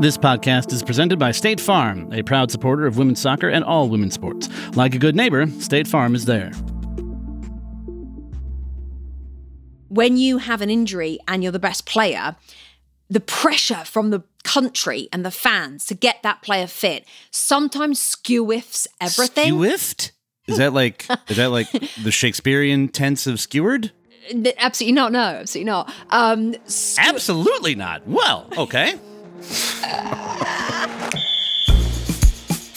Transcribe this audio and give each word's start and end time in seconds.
This 0.00 0.18
podcast 0.18 0.72
is 0.72 0.82
presented 0.82 1.18
by 1.18 1.30
State 1.30 1.60
Farm, 1.60 2.12
a 2.12 2.22
proud 2.22 2.50
supporter 2.50 2.86
of 2.86 2.98
women's 2.98 3.20
soccer 3.20 3.48
and 3.48 3.64
all 3.64 3.88
women's 3.88 4.12
sports. 4.14 4.48
Like 4.76 4.94
a 4.94 4.98
good 4.98 5.14
neighbor, 5.14 5.46
State 5.60 5.86
Farm 5.86 6.14
is 6.14 6.24
there. 6.26 6.50
When 9.88 10.16
you 10.16 10.38
have 10.38 10.60
an 10.60 10.68
injury 10.70 11.18
and 11.28 11.42
you're 11.42 11.52
the 11.52 11.58
best 11.58 11.86
player, 11.86 12.36
the 13.08 13.20
pressure 13.20 13.84
from 13.84 14.10
the 14.10 14.22
country 14.42 15.08
and 15.12 15.24
the 15.24 15.30
fans 15.30 15.86
to 15.86 15.94
get 15.94 16.22
that 16.22 16.42
player 16.42 16.66
fit 16.66 17.04
sometimes 17.30 18.00
skewiffs 18.00 18.86
everything. 19.00 19.54
Skewiffed? 19.54 20.10
Is 20.46 20.58
that 20.58 20.72
like 20.74 21.06
is 21.28 21.36
that 21.36 21.50
like 21.50 21.70
the 22.02 22.10
Shakespearean 22.10 22.88
tense 22.88 23.26
of 23.26 23.40
skewered? 23.40 23.92
Absolutely 24.58 24.92
not. 24.92 25.12
No, 25.12 25.20
absolutely 25.20 25.70
not. 25.70 25.92
Um, 26.10 26.54
skew- 26.66 27.04
Absolutely 27.08 27.74
not. 27.74 28.06
Well, 28.06 28.48
okay. 28.58 28.98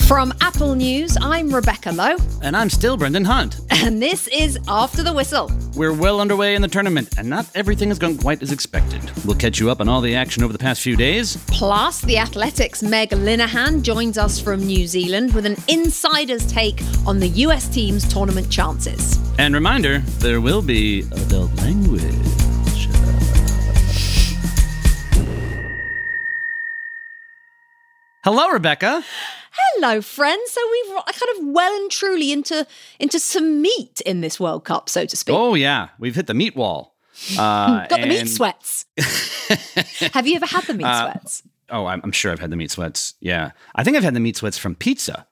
From 0.07 0.33
Apple 0.39 0.73
News, 0.75 1.17
I'm 1.21 1.53
Rebecca 1.53 1.91
Lowe, 1.91 2.15
And 2.41 2.55
I'm 2.55 2.69
still 2.69 2.95
Brendan 2.95 3.25
Hunt. 3.25 3.59
and 3.69 4.01
this 4.01 4.27
is 4.29 4.57
After 4.67 5.03
the 5.03 5.11
Whistle. 5.11 5.51
We're 5.75 5.93
well 5.93 6.21
underway 6.21 6.55
in 6.55 6.61
the 6.61 6.69
tournament, 6.69 7.09
and 7.17 7.29
not 7.29 7.45
everything 7.55 7.89
has 7.89 7.99
gone 7.99 8.17
quite 8.17 8.41
as 8.41 8.53
expected. 8.53 9.01
We'll 9.25 9.35
catch 9.35 9.59
you 9.59 9.69
up 9.69 9.81
on 9.81 9.89
all 9.89 9.99
the 9.99 10.15
action 10.15 10.43
over 10.43 10.53
the 10.53 10.59
past 10.59 10.81
few 10.81 10.95
days. 10.95 11.35
Plus, 11.47 12.01
the 12.01 12.17
Athletic's 12.17 12.81
Meg 12.81 13.09
Linehan 13.09 13.81
joins 13.81 14.17
us 14.17 14.39
from 14.39 14.65
New 14.65 14.87
Zealand 14.87 15.33
with 15.33 15.45
an 15.45 15.57
insider's 15.67 16.47
take 16.47 16.79
on 17.05 17.19
the 17.19 17.27
US 17.45 17.67
team's 17.67 18.07
tournament 18.11 18.49
chances. 18.49 19.19
And 19.37 19.53
reminder, 19.53 19.99
there 20.19 20.39
will 20.39 20.61
be 20.61 21.01
adult 21.11 21.53
language. 21.57 22.03
Hello, 28.27 28.49
Rebecca. 28.49 29.01
Hello, 29.53 30.01
friends. 30.01 30.51
So 30.51 30.59
we've 30.69 30.95
kind 31.05 31.39
of 31.39 31.47
well 31.53 31.73
and 31.73 31.89
truly 31.89 32.33
into 32.33 32.67
into 32.99 33.19
some 33.19 33.61
meat 33.61 34.01
in 34.05 34.19
this 34.19 34.37
World 34.37 34.65
Cup, 34.65 34.89
so 34.89 35.05
to 35.05 35.15
speak. 35.15 35.33
Oh 35.33 35.53
yeah, 35.53 35.87
we've 35.97 36.13
hit 36.13 36.27
the 36.27 36.33
meat 36.33 36.53
wall. 36.53 36.97
Uh, 37.39 37.87
got 37.87 38.01
the 38.01 38.05
meat 38.07 38.27
sweats. 38.27 38.83
Have 40.13 40.27
you 40.27 40.35
ever 40.35 40.45
had 40.45 40.65
the 40.65 40.73
meat 40.73 40.83
Uh, 40.85 41.09
sweats? 41.09 41.43
Oh, 41.69 41.85
I'm, 41.85 42.01
I'm 42.03 42.11
sure 42.11 42.33
I've 42.33 42.41
had 42.41 42.49
the 42.51 42.57
meat 42.57 42.69
sweats. 42.69 43.13
Yeah, 43.21 43.51
I 43.75 43.85
think 43.85 43.95
I've 43.95 44.03
had 44.03 44.13
the 44.13 44.19
meat 44.19 44.35
sweats 44.35 44.57
from 44.57 44.75
pizza. 44.75 45.25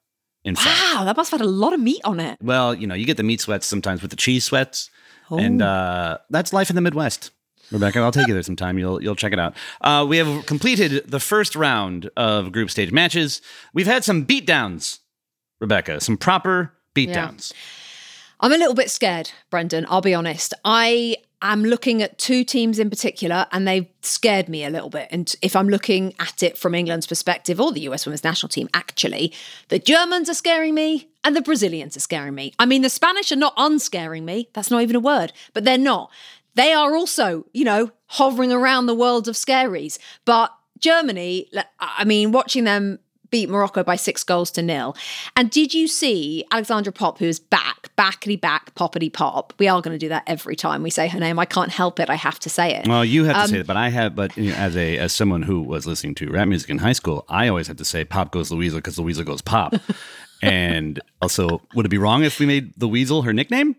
In 0.45 0.55
fact, 0.55 0.79
Wow, 0.95 1.03
that 1.03 1.17
must 1.17 1.31
have 1.31 1.41
had 1.41 1.45
a 1.45 1.49
lot 1.49 1.73
of 1.73 1.81
meat 1.81 1.99
on 2.05 2.21
it. 2.21 2.37
well, 2.41 2.73
you 2.73 2.87
know, 2.87 2.95
you 2.95 3.05
get 3.05 3.17
the 3.17 3.23
meat 3.23 3.41
sweats 3.41 3.67
sometimes 3.67 4.01
with 4.01 4.09
the 4.11 4.17
cheese 4.17 4.45
sweats, 4.45 4.89
and 5.29 5.61
Oh. 5.61 5.65
uh, 5.67 6.17
that's 6.29 6.53
life 6.53 6.69
in 6.69 6.77
the 6.77 6.81
Midwest. 6.81 7.31
Rebecca, 7.71 7.99
I'll 7.99 8.11
take 8.11 8.27
you 8.27 8.33
there 8.33 8.43
sometime. 8.43 8.77
You'll 8.77 9.01
you'll 9.01 9.15
check 9.15 9.33
it 9.33 9.39
out. 9.39 9.55
Uh, 9.81 10.05
we 10.07 10.17
have 10.17 10.45
completed 10.45 11.03
the 11.09 11.19
first 11.19 11.55
round 11.55 12.09
of 12.15 12.51
group 12.51 12.69
stage 12.69 12.91
matches. 12.91 13.41
We've 13.73 13.87
had 13.87 14.03
some 14.03 14.25
beatdowns, 14.25 14.99
Rebecca. 15.59 15.99
Some 15.99 16.17
proper 16.17 16.73
beatdowns. 16.95 17.53
I'm 18.39 18.51
a 18.51 18.57
little 18.57 18.75
bit 18.75 18.91
scared, 18.91 19.31
Brendan. 19.49 19.85
I'll 19.89 20.01
be 20.01 20.13
honest. 20.13 20.53
I 20.63 21.17
am 21.41 21.63
looking 21.63 22.01
at 22.01 22.17
two 22.17 22.43
teams 22.43 22.79
in 22.79 22.89
particular, 22.89 23.47
and 23.51 23.67
they've 23.67 23.87
scared 24.01 24.49
me 24.49 24.65
a 24.65 24.69
little 24.69 24.89
bit. 24.89 25.07
And 25.11 25.33
if 25.41 25.55
I'm 25.55 25.69
looking 25.69 26.13
at 26.19 26.43
it 26.43 26.57
from 26.57 26.75
England's 26.75 27.07
perspective, 27.07 27.59
or 27.59 27.71
the 27.71 27.81
US 27.81 28.05
women's 28.05 28.23
national 28.23 28.49
team, 28.49 28.67
actually, 28.73 29.33
the 29.69 29.79
Germans 29.79 30.29
are 30.29 30.33
scaring 30.33 30.73
me, 30.73 31.09
and 31.23 31.35
the 31.35 31.41
Brazilians 31.41 31.95
are 31.95 32.01
scaring 32.01 32.35
me. 32.35 32.53
I 32.59 32.65
mean, 32.65 32.81
the 32.81 32.89
Spanish 32.89 33.31
are 33.31 33.37
not 33.37 33.53
unscaring 33.57 34.25
me. 34.25 34.49
That's 34.53 34.71
not 34.71 34.81
even 34.81 34.95
a 34.95 34.99
word, 34.99 35.33
but 35.53 35.63
they're 35.63 35.77
not. 35.77 36.11
They 36.55 36.73
are 36.73 36.95
also, 36.95 37.45
you 37.53 37.63
know, 37.65 37.91
hovering 38.07 38.51
around 38.51 38.85
the 38.85 38.95
world 38.95 39.27
of 39.27 39.35
scaries. 39.35 39.97
But 40.25 40.53
Germany, 40.79 41.49
I 41.79 42.03
mean, 42.05 42.31
watching 42.31 42.63
them 42.63 42.99
beat 43.31 43.49
Morocco 43.49 43.83
by 43.83 43.95
six 43.95 44.23
goals 44.23 44.51
to 44.51 44.61
nil. 44.61 44.95
And 45.35 45.49
did 45.49 45.73
you 45.73 45.87
see 45.87 46.45
Alexandra 46.51 46.93
Popp, 46.93 47.17
who 47.17 47.25
is 47.25 47.39
back, 47.39 47.89
backety 47.97 48.39
back, 48.39 48.73
poppity 48.75 49.11
pop? 49.11 49.53
We 49.57 49.67
are 49.67 49.81
going 49.81 49.93
to 49.93 49.97
do 49.97 50.09
that 50.09 50.23
every 50.27 50.55
time 50.55 50.83
we 50.83 50.89
say 50.89 51.07
her 51.07 51.19
name. 51.19 51.39
I 51.39 51.45
can't 51.45 51.71
help 51.71 51.99
it. 51.99 52.09
I 52.09 52.15
have 52.15 52.39
to 52.41 52.49
say 52.49 52.75
it. 52.75 52.87
Well, 52.87 53.03
you 53.03 53.25
have 53.25 53.35
to 53.35 53.41
Um, 53.41 53.47
say 53.49 53.59
it, 53.59 53.67
but 53.67 53.77
I 53.77 53.89
have. 53.89 54.15
But 54.15 54.37
you 54.37 54.51
know, 54.51 54.55
as 54.55 54.77
a 54.77 54.97
as 54.97 55.11
someone 55.11 55.41
who 55.41 55.61
was 55.61 55.85
listening 55.85 56.15
to 56.15 56.29
rap 56.31 56.47
music 56.47 56.69
in 56.69 56.77
high 56.77 56.93
school, 56.93 57.25
I 57.27 57.47
always 57.47 57.67
had 57.67 57.77
to 57.79 57.85
say 57.85 58.05
"Pop 58.05 58.31
goes 58.31 58.51
Louisa 58.51 58.77
because 58.77 58.97
Louisa 58.99 59.23
goes 59.23 59.41
pop. 59.41 59.75
and 60.41 60.99
also, 61.21 61.61
would 61.73 61.85
it 61.85 61.89
be 61.89 61.97
wrong 61.97 62.23
if 62.23 62.39
we 62.39 62.45
made 62.45 62.73
the 62.77 62.87
weasel 62.87 63.23
her 63.23 63.33
nickname? 63.33 63.75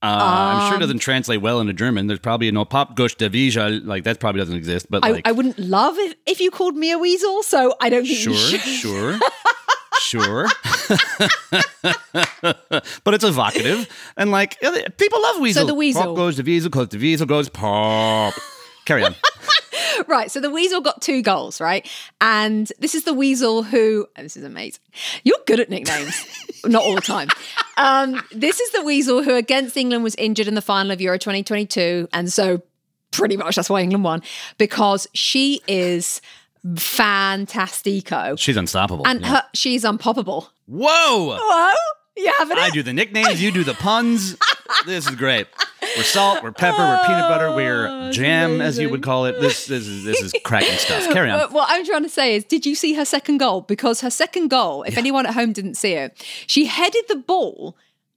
Uh, 0.00 0.06
I'm 0.06 0.60
Um, 0.62 0.68
sure 0.68 0.76
it 0.76 0.80
doesn't 0.80 1.00
translate 1.00 1.40
well 1.42 1.60
into 1.60 1.72
German. 1.72 2.06
There's 2.06 2.20
probably 2.20 2.50
no 2.52 2.64
"Pop 2.64 2.94
goes 2.94 3.14
the 3.16 3.28
weasel" 3.28 3.80
like 3.84 4.04
that 4.04 4.20
probably 4.20 4.40
doesn't 4.40 4.54
exist. 4.56 4.86
But 4.88 5.04
I, 5.04 5.10
like, 5.10 5.26
I 5.26 5.32
wouldn't 5.32 5.58
love 5.58 5.98
if, 5.98 6.14
if 6.24 6.40
you 6.40 6.50
called 6.52 6.76
me 6.76 6.92
a 6.92 6.98
weasel, 6.98 7.42
so 7.42 7.74
I 7.80 7.88
don't 7.90 8.04
think 8.06 8.16
sure, 8.16 8.58
sure, 8.60 9.18
sure. 10.00 10.46
but 13.04 13.14
it's 13.14 13.24
evocative 13.24 13.88
and 14.16 14.30
like 14.30 14.58
people 14.96 15.20
love 15.22 15.40
weasel. 15.40 15.62
So 15.62 15.66
the 15.66 15.74
weasel- 15.74 16.02
Pop 16.04 16.16
goes 16.16 16.36
the 16.36 16.42
weasel, 16.44 16.70
because 16.70 16.88
the 16.88 16.98
weasel 16.98 17.26
goes 17.26 17.48
pop. 17.48 18.34
Carry 18.84 19.02
on. 19.04 19.14
Right, 20.08 20.30
so 20.30 20.40
the 20.40 20.50
weasel 20.50 20.80
got 20.80 21.02
two 21.02 21.22
goals, 21.22 21.60
right? 21.60 21.88
And 22.20 22.70
this 22.78 22.94
is 22.94 23.04
the 23.04 23.12
weasel 23.14 23.62
who, 23.62 24.06
oh, 24.16 24.22
this 24.22 24.36
is 24.36 24.44
amazing. 24.44 24.80
You're 25.24 25.38
good 25.46 25.60
at 25.60 25.68
nicknames, 25.70 26.24
not 26.64 26.82
all 26.82 26.94
the 26.94 27.00
time. 27.00 27.28
Um, 27.76 28.22
this 28.32 28.60
is 28.60 28.70
the 28.72 28.82
weasel 28.84 29.22
who, 29.22 29.34
against 29.34 29.76
England, 29.76 30.04
was 30.04 30.14
injured 30.16 30.48
in 30.48 30.54
the 30.54 30.62
final 30.62 30.92
of 30.92 31.00
Euro 31.00 31.18
2022. 31.18 32.08
And 32.12 32.32
so, 32.32 32.62
pretty 33.10 33.36
much 33.36 33.56
that's 33.56 33.68
why 33.70 33.80
England 33.82 34.04
won, 34.04 34.22
because 34.56 35.06
she 35.14 35.60
is 35.66 36.20
fantastico. 36.74 38.38
She's 38.38 38.56
unstoppable. 38.56 39.06
And 39.06 39.20
Yeah. 39.20 39.28
her, 39.28 39.42
she's 39.54 39.84
unpoppable. 39.84 40.48
Whoa! 40.66 41.38
Whoa, 41.40 41.72
you 42.16 42.32
having 42.38 42.56
it? 42.56 42.60
I 42.60 42.70
do 42.70 42.82
the 42.82 42.92
nicknames, 42.92 43.40
you 43.42 43.50
do 43.50 43.64
the 43.64 43.74
puns. 43.74 44.36
this 44.86 45.08
is 45.08 45.14
great. 45.16 45.46
We're 45.98 46.04
salt, 46.04 46.44
we're 46.44 46.52
pepper, 46.52 46.78
we're 46.78 47.04
peanut 47.06 47.28
butter, 47.28 47.46
Oh, 47.48 47.56
we're 47.56 48.12
jam, 48.12 48.60
as 48.60 48.78
you 48.78 48.88
would 48.88 49.02
call 49.02 49.24
it. 49.24 49.40
This 49.40 49.66
this 49.66 49.84
is 49.86 50.04
this 50.04 50.22
is 50.22 50.32
cracking 50.44 50.78
stuff. 50.78 51.02
Carry 51.12 51.28
on. 51.28 51.40
But 51.40 51.52
what 51.52 51.66
I'm 51.68 51.84
trying 51.84 52.04
to 52.04 52.08
say 52.08 52.36
is, 52.36 52.44
did 52.44 52.64
you 52.64 52.76
see 52.76 52.94
her 52.94 53.04
second 53.04 53.38
goal? 53.38 53.62
Because 53.62 54.00
her 54.02 54.10
second 54.10 54.48
goal, 54.48 54.84
if 54.84 54.96
anyone 54.96 55.26
at 55.26 55.34
home 55.34 55.52
didn't 55.52 55.74
see 55.74 55.94
it, 55.94 56.24
she 56.46 56.66
headed 56.66 57.02
the 57.08 57.16
ball 57.16 57.76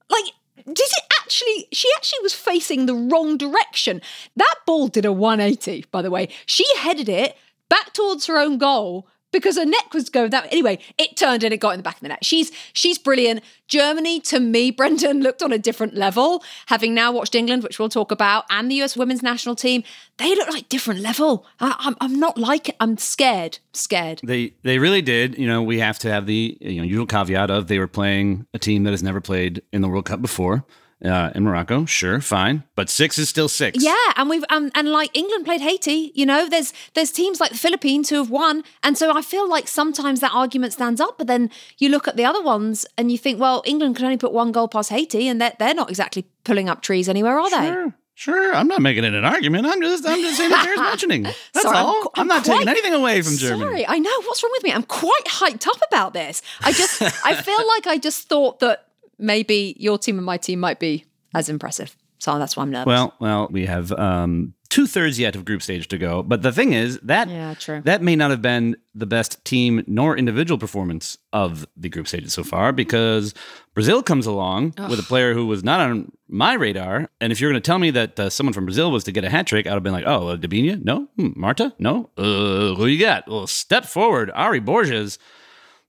like. 0.09 0.25
Did 0.63 0.77
it 0.77 1.03
actually? 1.19 1.67
She 1.71 1.89
actually 1.97 2.19
was 2.21 2.33
facing 2.35 2.85
the 2.85 2.93
wrong 2.93 3.35
direction. 3.35 3.99
That 4.35 4.55
ball 4.67 4.89
did 4.89 5.05
a 5.05 5.11
180, 5.11 5.85
by 5.89 6.03
the 6.03 6.11
way. 6.11 6.29
She 6.45 6.65
headed 6.77 7.09
it 7.09 7.35
back 7.67 7.93
towards 7.93 8.27
her 8.27 8.37
own 8.37 8.59
goal 8.59 9.07
because 9.31 9.57
her 9.57 9.65
neck 9.65 9.93
was 9.93 10.09
going 10.09 10.29
that 10.31 10.45
way. 10.45 10.49
Anyway, 10.51 10.79
it 10.97 11.17
turned 11.17 11.43
and 11.43 11.53
it 11.53 11.57
got 11.57 11.71
in 11.71 11.79
the 11.79 11.83
back 11.83 11.95
of 11.95 12.01
the 12.01 12.09
net. 12.09 12.23
She's 12.23 12.51
she's 12.73 12.97
brilliant. 12.97 13.41
Germany, 13.67 14.19
to 14.21 14.39
me, 14.39 14.71
Brendan 14.81 15.21
looked 15.21 15.41
on 15.41 15.51
a 15.51 15.57
different 15.57 15.93
level. 15.95 16.43
Having 16.67 16.93
now 16.93 17.11
watched 17.11 17.35
England, 17.35 17.63
which 17.63 17.79
we'll 17.79 17.89
talk 17.89 18.11
about, 18.11 18.45
and 18.49 18.69
the 18.69 18.81
US 18.81 18.95
women's 18.95 19.23
national 19.23 19.55
team, 19.55 19.83
they 20.17 20.35
look 20.35 20.49
like 20.49 20.69
different 20.69 20.99
level. 20.99 21.45
I, 21.59 21.75
I'm 21.79 21.95
I'm 22.01 22.19
not 22.19 22.37
like 22.37 22.69
it. 22.69 22.75
I'm 22.79 22.97
scared. 22.97 23.59
Scared. 23.73 24.21
They 24.23 24.53
they 24.63 24.79
really 24.79 25.01
did. 25.01 25.37
You 25.37 25.47
know, 25.47 25.61
we 25.61 25.79
have 25.79 25.99
to 25.99 26.11
have 26.11 26.25
the 26.25 26.57
you 26.59 26.77
know 26.77 26.83
usual 26.83 27.05
caveat 27.05 27.49
of 27.49 27.67
they 27.67 27.79
were 27.79 27.87
playing 27.87 28.45
a 28.53 28.59
team 28.59 28.83
that 28.83 28.91
has 28.91 29.03
never 29.03 29.21
played 29.21 29.61
in 29.71 29.81
the 29.81 29.87
World 29.87 30.05
Cup 30.05 30.21
before. 30.21 30.65
Uh, 31.03 31.31
in 31.33 31.43
Morocco, 31.43 31.85
sure, 31.85 32.21
fine, 32.21 32.63
but 32.75 32.87
six 32.87 33.17
is 33.17 33.27
still 33.27 33.47
six. 33.49 33.83
Yeah, 33.83 33.95
and 34.17 34.29
we've 34.29 34.43
um, 34.49 34.69
and 34.75 34.87
like 34.89 35.09
England 35.17 35.45
played 35.45 35.61
Haiti. 35.61 36.11
You 36.13 36.27
know, 36.27 36.47
there's 36.47 36.73
there's 36.93 37.09
teams 37.11 37.39
like 37.39 37.49
the 37.49 37.57
Philippines 37.57 38.09
who 38.09 38.17
have 38.17 38.29
won, 38.29 38.63
and 38.83 38.95
so 38.95 39.11
I 39.17 39.23
feel 39.23 39.49
like 39.49 39.67
sometimes 39.67 40.19
that 40.19 40.31
argument 40.31 40.73
stands 40.73 41.01
up. 41.01 41.17
But 41.17 41.25
then 41.25 41.49
you 41.79 41.89
look 41.89 42.07
at 42.07 42.17
the 42.17 42.25
other 42.25 42.43
ones 42.43 42.85
and 42.99 43.11
you 43.11 43.17
think, 43.17 43.39
well, 43.39 43.63
England 43.65 43.95
can 43.95 44.05
only 44.05 44.17
put 44.17 44.31
one 44.31 44.51
goal 44.51 44.67
past 44.67 44.91
Haiti, 44.91 45.27
and 45.27 45.41
they're 45.41 45.53
they're 45.57 45.73
not 45.73 45.89
exactly 45.89 46.25
pulling 46.43 46.69
up 46.69 46.83
trees 46.83 47.09
anywhere, 47.09 47.39
are 47.39 47.49
they? 47.49 47.67
Sure, 47.67 47.93
sure. 48.13 48.53
I'm 48.55 48.67
not 48.67 48.81
making 48.83 49.03
it 49.03 49.15
an 49.15 49.25
argument. 49.25 49.65
I'm 49.65 49.81
just 49.81 50.05
I'm 50.05 50.21
just 50.21 50.37
saying 50.37 50.51
it 50.51 50.63
bears 50.63 50.77
mentioning. 50.91 51.23
That's 51.23 51.61
Sorry, 51.63 51.77
I'm 51.77 51.85
all. 51.87 52.01
qu- 52.03 52.09
I'm, 52.13 52.21
I'm 52.21 52.27
not 52.27 52.45
taking 52.45 52.67
anything 52.69 52.93
away 52.93 53.23
from 53.23 53.37
Germany. 53.37 53.63
Sorry, 53.63 53.87
I 53.87 53.97
know 53.97 54.21
what's 54.25 54.43
wrong 54.43 54.51
with 54.53 54.63
me. 54.63 54.71
I'm 54.71 54.83
quite 54.83 55.25
hyped 55.25 55.65
up 55.65 55.79
about 55.89 56.13
this. 56.13 56.43
I 56.61 56.71
just 56.73 57.01
I 57.25 57.33
feel 57.41 57.67
like 57.75 57.87
I 57.87 57.97
just 57.97 58.29
thought 58.29 58.59
that 58.59 58.85
maybe 59.21 59.75
your 59.79 59.97
team 59.97 60.17
and 60.17 60.25
my 60.25 60.37
team 60.37 60.59
might 60.59 60.79
be 60.79 61.05
as 61.33 61.47
impressive. 61.47 61.95
So 62.19 62.37
that's 62.37 62.55
why 62.55 62.61
I'm 62.63 62.69
nervous. 62.71 62.85
Well, 62.85 63.13
well, 63.19 63.47
we 63.49 63.65
have 63.65 63.91
um, 63.93 64.53
two 64.69 64.85
thirds 64.85 65.17
yet 65.17 65.35
of 65.35 65.43
group 65.43 65.63
stage 65.63 65.87
to 65.87 65.97
go. 65.97 66.21
But 66.21 66.43
the 66.43 66.51
thing 66.51 66.73
is 66.73 66.99
that 67.01 67.27
Yeah, 67.29 67.55
true. 67.55 67.81
that 67.85 68.03
may 68.03 68.15
not 68.15 68.29
have 68.29 68.43
been 68.43 68.75
the 68.93 69.07
best 69.07 69.43
team 69.43 69.83
nor 69.87 70.15
individual 70.15 70.59
performance 70.59 71.17
of 71.33 71.65
the 71.75 71.89
group 71.89 72.07
stages 72.07 72.31
so 72.33 72.43
far 72.43 72.73
because 72.73 73.33
Brazil 73.73 74.03
comes 74.03 74.27
along 74.27 74.75
with 74.87 74.99
a 74.99 75.03
player 75.03 75.33
who 75.33 75.47
was 75.47 75.63
not 75.63 75.79
on 75.79 76.11
my 76.27 76.53
radar. 76.53 77.09
And 77.19 77.31
if 77.31 77.41
you're 77.41 77.49
going 77.51 77.61
to 77.61 77.65
tell 77.65 77.79
me 77.79 77.89
that 77.89 78.19
uh, 78.19 78.29
someone 78.29 78.53
from 78.53 78.65
Brazil 78.65 78.91
was 78.91 79.03
to 79.05 79.11
get 79.11 79.23
a 79.23 79.29
hat 79.29 79.47
trick, 79.47 79.65
I'd 79.65 79.73
have 79.73 79.81
been 79.81 79.91
like, 79.91 80.05
oh, 80.05 80.27
uh, 80.27 80.37
Debinha? 80.37 80.83
No. 80.83 81.07
Hmm, 81.17 81.29
Marta? 81.35 81.73
No. 81.79 82.11
Uh, 82.17 82.75
who 82.75 82.85
you 82.85 82.99
got? 82.99 83.27
Well, 83.27 83.47
step 83.47 83.85
forward, 83.85 84.29
Ary 84.35 84.59
Borges. 84.59 85.17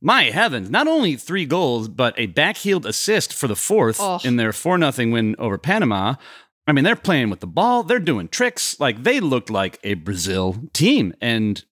My 0.05 0.25
heavens, 0.25 0.69
not 0.69 0.89
only 0.89 1.15
three 1.17 1.47
goals, 1.47 1.89
but 1.89 2.15
a 2.19 2.27
backheeled 2.27 2.85
assist 2.85 3.33
for 3.33 3.47
the 3.47 3.55
fourth 3.57 3.99
Oh. 4.01 4.19
in 4.25 4.37
their 4.37 4.53
4 4.53 4.79
0 4.93 5.13
win 5.13 5.37
over 5.39 5.57
Panama. 5.59 6.17
I 6.67 6.73
mean, 6.73 6.85
they're 6.85 6.97
playing 6.97 7.31
with 7.31 7.41
the 7.41 7.47
ball, 7.47 7.83
they're 7.85 7.99
doing 8.01 8.29
tricks. 8.29 8.79
Like 8.81 9.03
they 9.05 9.21
looked 9.21 9.49
like 9.51 9.79
a 9.85 9.95
Brazil 9.95 10.57
team. 10.73 11.15
And 11.21 11.65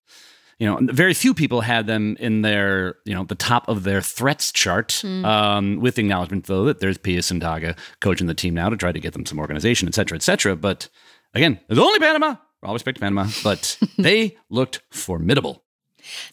you 0.59 0.67
know, 0.67 0.77
very 0.93 1.15
few 1.15 1.33
people 1.33 1.61
had 1.61 1.87
them 1.87 2.15
in 2.19 2.43
their, 2.43 2.97
you 3.03 3.15
know, 3.15 3.23
the 3.23 3.33
top 3.33 3.67
of 3.67 3.83
their 3.83 3.99
threats 3.99 4.51
chart. 4.51 5.03
Um, 5.03 5.79
with 5.81 5.95
the 5.95 6.01
acknowledgement 6.03 6.45
though 6.45 6.65
that 6.65 6.79
there's 6.79 6.99
Pia 6.99 7.19
Sundhage 7.21 7.75
coaching 7.99 8.27
the 8.27 8.35
team 8.35 8.53
now 8.53 8.69
to 8.69 8.77
try 8.77 8.91
to 8.91 8.99
get 8.99 9.13
them 9.13 9.25
some 9.25 9.39
organization, 9.39 9.87
et 9.87 9.95
cetera, 9.95 10.15
et 10.15 10.21
cetera. 10.21 10.55
But 10.55 10.87
again, 11.33 11.59
it's 11.67 11.79
only 11.79 11.97
Panama. 11.99 12.35
All 12.63 12.73
respect 12.73 12.97
to 12.97 13.01
Panama, 13.01 13.27
but 13.43 13.75
they 13.97 14.37
looked 14.51 14.81
formidable. 14.91 15.63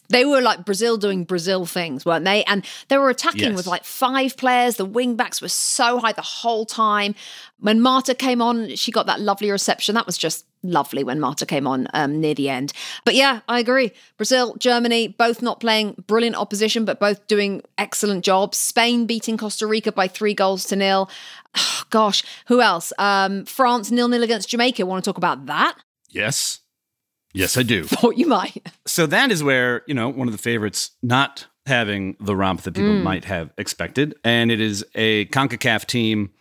They 0.09 0.25
were 0.25 0.41
like 0.41 0.65
Brazil 0.65 0.97
doing 0.97 1.23
Brazil 1.23 1.65
things, 1.65 2.05
weren't 2.05 2.25
they? 2.25 2.43
And 2.45 2.65
they 2.87 2.97
were 2.97 3.09
attacking 3.09 3.41
Yes. 3.51 3.55
with 3.55 3.67
like 3.67 3.83
five 3.83 4.37
players. 4.37 4.75
The 4.77 4.85
wing 4.85 5.15
backs 5.15 5.41
were 5.41 5.49
so 5.49 5.99
high 5.99 6.11
the 6.13 6.21
whole 6.21 6.65
time. 6.65 7.15
When 7.59 7.81
Marta 7.81 8.15
came 8.15 8.41
on, 8.41 8.75
she 8.75 8.91
got 8.91 9.05
that 9.07 9.19
lovely 9.19 9.51
reception. 9.51 9.95
That 9.95 10.05
was 10.05 10.17
just 10.17 10.45
lovely 10.63 11.03
when 11.03 11.19
Marta 11.19 11.45
came 11.45 11.67
on 11.67 11.87
um, 11.93 12.19
near 12.19 12.33
the 12.33 12.49
end. 12.49 12.73
But 13.05 13.15
yeah, 13.15 13.41
I 13.47 13.59
agree. 13.59 13.91
Brazil, 14.17 14.55
Germany, 14.57 15.07
both 15.09 15.41
not 15.41 15.59
playing 15.59 16.03
brilliant 16.07 16.35
opposition, 16.35 16.85
but 16.85 16.99
both 16.99 17.27
doing 17.27 17.61
excellent 17.77 18.23
jobs. 18.25 18.57
Spain 18.57 19.05
beating 19.05 19.37
Costa 19.37 19.67
Rica 19.67 19.91
by 19.91 20.07
three 20.07 20.33
goals 20.33 20.65
to 20.65 20.75
nil. 20.75 21.09
gosh, 21.89 22.23
who 22.47 22.61
else? 22.61 22.91
Um, 22.97 23.45
France 23.45 23.91
nil 23.91 24.07
nil 24.07 24.23
against 24.23 24.49
Jamaica. 24.49 24.85
Want 24.85 25.03
to 25.03 25.09
talk 25.09 25.17
about 25.17 25.45
that? 25.47 25.75
Yes. 26.09 26.59
Yes, 27.33 27.57
I 27.57 27.63
do. 27.63 27.83
Thought 27.83 28.17
you 28.17 28.27
might. 28.27 28.67
So 28.85 29.05
that 29.07 29.31
is 29.31 29.43
where, 29.43 29.83
you 29.87 29.93
know, 29.93 30.09
one 30.09 30.27
of 30.27 30.31
the 30.31 30.37
favorites 30.39 30.91
not 31.01 31.47
having 31.65 32.17
the 32.19 32.35
romp 32.35 32.61
that 32.63 32.73
people 32.73 32.93
might 32.93 33.25
have 33.25 33.51
expected. 33.57 34.15
And 34.23 34.51
it 34.51 34.59
is 34.59 34.83
a 34.95 35.25
CONCACAF 35.25 35.85
team 35.85 36.31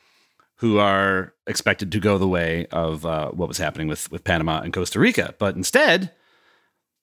who 0.56 0.78
are 0.78 1.34
expected 1.46 1.92
to 1.92 2.00
go 2.00 2.18
the 2.18 2.26
way 2.26 2.66
of 2.72 3.06
uh, 3.06 3.30
what 3.30 3.46
was 3.46 3.58
happening 3.58 3.86
with, 3.86 4.10
with 4.10 4.24
Panama 4.24 4.60
and 4.60 4.72
Costa 4.72 4.98
Rica. 4.98 5.34
But 5.38 5.54
instead, 5.54 6.12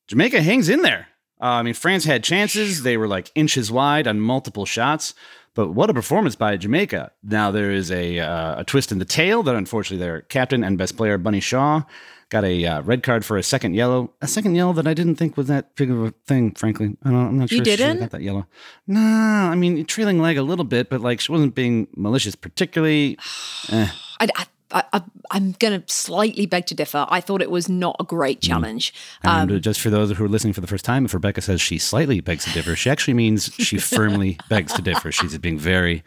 Jamaica 0.08 0.42
hangs 0.42 0.68
in 0.68 0.82
there. 0.82 1.08
Uh, 1.40 1.46
I 1.46 1.64
mean, 1.64 1.74
France 1.74 2.04
had 2.06 2.24
chances. 2.24 2.84
They 2.84 2.98
were 2.98 3.08
like 3.08 3.32
inches 3.36 3.72
wide 3.72 4.08
on 4.08 4.20
multiple 4.20 4.66
shots. 4.66 5.14
But 5.54 5.70
what 5.70 5.90
a 5.90 5.94
performance 5.94 6.36
by 6.36 6.58
Jamaica. 6.58 7.12
Now, 7.24 7.52
there 7.52 7.72
is 7.72 7.92
a, 7.92 8.20
uh, 8.20 8.62
a 8.62 8.64
twist 8.66 8.92
in 8.92 9.00
the 9.00 9.06
tail 9.06 9.42
that 9.44 9.56
unfortunately 9.56 10.06
their 10.06 10.22
captain 10.22 10.64
and 10.64 10.78
best 10.78 10.98
player, 10.98 11.18
Bunny 11.18 11.40
Shaw, 11.40 11.84
got 12.30 12.44
a 12.44 12.66
uh, 12.66 12.81
red 12.81 13.04
card 13.04 13.24
for 13.24 13.38
a 13.38 13.44
second 13.44 13.74
yellow. 13.74 14.13
A 14.22 14.27
second 14.27 14.56
yellow 14.56 14.74
that 14.74 14.88
I 14.88 14.94
didn't 14.94 15.16
think 15.16 15.38
was 15.38 15.48
that 15.48 15.75
big 15.75 15.92
of 15.92 16.04
a 16.04 16.13
thing, 16.25 16.51
frankly. 16.54 16.98
I 17.04 17.10
don't, 17.12 17.27
I'm 17.27 17.38
not 17.39 17.50
sure 17.50 17.57
she 17.57 17.63
didn't? 17.63 18.00
got 18.00 18.12
that 18.12 18.22
yellow. 18.22 18.45
Nah, 18.88 19.51
I 19.51 19.56
mean, 19.56 19.86
trailing 19.86 20.19
leg 20.19 20.38
a 20.38 20.44
little 20.44 20.66
bit, 20.66 20.89
but 20.89 21.01
like 21.01 21.19
she 21.19 21.31
wasn't 21.31 21.56
being 21.56 21.88
malicious, 21.95 22.36
particularly. 22.36 23.18
I, 23.69 23.92
I, 24.22 24.45
I, 24.75 25.01
I'm 25.31 25.54
going 25.54 25.81
to 25.81 25.94
slightly 25.94 26.45
beg 26.45 26.66
to 26.68 26.75
differ. 26.75 27.06
I 27.10 27.22
thought 27.22 27.42
it 27.42 27.50
was 27.50 27.69
not 27.69 27.95
a 28.00 28.04
great 28.04 28.42
challenge. 28.42 28.94
And 29.24 29.51
Um, 29.51 29.62
just 29.62 29.80
for 29.80 29.89
those 29.89 30.12
who 30.12 30.25
are 30.25 30.30
listening 30.30 30.54
for 30.54 30.62
the 30.62 30.68
first 30.68 30.83
time, 30.83 31.06
if 31.06 31.13
Rebecca 31.13 31.42
says 31.42 31.62
she 31.62 31.77
slightly 31.77 32.19
begs 32.19 32.44
to 32.45 32.51
differ, 32.51 32.75
she 32.75 32.89
actually 32.89 33.13
means 33.13 33.51
she 33.57 33.77
firmly 33.95 34.38
begs 34.50 34.74
to 34.74 34.81
differ. 34.81 35.12
She's 35.12 35.38
being 35.38 35.57
very, 35.57 36.04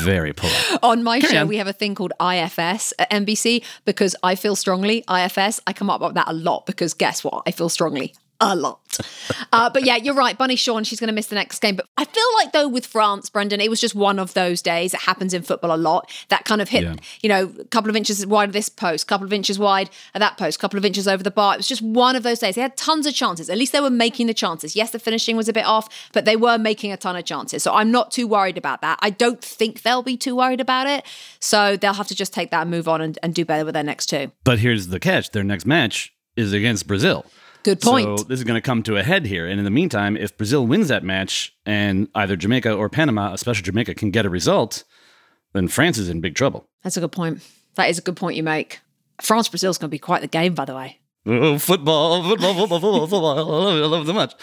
very 0.00 0.32
polite. 0.32 0.78
on 0.82 1.02
my 1.04 1.18
show, 1.18 1.42
on. 1.42 1.48
we 1.48 1.58
have 1.58 1.66
a 1.66 1.72
thing 1.72 1.94
called 1.94 2.12
IFS 2.20 2.92
at 2.98 3.10
NBC 3.10 3.64
because 3.84 4.16
I 4.22 4.34
feel 4.34 4.56
strongly. 4.56 5.04
IFS, 5.10 5.60
I 5.66 5.72
come 5.72 5.90
up 5.90 6.00
with 6.00 6.14
that 6.14 6.28
a 6.28 6.32
lot 6.32 6.66
because 6.66 6.94
guess 6.94 7.22
what? 7.22 7.42
I 7.46 7.50
feel 7.50 7.68
strongly 7.68 8.14
a 8.40 8.56
lot. 8.56 8.78
Uh, 9.52 9.70
but 9.70 9.84
yeah, 9.84 9.96
you're 9.96 10.14
right. 10.14 10.36
Bunny 10.36 10.56
Shaw, 10.56 10.82
she's 10.82 10.98
going 10.98 11.08
to 11.08 11.14
miss 11.14 11.28
the 11.28 11.34
next 11.34 11.60
game. 11.60 11.76
But 11.76 11.86
I 11.96 12.04
feel 12.04 12.24
like, 12.34 12.52
though, 12.52 12.68
with 12.68 12.84
France, 12.86 13.30
Brendan, 13.30 13.60
it 13.60 13.70
was 13.70 13.80
just 13.80 13.94
one 13.94 14.18
of 14.18 14.34
those 14.34 14.60
days. 14.62 14.92
It 14.94 15.00
happens 15.00 15.32
in 15.32 15.42
football 15.42 15.74
a 15.74 15.76
lot. 15.78 16.10
That 16.28 16.44
kind 16.44 16.60
of 16.60 16.68
hit, 16.68 16.82
Yeah. 16.82 16.94
you 17.22 17.28
know, 17.28 17.52
a 17.60 17.64
couple 17.66 17.88
of 17.90 17.96
inches 17.96 18.26
wide 18.26 18.48
of 18.48 18.52
this 18.52 18.68
post, 18.68 19.04
a 19.04 19.06
couple 19.06 19.26
of 19.26 19.32
inches 19.32 19.58
wide 19.58 19.90
of 20.14 20.20
that 20.20 20.36
post, 20.36 20.56
a 20.56 20.60
couple 20.60 20.78
of 20.78 20.84
inches 20.84 21.06
over 21.06 21.22
the 21.22 21.30
bar. 21.30 21.54
It 21.54 21.58
was 21.58 21.68
just 21.68 21.82
one 21.82 22.16
of 22.16 22.22
those 22.22 22.40
days. 22.40 22.54
They 22.56 22.60
had 22.62 22.76
tons 22.76 23.06
of 23.06 23.14
chances. 23.14 23.48
At 23.48 23.58
least 23.58 23.72
they 23.72 23.80
were 23.80 23.90
making 23.90 24.26
the 24.26 24.34
chances. 24.34 24.74
Yes, 24.74 24.90
the 24.90 24.98
finishing 24.98 25.36
was 25.36 25.48
a 25.48 25.52
bit 25.52 25.64
off, 25.66 25.88
but 26.12 26.24
they 26.24 26.36
were 26.36 26.58
making 26.58 26.92
a 26.92 26.96
ton 26.96 27.16
of 27.16 27.24
chances. 27.24 27.62
So 27.62 27.72
I'm 27.74 27.90
not 27.90 28.10
too 28.10 28.26
worried 28.26 28.58
about 28.58 28.80
that. 28.82 28.98
I 29.02 29.10
don't 29.10 29.42
think 29.42 29.82
they'll 29.82 30.02
be 30.02 30.16
too 30.16 30.34
worried 30.34 30.60
about 30.60 30.86
it. 30.86 31.04
So 31.40 31.76
they'll 31.76 31.94
have 31.94 32.08
to 32.08 32.14
just 32.14 32.32
take 32.34 32.50
that 32.50 32.62
and 32.62 32.70
move 32.70 32.88
on 32.88 33.00
and, 33.00 33.18
and 33.22 33.34
do 33.34 33.44
better 33.44 33.64
with 33.64 33.74
their 33.74 33.84
next 33.84 34.06
two. 34.06 34.32
But 34.44 34.58
here's 34.58 34.88
the 34.88 34.98
catch 35.00 35.30
their 35.30 35.44
next 35.44 35.66
match 35.66 36.12
is 36.36 36.52
against 36.52 36.86
Brazil. 36.86 37.24
Good 37.62 37.80
point. 37.80 38.18
So 38.18 38.24
this 38.24 38.38
is 38.40 38.44
going 38.44 38.56
to 38.56 38.60
come 38.60 38.82
to 38.84 38.96
a 38.96 39.02
head 39.02 39.26
here. 39.26 39.46
And 39.46 39.58
in 39.58 39.64
the 39.64 39.70
meantime, 39.70 40.16
if 40.16 40.36
Brazil 40.36 40.66
wins 40.66 40.88
that 40.88 41.04
match 41.04 41.54
and 41.66 42.08
either 42.14 42.36
Jamaica 42.36 42.72
or 42.72 42.88
Panama, 42.88 43.32
especially 43.32 43.62
Jamaica, 43.62 43.94
can 43.94 44.10
get 44.10 44.24
a 44.24 44.30
result, 44.30 44.84
then 45.52 45.68
France 45.68 45.98
is 45.98 46.08
in 46.08 46.20
big 46.20 46.34
trouble. 46.34 46.68
That's 46.82 46.96
a 46.96 47.00
good 47.00 47.12
point. 47.12 47.42
That 47.74 47.90
is 47.90 47.98
a 47.98 48.02
good 48.02 48.16
point 48.16 48.36
you 48.36 48.42
make. 48.42 48.80
France 49.20 49.48
Brazil's 49.48 49.78
going 49.78 49.90
to 49.90 49.94
be 49.94 49.98
quite 49.98 50.22
the 50.22 50.28
game, 50.28 50.54
by 50.54 50.64
the 50.64 50.74
way. 50.74 51.00
Oh, 51.26 51.58
football, 51.58 52.22
football, 52.22 52.54
football, 52.54 52.80
football, 52.80 53.06
football. 53.06 53.38
I 53.38 53.42
love 53.42 53.76
it. 53.76 53.82
I 53.82 53.86
love 53.86 54.02
it 54.02 54.06
so 54.06 54.12
much. 54.14 54.34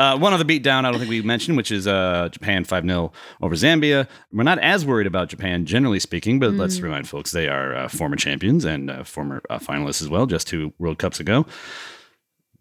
Uh, 0.00 0.16
one 0.18 0.32
other 0.32 0.44
beatdown 0.44 0.86
I 0.86 0.90
don't 0.90 0.98
think 0.98 1.10
we 1.10 1.20
mentioned, 1.20 1.58
which 1.58 1.70
is 1.70 1.86
uh, 1.86 2.30
Japan 2.32 2.64
5 2.64 2.84
0 2.84 3.12
over 3.42 3.54
Zambia. 3.54 4.08
We're 4.32 4.44
not 4.44 4.58
as 4.58 4.86
worried 4.86 5.06
about 5.06 5.28
Japan, 5.28 5.66
generally 5.66 6.00
speaking, 6.00 6.40
but 6.40 6.54
let's 6.54 6.80
remind 6.80 7.06
folks 7.06 7.32
they 7.32 7.48
are 7.48 7.76
uh, 7.76 7.88
former 7.88 8.16
champions 8.16 8.64
and 8.64 8.90
uh, 8.90 9.04
former 9.04 9.42
uh, 9.50 9.58
finalists 9.58 10.00
as 10.00 10.08
well, 10.08 10.24
just 10.24 10.48
two 10.48 10.72
World 10.78 10.98
Cups 10.98 11.20
ago. 11.20 11.44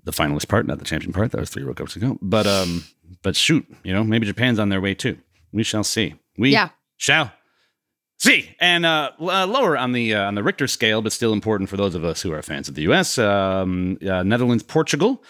The 0.10 0.24
finalist 0.24 0.48
part, 0.48 0.66
not 0.66 0.80
the 0.80 0.86
champion 0.86 1.14
part. 1.14 1.32
That 1.32 1.40
was 1.40 1.52
three 1.52 1.64
World 1.64 1.78
Cups 1.78 1.96
ago. 1.96 2.18
But 2.20 2.48
um, 2.48 2.84
but 3.22 3.36
shoot, 3.36 3.64
you 3.84 3.94
know, 3.94 4.04
maybe 4.04 4.26
Japan's 4.26 4.58
on 4.58 4.70
their 4.70 4.82
way 4.82 4.96
too. 4.96 5.20
We 5.52 5.62
shall 5.64 5.84
see. 5.84 6.16
We 6.36 6.50
Yeah. 6.52 6.70
shall 6.98 7.32
see. 8.18 8.56
And 8.60 8.88
uh, 8.88 9.12
uh, 9.20 9.46
lower 9.46 9.78
on 9.78 9.92
the 9.92 10.16
uh, 10.16 10.24
on 10.26 10.34
the 10.34 10.42
Richter 10.42 10.68
scale, 10.68 11.04
but 11.04 11.12
still 11.12 11.32
important 11.32 11.70
for 11.70 11.78
those 11.78 11.94
of 11.94 12.04
us 12.04 12.24
who 12.24 12.32
are 12.34 12.42
fans 12.42 12.68
of 12.68 12.74
the 12.74 12.82
U.S. 12.84 13.20
Um, 13.20 13.98
uh, 14.02 14.24
Netherlands, 14.24 14.64
Portugal. 14.64 15.24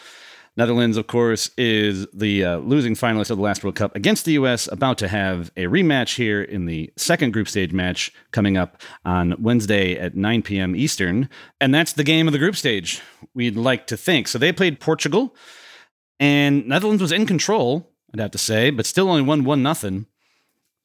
Netherlands, 0.57 0.97
of 0.97 1.07
course, 1.07 1.51
is 1.57 2.05
the 2.13 2.43
uh, 2.43 2.57
losing 2.57 2.95
finalist 2.95 3.29
of 3.29 3.37
the 3.37 3.43
last 3.43 3.63
World 3.63 3.75
Cup 3.75 3.95
against 3.95 4.25
the 4.25 4.33
U.S., 4.33 4.67
about 4.71 4.97
to 4.97 5.07
have 5.07 5.51
a 5.55 5.65
rematch 5.65 6.15
here 6.15 6.41
in 6.41 6.65
the 6.65 6.91
second 6.97 7.31
group 7.31 7.47
stage 7.47 7.71
match 7.71 8.11
coming 8.31 8.57
up 8.57 8.81
on 9.05 9.35
Wednesday 9.41 9.97
at 9.97 10.15
9 10.15 10.41
p.m. 10.41 10.75
Eastern. 10.75 11.29
And 11.61 11.73
that's 11.73 11.93
the 11.93 12.03
game 12.03 12.27
of 12.27 12.33
the 12.33 12.39
group 12.39 12.55
stage, 12.55 13.01
we'd 13.33 13.55
like 13.55 13.87
to 13.87 13.97
think. 13.97 14.27
So 14.27 14.37
they 14.37 14.51
played 14.51 14.79
Portugal, 14.79 15.35
and 16.19 16.67
Netherlands 16.67 17.01
was 17.01 17.11
in 17.11 17.25
control, 17.25 17.89
I'd 18.13 18.19
have 18.19 18.31
to 18.31 18.37
say, 18.37 18.69
but 18.69 18.85
still 18.85 19.09
only 19.09 19.21
won 19.21 19.43
1 19.43 19.63
nothing. 19.63 20.07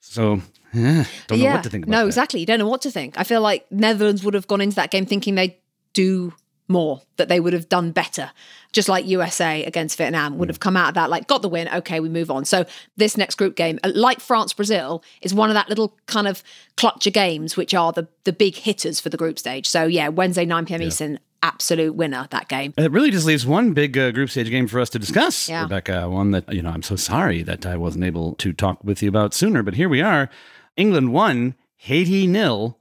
So, 0.00 0.42
eh, 0.74 1.04
don't 1.26 1.40
know 1.40 1.46
what 1.46 1.62
to 1.64 1.70
think 1.70 1.86
about 1.86 1.92
no, 1.92 2.00
that. 2.02 2.06
exactly. 2.06 2.40
You 2.40 2.46
don't 2.46 2.58
know 2.58 2.68
what 2.68 2.82
to 2.82 2.90
think. 2.90 3.18
I 3.18 3.24
feel 3.24 3.40
like 3.40 3.70
Netherlands 3.72 4.22
would 4.22 4.34
have 4.34 4.46
gone 4.46 4.60
into 4.60 4.76
that 4.76 4.90
game 4.90 5.06
thinking 5.06 5.34
they'd 5.34 5.56
do 5.94 6.34
more, 6.68 7.02
that 7.16 7.28
they 7.28 7.40
would 7.40 7.52
have 7.52 7.68
done 7.68 7.90
better. 7.92 8.30
Just 8.72 8.88
like 8.88 9.06
USA 9.06 9.62
against 9.64 9.98
Vietnam 9.98 10.38
would 10.38 10.48
have 10.48 10.60
come 10.60 10.76
out 10.76 10.88
of 10.88 10.94
that, 10.94 11.10
like, 11.10 11.26
got 11.28 11.42
the 11.42 11.48
win. 11.48 11.68
Okay, 11.68 12.00
we 12.00 12.08
move 12.08 12.30
on. 12.30 12.44
So, 12.44 12.64
this 12.96 13.16
next 13.16 13.36
group 13.36 13.54
game, 13.54 13.78
uh, 13.84 13.92
like 13.94 14.20
France 14.20 14.52
Brazil, 14.52 15.02
is 15.22 15.32
one 15.34 15.50
of 15.50 15.54
that 15.54 15.68
little 15.68 15.96
kind 16.06 16.26
of 16.26 16.42
clutcher 16.76 17.12
games, 17.12 17.56
which 17.56 17.74
are 17.74 17.92
the, 17.92 18.08
the 18.24 18.32
big 18.32 18.56
hitters 18.56 18.98
for 18.98 19.10
the 19.10 19.16
group 19.16 19.38
stage. 19.38 19.68
So, 19.68 19.84
yeah, 19.84 20.08
Wednesday, 20.08 20.44
9 20.44 20.66
p.m. 20.66 20.82
Eastern, 20.82 21.20
absolute 21.42 21.94
winner 21.94 22.26
that 22.30 22.48
game. 22.48 22.72
It 22.78 22.90
really 22.90 23.10
just 23.10 23.26
leaves 23.26 23.44
one 23.46 23.74
big 23.74 23.96
uh, 23.98 24.10
group 24.10 24.30
stage 24.30 24.48
game 24.50 24.66
for 24.66 24.80
us 24.80 24.88
to 24.90 24.98
discuss, 24.98 25.48
Yeah. 25.48 25.62
Rebecca. 25.64 26.08
One 26.08 26.30
that, 26.30 26.50
you 26.52 26.62
know, 26.62 26.70
I'm 26.70 26.82
so 26.82 26.96
sorry 26.96 27.42
that 27.42 27.66
I 27.66 27.76
wasn't 27.76 28.04
able 28.04 28.34
to 28.36 28.52
talk 28.52 28.82
with 28.82 29.02
you 29.02 29.08
about 29.10 29.34
sooner, 29.34 29.62
but 29.62 29.74
here 29.74 29.88
we 29.90 30.00
are. 30.00 30.30
England 30.76 31.12
won, 31.12 31.54
Haiti 31.76 32.26
nil. 32.26 32.78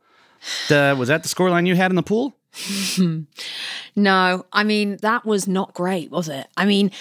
Uh, 0.72 0.96
was 0.98 1.10
that 1.10 1.24
the 1.24 1.30
scoreline 1.30 1.68
you 1.68 1.76
had 1.76 1.92
in 1.92 1.96
the 1.96 2.04
pool? 2.04 2.36
No, 3.96 4.46
I 4.52 4.64
mean, 4.64 4.98
that 5.02 5.26
was 5.26 5.48
not 5.48 5.74
great, 5.74 6.10
was 6.10 6.28
it? 6.28 6.48
I 6.58 6.66
mean, 6.66 6.92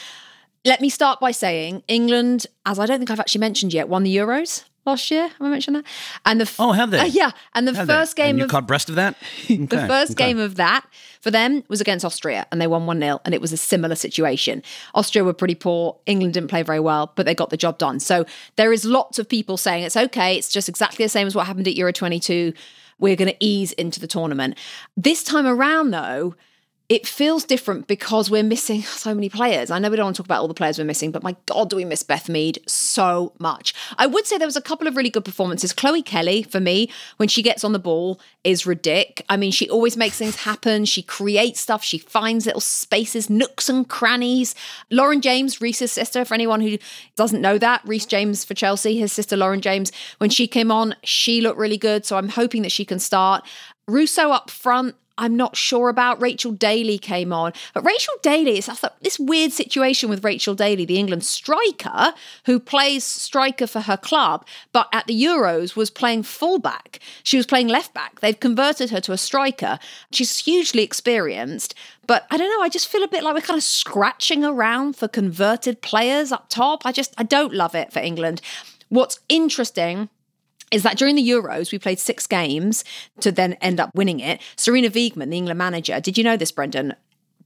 let 0.64 0.80
me 0.80 0.88
start 0.88 1.20
by 1.20 1.30
saying 1.30 1.82
England, 1.88 2.46
as 2.66 2.78
I 2.78 2.86
don't 2.86 2.98
think 2.98 3.10
I've 3.10 3.20
actually 3.20 3.40
mentioned 3.40 3.72
yet, 3.72 3.88
won 3.88 4.02
the 4.02 4.14
Euros 4.14 4.64
last 4.84 5.10
year. 5.10 5.22
Have 5.28 5.40
I 5.40 5.48
mentioned 5.48 5.76
that? 5.76 5.84
And 6.26 6.40
the 6.40 6.44
f- 6.44 6.56
Oh, 6.58 6.72
have 6.72 6.90
they? 6.90 6.98
Uh, 6.98 7.04
yeah, 7.04 7.30
and 7.54 7.66
the 7.66 7.72
Have 7.74 7.86
they? 7.86 7.94
first 7.94 8.14
game 8.16 8.30
And 8.30 8.38
you 8.40 8.44
of 8.44 8.50
caught 8.50 8.66
breast 8.66 8.88
of 8.90 8.96
that? 8.96 9.16
the 9.48 9.84
first 9.88 10.12
okay. 10.12 10.26
game 10.26 10.38
of 10.38 10.56
that 10.56 10.84
for 11.20 11.30
them 11.30 11.64
was 11.68 11.80
against 11.80 12.04
Austria 12.04 12.46
and 12.52 12.60
they 12.60 12.66
won 12.66 12.84
1 12.86 13.00
0 13.00 13.20
and 13.24 13.34
it 13.34 13.40
was 13.40 13.52
a 13.52 13.56
similar 13.56 13.94
situation. 13.94 14.62
Austria 14.94 15.24
were 15.24 15.32
pretty 15.32 15.54
poor. 15.54 15.96
England 16.06 16.34
didn't 16.34 16.50
play 16.50 16.62
very 16.62 16.80
well, 16.80 17.12
but 17.16 17.26
they 17.26 17.34
got 17.34 17.50
the 17.50 17.56
job 17.56 17.78
done. 17.78 18.00
So 18.00 18.26
there 18.56 18.72
is 18.72 18.84
lots 18.84 19.18
of 19.18 19.28
people 19.28 19.56
saying 19.56 19.84
it's 19.84 19.96
okay. 19.96 20.36
It's 20.36 20.50
just 20.50 20.68
exactly 20.68 21.04
the 21.04 21.08
same 21.08 21.26
as 21.26 21.34
what 21.34 21.46
happened 21.46 21.66
at 21.68 21.74
Euro 21.76 21.92
22. 21.92 22.52
We're 22.98 23.16
going 23.16 23.30
to 23.30 23.44
ease 23.44 23.72
into 23.72 24.00
the 24.00 24.06
tournament. 24.06 24.58
This 24.96 25.22
time 25.22 25.46
around, 25.46 25.90
though, 25.90 26.34
it 26.92 27.06
feels 27.06 27.44
different 27.44 27.86
because 27.86 28.30
we're 28.30 28.42
missing 28.42 28.82
so 28.82 29.14
many 29.14 29.30
players. 29.30 29.70
I 29.70 29.78
know 29.78 29.88
we 29.88 29.96
don't 29.96 30.04
want 30.04 30.16
to 30.16 30.22
talk 30.22 30.26
about 30.26 30.42
all 30.42 30.48
the 30.48 30.52
players 30.52 30.76
we're 30.76 30.84
missing, 30.84 31.10
but 31.10 31.22
my 31.22 31.34
God, 31.46 31.70
do 31.70 31.76
we 31.76 31.86
miss 31.86 32.02
Beth 32.02 32.28
Mead 32.28 32.58
so 32.66 33.32
much. 33.38 33.72
I 33.96 34.06
would 34.06 34.26
say 34.26 34.36
there 34.36 34.46
was 34.46 34.58
a 34.58 34.62
couple 34.62 34.86
of 34.86 34.94
really 34.94 35.08
good 35.08 35.24
performances. 35.24 35.72
Chloe 35.72 36.02
Kelly, 36.02 36.42
for 36.42 36.60
me, 36.60 36.90
when 37.16 37.30
she 37.30 37.42
gets 37.42 37.64
on 37.64 37.72
the 37.72 37.78
ball, 37.78 38.20
is 38.44 38.66
ridiculous. 38.66 39.24
I 39.30 39.38
mean, 39.38 39.52
she 39.52 39.70
always 39.70 39.96
makes 39.96 40.18
things 40.18 40.36
happen. 40.36 40.84
She 40.84 41.00
creates 41.00 41.60
stuff. 41.60 41.82
She 41.82 41.96
finds 41.96 42.44
little 42.44 42.60
spaces, 42.60 43.30
nooks 43.30 43.70
and 43.70 43.88
crannies. 43.88 44.54
Lauren 44.90 45.22
James, 45.22 45.62
Reece's 45.62 45.92
sister, 45.92 46.26
for 46.26 46.34
anyone 46.34 46.60
who 46.60 46.76
doesn't 47.16 47.40
know 47.40 47.56
that, 47.56 47.80
Reece 47.86 48.04
James 48.04 48.44
for 48.44 48.52
Chelsea, 48.52 48.98
his 48.98 49.14
sister 49.14 49.34
Lauren 49.34 49.62
James, 49.62 49.92
when 50.18 50.28
she 50.28 50.46
came 50.46 50.70
on, 50.70 50.94
she 51.04 51.40
looked 51.40 51.58
really 51.58 51.78
good. 51.78 52.04
So 52.04 52.18
I'm 52.18 52.28
hoping 52.28 52.60
that 52.62 52.72
she 52.72 52.84
can 52.84 52.98
start. 52.98 53.46
Russo 53.88 54.30
up 54.30 54.50
front, 54.50 54.94
I'm 55.18 55.36
not 55.36 55.56
sure 55.56 55.88
about. 55.88 56.20
Rachel 56.20 56.52
Daly 56.52 56.98
came 56.98 57.32
on. 57.32 57.52
But 57.74 57.84
Rachel 57.84 58.14
Daly 58.22 58.58
is 58.58 58.70
this 59.00 59.18
weird 59.18 59.52
situation 59.52 60.08
with 60.08 60.24
Rachel 60.24 60.54
Daly, 60.54 60.84
the 60.84 60.98
England 60.98 61.24
striker, 61.24 62.14
who 62.46 62.58
plays 62.58 63.04
striker 63.04 63.66
for 63.66 63.80
her 63.80 63.96
club, 63.96 64.46
but 64.72 64.88
at 64.92 65.06
the 65.06 65.22
Euros 65.22 65.76
was 65.76 65.90
playing 65.90 66.22
fullback. 66.22 66.98
She 67.22 67.36
was 67.36 67.46
playing 67.46 67.68
left 67.68 67.94
back. 67.94 68.20
They've 68.20 68.38
converted 68.38 68.90
her 68.90 69.00
to 69.02 69.12
a 69.12 69.18
striker. 69.18 69.78
She's 70.10 70.38
hugely 70.38 70.82
experienced. 70.82 71.74
But 72.06 72.26
I 72.30 72.36
don't 72.36 72.50
know, 72.50 72.64
I 72.64 72.68
just 72.68 72.88
feel 72.88 73.04
a 73.04 73.08
bit 73.08 73.22
like 73.22 73.34
we're 73.34 73.40
kind 73.40 73.58
of 73.58 73.64
scratching 73.64 74.44
around 74.44 74.96
for 74.96 75.08
converted 75.08 75.82
players 75.82 76.32
up 76.32 76.48
top. 76.48 76.84
I 76.84 76.92
just, 76.92 77.14
I 77.16 77.22
don't 77.22 77.54
love 77.54 77.74
it 77.74 77.92
for 77.92 78.00
England. 78.00 78.40
What's 78.88 79.20
interesting 79.28 80.08
is 80.72 80.82
that 80.82 80.96
during 80.96 81.14
the 81.14 81.28
Euros, 81.28 81.70
we 81.70 81.78
played 81.78 82.00
six 82.00 82.26
games 82.26 82.84
to 83.20 83.30
then 83.30 83.52
end 83.54 83.78
up 83.78 83.94
winning 83.94 84.18
it. 84.18 84.40
Sarina 84.56 84.90
Wiegman, 84.90 85.30
the 85.30 85.36
England 85.36 85.58
manager, 85.58 86.00
did 86.00 86.18
you 86.18 86.24
know 86.24 86.36
this, 86.36 86.50
Brendan? 86.50 86.94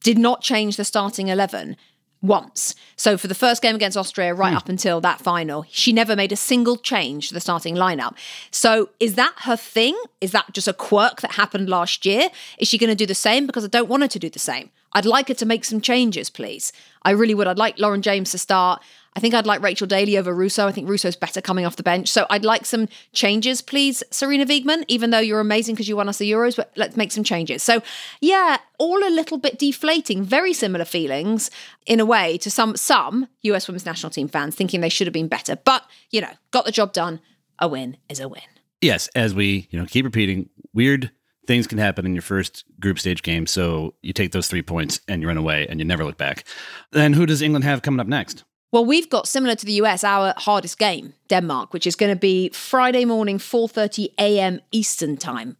Did 0.02 0.16
not 0.16 0.40
change 0.40 0.76
the 0.76 0.85
starting 0.85 1.28
11 1.28 1.76
once. 2.23 2.75
So 2.97 3.18
for 3.18 3.26
the 3.26 3.35
first 3.35 3.62
game 3.62 3.75
against 3.75 3.97
Austria, 3.97 4.35
right 4.35 4.50
hmm. 4.50 4.56
up 4.56 4.68
until 4.68 5.00
that 5.02 5.21
final, 5.21 5.64
she 5.68 5.92
never 5.92 6.16
made 6.16 6.33
a 6.33 6.37
single 6.37 6.76
change 6.76 7.28
to 7.28 7.35
the 7.35 7.40
starting 7.40 7.75
lineup. 7.75 8.14
So 8.50 8.90
is 9.00 9.14
that 9.14 9.35
her 9.40 9.56
thing? 9.56 9.99
Is 10.21 10.33
that 10.33 10.52
just 10.52 10.68
a 10.68 10.73
quirk 10.73 11.21
that 11.21 11.33
happened 11.33 11.68
last 11.68 12.06
year? 12.06 12.28
Is 12.59 12.68
she 12.68 12.78
going 12.78 12.90
to 12.90 12.97
do 12.97 13.06
the 13.06 13.14
same? 13.14 13.47
Because 13.47 13.64
I 13.64 13.68
don't 13.68 13.88
want 13.88 14.02
her 14.02 14.09
to 14.09 14.18
do 14.18 14.30
the 14.30 14.38
same. 14.38 14.71
I'd 14.92 15.04
like 15.04 15.28
her 15.28 15.35
to 15.35 15.47
make 15.47 15.64
some 15.64 15.80
changes, 15.80 16.30
please. 16.30 16.73
I 17.02 17.11
really 17.11 17.35
would. 17.35 17.47
I'd 17.47 17.59
like 17.59 17.78
Lauren 17.78 18.02
James 18.02 18.30
to 18.30 18.38
start. 18.38 18.83
I 19.17 19.21
think 19.21 19.33
I'd 19.33 19.47
like 19.47 19.63
Rachel 19.63 19.87
Daly 19.87 20.19
over 20.19 20.35
Russo. 20.35 20.67
I 20.67 20.73
think 20.73 20.91
Russo's 20.91 21.17
better 21.17 21.41
coming 21.41 21.65
off 21.65 21.77
the 21.77 21.83
bench. 21.83 22.09
So 22.09 22.27
I'd 22.29 22.45
like 22.45 22.67
some 22.67 22.87
changes, 23.15 23.63
please, 23.63 24.03
Sarina 24.11 24.45
Wiegman, 24.45 24.85
even 24.89 25.09
though 25.09 25.19
you're 25.21 25.41
amazing 25.41 25.75
because 25.75 25.89
you 25.89 25.97
won 25.97 26.11
us 26.11 26.19
the 26.19 26.31
Euros, 26.31 26.55
but 26.55 26.71
let's 26.77 26.99
make 26.99 27.11
some 27.11 27.25
changes. 27.25 27.63
So, 27.63 27.83
yeah, 28.21 28.59
all 28.79 28.99
a 29.03 29.09
little 29.09 29.39
bit 29.39 29.59
deflating, 29.59 30.23
very 30.23 30.53
similar 30.53 30.85
feelings 30.85 31.51
in 31.87 31.99
a 31.99 32.05
way 32.05 32.37
to 32.39 32.51
some 32.51 32.77
some 32.77 33.27
US 33.41 33.67
women's 33.67 33.87
national 33.87 34.11
team 34.11 34.29
fans 34.29 34.55
thinking 34.55 34.83
they 34.83 34.91
should 34.91 35.07
have 35.07 35.15
been 35.15 35.29
better. 35.29 35.57
But, 35.57 35.85
you 36.11 36.21
know, 36.21 36.33
got 36.51 36.67
the 36.67 36.73
job 36.73 36.93
done. 36.93 37.21
A 37.59 37.67
win 37.69 37.97
is 38.11 38.21
a 38.21 38.29
win. 38.29 38.43
Yes, 38.83 39.09
as 39.15 39.35
we, 39.35 39.67
you 39.71 39.81
know, 39.81 39.87
keep 39.87 40.05
repeating, 40.05 40.51
weird 40.75 41.11
things 41.47 41.67
can 41.67 41.79
happen 41.79 42.05
in 42.05 42.13
your 42.13 42.21
first 42.21 42.65
group 42.81 42.99
stage 42.99 43.23
game. 43.23 43.47
So 43.47 43.95
you 44.03 44.13
take 44.13 44.33
those 44.33 44.49
three 44.49 44.63
points 44.63 45.01
and 45.09 45.23
you 45.23 45.29
run 45.29 45.39
away 45.39 45.67
and 45.67 45.81
you 45.81 45.87
never 45.87 46.05
look 46.05 46.19
back. 46.19 46.45
Then 46.93 47.15
who 47.15 47.25
does 47.25 47.41
England 47.41 47.65
have 47.65 47.81
coming 47.81 48.01
up 48.01 48.09
next? 48.09 48.45
Well, 48.73 48.85
we've 48.85 49.09
got 49.09 49.29
similar 49.29 49.55
to 49.55 49.67
the 49.67 49.73
US 49.83 50.05
our 50.05 50.35
hardest 50.37 50.79
game, 50.79 51.15
Denmark, 51.29 51.73
which 51.73 51.87
is 51.87 51.97
going 51.97 52.13
to 52.13 52.19
be 52.19 52.51
Friday 52.51 53.05
morning, 53.05 53.39
4:30 53.39 54.09
a.m. 54.19 54.61
Eastern 54.73 55.17
time. 55.17 55.57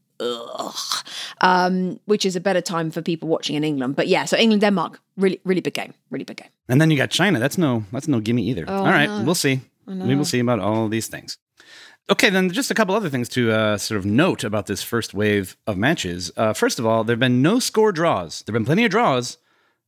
Um, 1.43 2.01
which 2.07 2.25
is 2.25 2.37
a 2.37 2.41
better 2.41 2.63
time 2.63 2.91
for 2.91 3.03
people 3.03 3.29
watching 3.29 3.55
in 3.57 3.65
England. 3.65 3.97
But 3.97 4.09
yeah, 4.09 4.25
so 4.25 4.37
England 4.37 4.63
Denmark, 4.63 4.99
really, 5.17 5.41
really 5.45 5.61
big 5.61 5.75
game, 5.75 5.93
really 6.11 6.25
big 6.25 6.39
game. 6.39 6.49
And 6.69 6.81
then 6.81 6.91
you 6.91 6.97
got 6.97 7.11
China. 7.11 7.39
That's 7.39 7.59
no, 7.59 7.85
that's 7.93 8.09
no 8.09 8.21
gimme 8.21 8.43
either. 8.43 8.65
Oh, 8.67 8.79
all 8.79 8.85
right, 8.87 9.25
we'll 9.25 9.35
see. 9.35 9.61
We 9.87 10.17
will 10.17 10.25
see 10.25 10.41
about 10.41 10.59
all 10.59 10.89
these 10.89 11.07
things. 11.07 11.39
Okay, 12.09 12.31
then 12.31 12.51
just 12.51 12.71
a 12.71 12.75
couple 12.75 12.95
other 12.95 13.11
things 13.11 13.29
to 13.31 13.53
uh, 13.53 13.77
sort 13.79 13.99
of 13.99 14.05
note 14.07 14.45
about 14.45 14.67
this 14.67 14.83
first 14.83 15.13
wave 15.13 15.57
of 15.67 15.77
matches. 15.77 16.31
Uh, 16.37 16.53
first 16.53 16.79
of 16.79 16.87
all, 16.87 17.05
there 17.05 17.15
have 17.15 17.21
been 17.21 17.43
no 17.43 17.59
score 17.59 17.93
draws. 17.93 18.43
There 18.43 18.53
have 18.53 18.61
been 18.61 18.67
plenty 18.67 18.85
of 18.85 18.91
draws, 18.91 19.39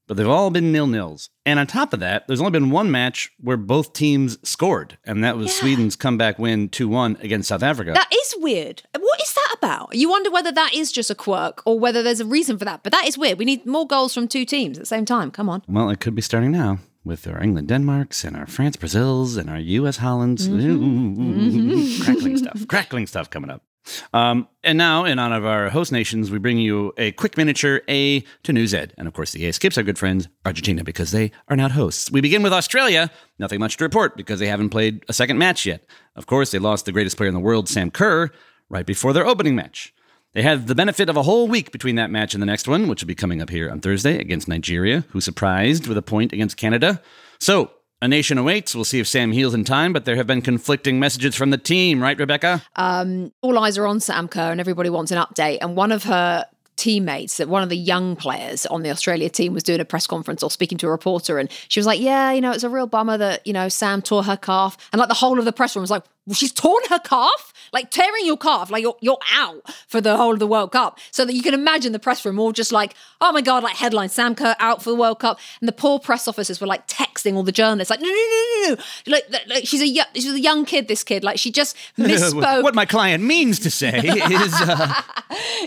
but 0.08 0.16
they've 0.16 0.28
all 0.28 0.50
been 0.50 0.72
nil 0.72 0.88
nils. 0.88 1.30
And 1.46 1.60
on 1.60 1.66
top 1.66 1.92
of 1.92 2.00
that, 2.00 2.26
there's 2.26 2.40
only 2.40 2.50
been 2.50 2.70
one 2.70 2.90
match 2.90 3.30
where 3.38 3.56
both 3.56 3.92
teams 3.92 4.38
scored, 4.46 4.98
and 5.04 5.22
that 5.22 5.36
was 5.36 5.46
yeah. 5.48 5.60
Sweden's 5.60 5.94
comeback 5.94 6.38
win 6.38 6.68
2 6.70 6.88
1 6.88 7.18
against 7.20 7.48
South 7.48 7.62
Africa. 7.62 7.92
That 7.92 8.12
is 8.12 8.34
weird. 8.38 8.82
What 8.98 9.22
is 9.22 9.32
that 9.34 9.54
about? 9.56 9.94
You 9.94 10.10
wonder 10.10 10.30
whether 10.30 10.50
that 10.50 10.74
is 10.74 10.90
just 10.90 11.10
a 11.10 11.14
quirk 11.14 11.62
or 11.64 11.78
whether 11.78 12.02
there's 12.02 12.20
a 12.20 12.26
reason 12.26 12.58
for 12.58 12.64
that. 12.64 12.82
But 12.82 12.92
that 12.92 13.06
is 13.06 13.16
weird. 13.16 13.38
We 13.38 13.44
need 13.44 13.64
more 13.66 13.86
goals 13.86 14.14
from 14.14 14.26
two 14.26 14.44
teams 14.44 14.78
at 14.78 14.82
the 14.82 14.86
same 14.86 15.04
time. 15.04 15.30
Come 15.30 15.48
on. 15.48 15.62
Well, 15.68 15.90
it 15.90 16.00
could 16.00 16.14
be 16.14 16.22
starting 16.22 16.50
now 16.50 16.78
with 17.04 17.26
our 17.28 17.42
England 17.42 17.68
Denmarks 17.68 18.24
and 18.24 18.36
our 18.36 18.46
France 18.46 18.76
Brazils 18.76 19.36
and 19.36 19.48
our 19.48 19.58
US 19.58 19.98
Hollands. 19.98 20.48
Mm-hmm. 20.48 21.22
mm-hmm. 21.22 22.02
crackling 22.02 22.36
stuff. 22.38 22.68
Crackling 22.68 23.06
stuff 23.06 23.30
coming 23.30 23.50
up. 23.50 23.62
Um, 24.12 24.48
and 24.62 24.76
now, 24.76 25.04
in 25.04 25.18
honor 25.18 25.36
of 25.36 25.46
our 25.46 25.70
host 25.70 25.92
nations, 25.92 26.30
we 26.30 26.38
bring 26.38 26.58
you 26.58 26.92
a 26.96 27.12
quick 27.12 27.36
miniature 27.36 27.82
A 27.88 28.20
to 28.42 28.52
New 28.52 28.66
Z. 28.66 28.88
And 28.96 29.08
of 29.08 29.14
course, 29.14 29.32
the 29.32 29.46
A 29.46 29.52
skips 29.52 29.78
our 29.78 29.84
good 29.84 29.98
friends, 29.98 30.28
Argentina, 30.44 30.84
because 30.84 31.10
they 31.10 31.30
are 31.48 31.56
not 31.56 31.72
hosts. 31.72 32.10
We 32.10 32.20
begin 32.20 32.42
with 32.42 32.52
Australia. 32.52 33.10
Nothing 33.38 33.60
much 33.60 33.76
to 33.76 33.84
report 33.84 34.16
because 34.16 34.40
they 34.40 34.48
haven't 34.48 34.70
played 34.70 35.04
a 35.08 35.12
second 35.12 35.38
match 35.38 35.66
yet. 35.66 35.84
Of 36.16 36.26
course, 36.26 36.50
they 36.50 36.58
lost 36.58 36.84
the 36.84 36.92
greatest 36.92 37.16
player 37.16 37.28
in 37.28 37.34
the 37.34 37.40
world, 37.40 37.68
Sam 37.68 37.90
Kerr, 37.90 38.30
right 38.68 38.86
before 38.86 39.12
their 39.12 39.26
opening 39.26 39.54
match. 39.54 39.94
They 40.34 40.42
had 40.42 40.66
the 40.66 40.74
benefit 40.74 41.08
of 41.08 41.16
a 41.16 41.22
whole 41.22 41.48
week 41.48 41.72
between 41.72 41.96
that 41.96 42.10
match 42.10 42.34
and 42.34 42.42
the 42.42 42.46
next 42.46 42.68
one, 42.68 42.86
which 42.86 43.02
will 43.02 43.08
be 43.08 43.14
coming 43.14 43.40
up 43.40 43.50
here 43.50 43.70
on 43.70 43.80
Thursday 43.80 44.18
against 44.18 44.46
Nigeria, 44.46 45.04
who 45.10 45.20
surprised 45.20 45.86
with 45.86 45.96
a 45.96 46.02
point 46.02 46.32
against 46.32 46.56
Canada. 46.56 47.00
So, 47.40 47.70
a 48.00 48.08
nation 48.08 48.38
awaits. 48.38 48.74
We'll 48.74 48.84
see 48.84 49.00
if 49.00 49.08
Sam 49.08 49.32
heals 49.32 49.54
in 49.54 49.64
time, 49.64 49.92
but 49.92 50.04
there 50.04 50.16
have 50.16 50.26
been 50.26 50.42
conflicting 50.42 51.00
messages 51.00 51.34
from 51.34 51.50
the 51.50 51.58
team, 51.58 52.00
right, 52.02 52.18
Rebecca? 52.18 52.62
Um, 52.76 53.32
all 53.42 53.58
eyes 53.58 53.76
are 53.76 53.86
on 53.86 54.00
Sam 54.00 54.28
Kerr, 54.28 54.50
and 54.52 54.60
everybody 54.60 54.90
wants 54.90 55.10
an 55.10 55.18
update. 55.18 55.58
And 55.60 55.76
one 55.76 55.92
of 55.92 56.04
her 56.04 56.46
teammates 56.76 57.38
that 57.38 57.48
one 57.48 57.62
of 57.62 57.68
the 57.68 57.76
young 57.76 58.14
players 58.14 58.64
on 58.66 58.82
the 58.82 58.90
Australia 58.90 59.28
team 59.28 59.52
was 59.52 59.64
doing 59.64 59.80
a 59.80 59.84
press 59.84 60.06
conference 60.06 60.44
or 60.44 60.50
speaking 60.50 60.78
to 60.78 60.86
a 60.86 60.90
reporter 60.90 61.36
and 61.36 61.50
she 61.66 61.80
was 61.80 61.86
like 61.88 61.98
yeah 61.98 62.30
you 62.30 62.40
know 62.40 62.52
it's 62.52 62.62
a 62.62 62.70
real 62.70 62.86
bummer 62.86 63.18
that 63.18 63.44
you 63.44 63.52
know 63.52 63.68
Sam 63.68 64.00
tore 64.00 64.22
her 64.22 64.36
calf 64.36 64.76
and 64.92 65.00
like 65.00 65.08
the 65.08 65.14
whole 65.14 65.40
of 65.40 65.44
the 65.44 65.52
press 65.52 65.74
room 65.74 65.80
was 65.80 65.90
like 65.90 66.04
well, 66.26 66.34
she's 66.34 66.52
torn 66.52 66.80
her 66.88 67.00
calf 67.00 67.47
like 67.72 67.90
tearing 67.90 68.26
your 68.26 68.36
calf, 68.36 68.70
like 68.70 68.82
you're 68.82 68.96
you're 69.00 69.18
out 69.34 69.62
for 69.86 70.00
the 70.00 70.16
whole 70.16 70.32
of 70.32 70.38
the 70.38 70.46
World 70.46 70.72
Cup. 70.72 70.98
So 71.10 71.24
that 71.24 71.34
you 71.34 71.42
can 71.42 71.54
imagine 71.54 71.92
the 71.92 71.98
press 71.98 72.24
room 72.24 72.38
all 72.38 72.52
just 72.52 72.72
like, 72.72 72.94
oh 73.20 73.32
my 73.32 73.40
god, 73.40 73.62
like 73.62 73.76
headline 73.76 74.08
Sam 74.08 74.34
Kerr 74.34 74.54
out 74.58 74.82
for 74.82 74.90
the 74.90 74.96
World 74.96 75.20
Cup, 75.20 75.38
and 75.60 75.68
the 75.68 75.72
poor 75.72 75.98
press 75.98 76.28
officers 76.28 76.60
were 76.60 76.66
like 76.66 76.86
texting 76.86 77.34
all 77.34 77.42
the 77.42 77.52
journalists, 77.52 77.90
like 77.90 78.00
no 78.00 78.08
no 78.08 78.14
no 78.14 78.68
no 78.68 78.74
no, 78.74 79.12
like, 79.12 79.48
like 79.48 79.66
she's 79.66 79.82
a 79.82 80.04
she's 80.14 80.32
a 80.32 80.40
young 80.40 80.64
kid, 80.64 80.88
this 80.88 81.04
kid, 81.04 81.24
like 81.24 81.38
she 81.38 81.50
just 81.50 81.76
misspoke. 81.98 82.62
what 82.62 82.74
my 82.74 82.86
client 82.86 83.22
means 83.22 83.58
to 83.60 83.70
say 83.70 83.98
is 84.04 84.54
uh... 84.54 85.02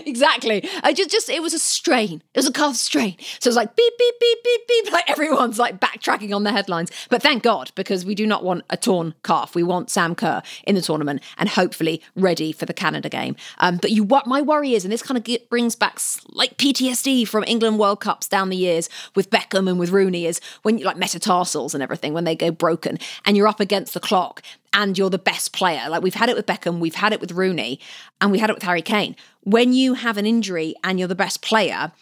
exactly. 0.06 0.68
I 0.82 0.92
just 0.92 1.10
just 1.10 1.28
it 1.28 1.42
was 1.42 1.54
a 1.54 1.58
strain. 1.58 2.22
It 2.34 2.38
was 2.38 2.46
a 2.46 2.52
calf 2.52 2.76
strain. 2.76 3.16
So 3.40 3.48
it 3.48 3.50
was 3.50 3.56
like 3.56 3.76
beep 3.76 3.92
beep 3.98 4.14
beep 4.20 4.38
beep 4.44 4.68
beep, 4.68 4.92
like 4.92 5.08
everyone's 5.10 5.58
like 5.58 5.80
backtracking 5.80 6.34
on 6.34 6.44
the 6.44 6.52
headlines. 6.52 6.90
But 7.10 7.22
thank 7.22 7.42
God 7.42 7.70
because 7.74 8.04
we 8.04 8.14
do 8.14 8.26
not 8.26 8.44
want 8.44 8.64
a 8.70 8.76
torn 8.76 9.14
calf. 9.22 9.54
We 9.54 9.62
want 9.62 9.90
Sam 9.90 10.14
Kerr 10.14 10.42
in 10.64 10.74
the 10.74 10.82
tournament 10.82 11.22
and 11.38 11.48
hopefully 11.48 11.91
ready 12.14 12.52
for 12.52 12.66
the 12.66 12.72
Canada 12.72 13.08
game. 13.08 13.36
Um, 13.58 13.78
but 13.78 13.90
you, 13.90 14.04
what 14.04 14.26
my 14.26 14.40
worry 14.40 14.74
is, 14.74 14.84
and 14.84 14.92
this 14.92 15.02
kind 15.02 15.18
of 15.18 15.24
get, 15.24 15.50
brings 15.50 15.74
back 15.74 15.98
like 16.30 16.56
PTSD 16.56 17.26
from 17.26 17.44
England 17.46 17.78
World 17.78 18.00
Cups 18.00 18.28
down 18.28 18.48
the 18.48 18.56
years 18.56 18.88
with 19.14 19.30
Beckham 19.30 19.68
and 19.68 19.78
with 19.78 19.90
Rooney, 19.90 20.26
is 20.26 20.40
when 20.62 20.78
you 20.78 20.84
like 20.84 20.96
metatarsals 20.96 21.74
and 21.74 21.82
everything 21.82 22.14
when 22.14 22.24
they 22.24 22.36
go 22.36 22.50
broken, 22.50 22.98
and 23.24 23.36
you're 23.36 23.48
up 23.48 23.60
against 23.60 23.94
the 23.94 24.00
clock 24.00 24.42
and 24.72 24.96
you're 24.96 25.10
the 25.10 25.18
best 25.18 25.52
player. 25.52 25.88
Like 25.88 26.02
we've 26.02 26.14
had 26.14 26.28
it 26.28 26.36
with 26.36 26.46
Beckham, 26.46 26.78
we've 26.78 26.94
had 26.94 27.12
it 27.12 27.20
with 27.20 27.32
Rooney, 27.32 27.80
and 28.20 28.30
we 28.30 28.38
had 28.38 28.50
it 28.50 28.54
with 28.54 28.62
Harry 28.62 28.82
Kane. 28.82 29.16
When 29.42 29.72
you 29.72 29.94
have 29.94 30.16
an 30.16 30.26
injury 30.26 30.74
and 30.84 30.98
you're 30.98 31.08
the 31.08 31.14
best 31.14 31.42
player, 31.42 31.92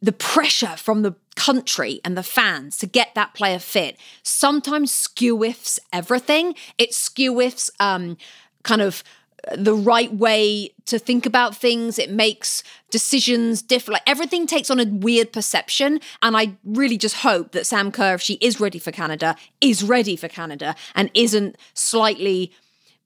the 0.00 0.12
pressure 0.12 0.76
from 0.76 1.02
the 1.02 1.16
country 1.38 2.00
and 2.04 2.16
the 2.16 2.22
fans 2.22 2.78
to 2.78 2.86
get 2.86 3.14
that 3.14 3.34
player 3.34 3.58
fit 3.58 3.96
sometimes 4.22 4.92
skewiffs 4.92 5.78
everything. 5.92 6.54
It 6.78 6.90
skewiffs 6.90 7.70
um, 7.80 8.16
kind 8.62 8.82
of 8.82 9.02
the 9.56 9.74
right 9.74 10.12
way 10.12 10.74
to 10.86 10.98
think 10.98 11.26
about 11.26 11.56
things. 11.56 11.98
It 11.98 12.10
makes 12.10 12.62
decisions 12.90 13.62
different. 13.62 13.94
Like 13.94 14.10
everything 14.10 14.46
takes 14.46 14.70
on 14.70 14.80
a 14.80 14.84
weird 14.84 15.32
perception. 15.32 16.00
And 16.22 16.36
I 16.36 16.56
really 16.64 16.98
just 16.98 17.16
hope 17.16 17.52
that 17.52 17.66
Sam 17.66 17.92
Kerr, 17.92 18.14
if 18.14 18.22
she 18.22 18.34
is 18.34 18.60
ready 18.60 18.78
for 18.78 18.90
Canada, 18.90 19.36
is 19.60 19.82
ready 19.82 20.16
for 20.16 20.28
Canada 20.28 20.74
and 20.94 21.10
isn't 21.14 21.56
slightly 21.74 22.52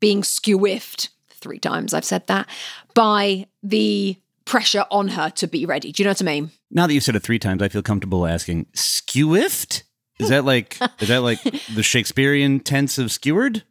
being 0.00 0.22
skewiffed. 0.22 1.08
Three 1.30 1.58
times 1.58 1.92
I've 1.92 2.04
said 2.04 2.26
that 2.28 2.48
by 2.94 3.46
the 3.62 4.16
pressure 4.44 4.84
on 4.90 5.08
her 5.08 5.30
to 5.30 5.46
be 5.46 5.66
ready. 5.66 5.92
Do 5.92 6.02
you 6.02 6.04
know 6.04 6.10
what 6.10 6.22
I 6.22 6.24
mean? 6.24 6.50
Now 6.70 6.86
that 6.86 6.94
you've 6.94 7.02
said 7.02 7.16
it 7.16 7.22
three 7.22 7.38
times, 7.38 7.62
I 7.62 7.68
feel 7.68 7.82
comfortable 7.82 8.26
asking, 8.26 8.66
skewiffed? 8.74 9.82
Is 10.18 10.28
that 10.28 10.44
like 10.44 10.78
is 11.00 11.08
that 11.08 11.22
like 11.22 11.42
the 11.74 11.82
Shakespearean 11.82 12.60
tense 12.60 12.98
of 12.98 13.10
skewered? 13.10 13.64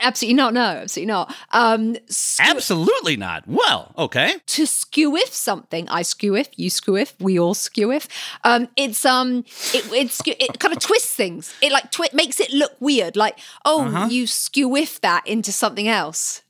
Absolutely 0.00 0.34
not. 0.34 0.54
No, 0.54 0.60
absolutely 0.60 1.12
not. 1.12 1.34
Um, 1.52 1.96
absolutely 2.40 3.16
not. 3.16 3.46
Well, 3.46 3.92
okay. 3.96 4.36
To 4.46 4.66
skew 4.66 5.16
if 5.16 5.32
something, 5.32 5.88
I 5.88 6.02
skew 6.02 6.34
if, 6.36 6.48
you 6.56 6.68
skew 6.68 6.96
if, 6.96 7.14
we 7.20 7.38
all 7.38 7.54
skew 7.54 7.92
if. 7.92 8.08
Um, 8.44 8.68
it's 8.76 9.04
um, 9.04 9.44
it 9.72 9.84
it's 9.92 10.20
it 10.26 10.58
kind 10.58 10.74
of 10.74 10.80
twists 10.80 11.14
things. 11.14 11.54
It 11.62 11.72
like 11.72 11.90
twi- 11.90 12.10
makes 12.12 12.40
it 12.40 12.52
look 12.52 12.72
weird. 12.80 13.16
Like, 13.16 13.38
oh, 13.64 13.84
uh-huh. 13.84 14.08
you 14.10 14.26
skew 14.26 14.76
if 14.76 15.00
that 15.00 15.26
into 15.26 15.52
something 15.52 15.88
else. 15.88 16.42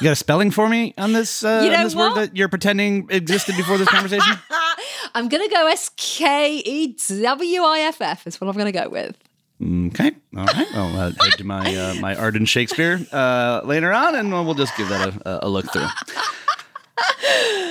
You 0.00 0.04
got 0.04 0.12
a 0.12 0.16
spelling 0.16 0.50
for 0.50 0.68
me 0.68 0.94
on 0.98 1.12
this, 1.12 1.42
uh, 1.42 1.62
you 1.64 1.70
know 1.70 1.78
on 1.78 1.84
this 1.84 1.94
word 1.94 2.14
that 2.16 2.36
you're 2.36 2.50
pretending 2.50 3.06
existed 3.10 3.56
before 3.56 3.78
this 3.78 3.88
conversation? 3.88 4.36
I'm 5.14 5.28
gonna 5.28 5.48
go 5.48 5.66
S 5.66 5.90
K 5.96 6.62
E 6.64 6.96
W 7.22 7.62
I 7.62 7.80
F 7.80 8.00
F. 8.00 8.26
Is 8.26 8.40
what 8.40 8.48
I'm 8.48 8.56
gonna 8.56 8.72
go 8.72 8.88
with. 8.88 9.16
Okay. 9.64 10.12
All 10.36 10.44
right. 10.44 10.66
I'll 10.74 10.88
head 10.90 11.16
to 11.38 11.44
my 11.44 11.74
uh, 11.74 11.94
my 11.94 12.14
Arden 12.14 12.44
Shakespeare 12.44 13.00
uh, 13.12 13.62
later 13.64 13.92
on, 13.92 14.14
and 14.14 14.30
we'll 14.30 14.54
just 14.54 14.76
give 14.76 14.90
that 14.90 15.16
a, 15.24 15.46
a 15.46 15.48
look 15.48 15.72
through. 15.72 15.86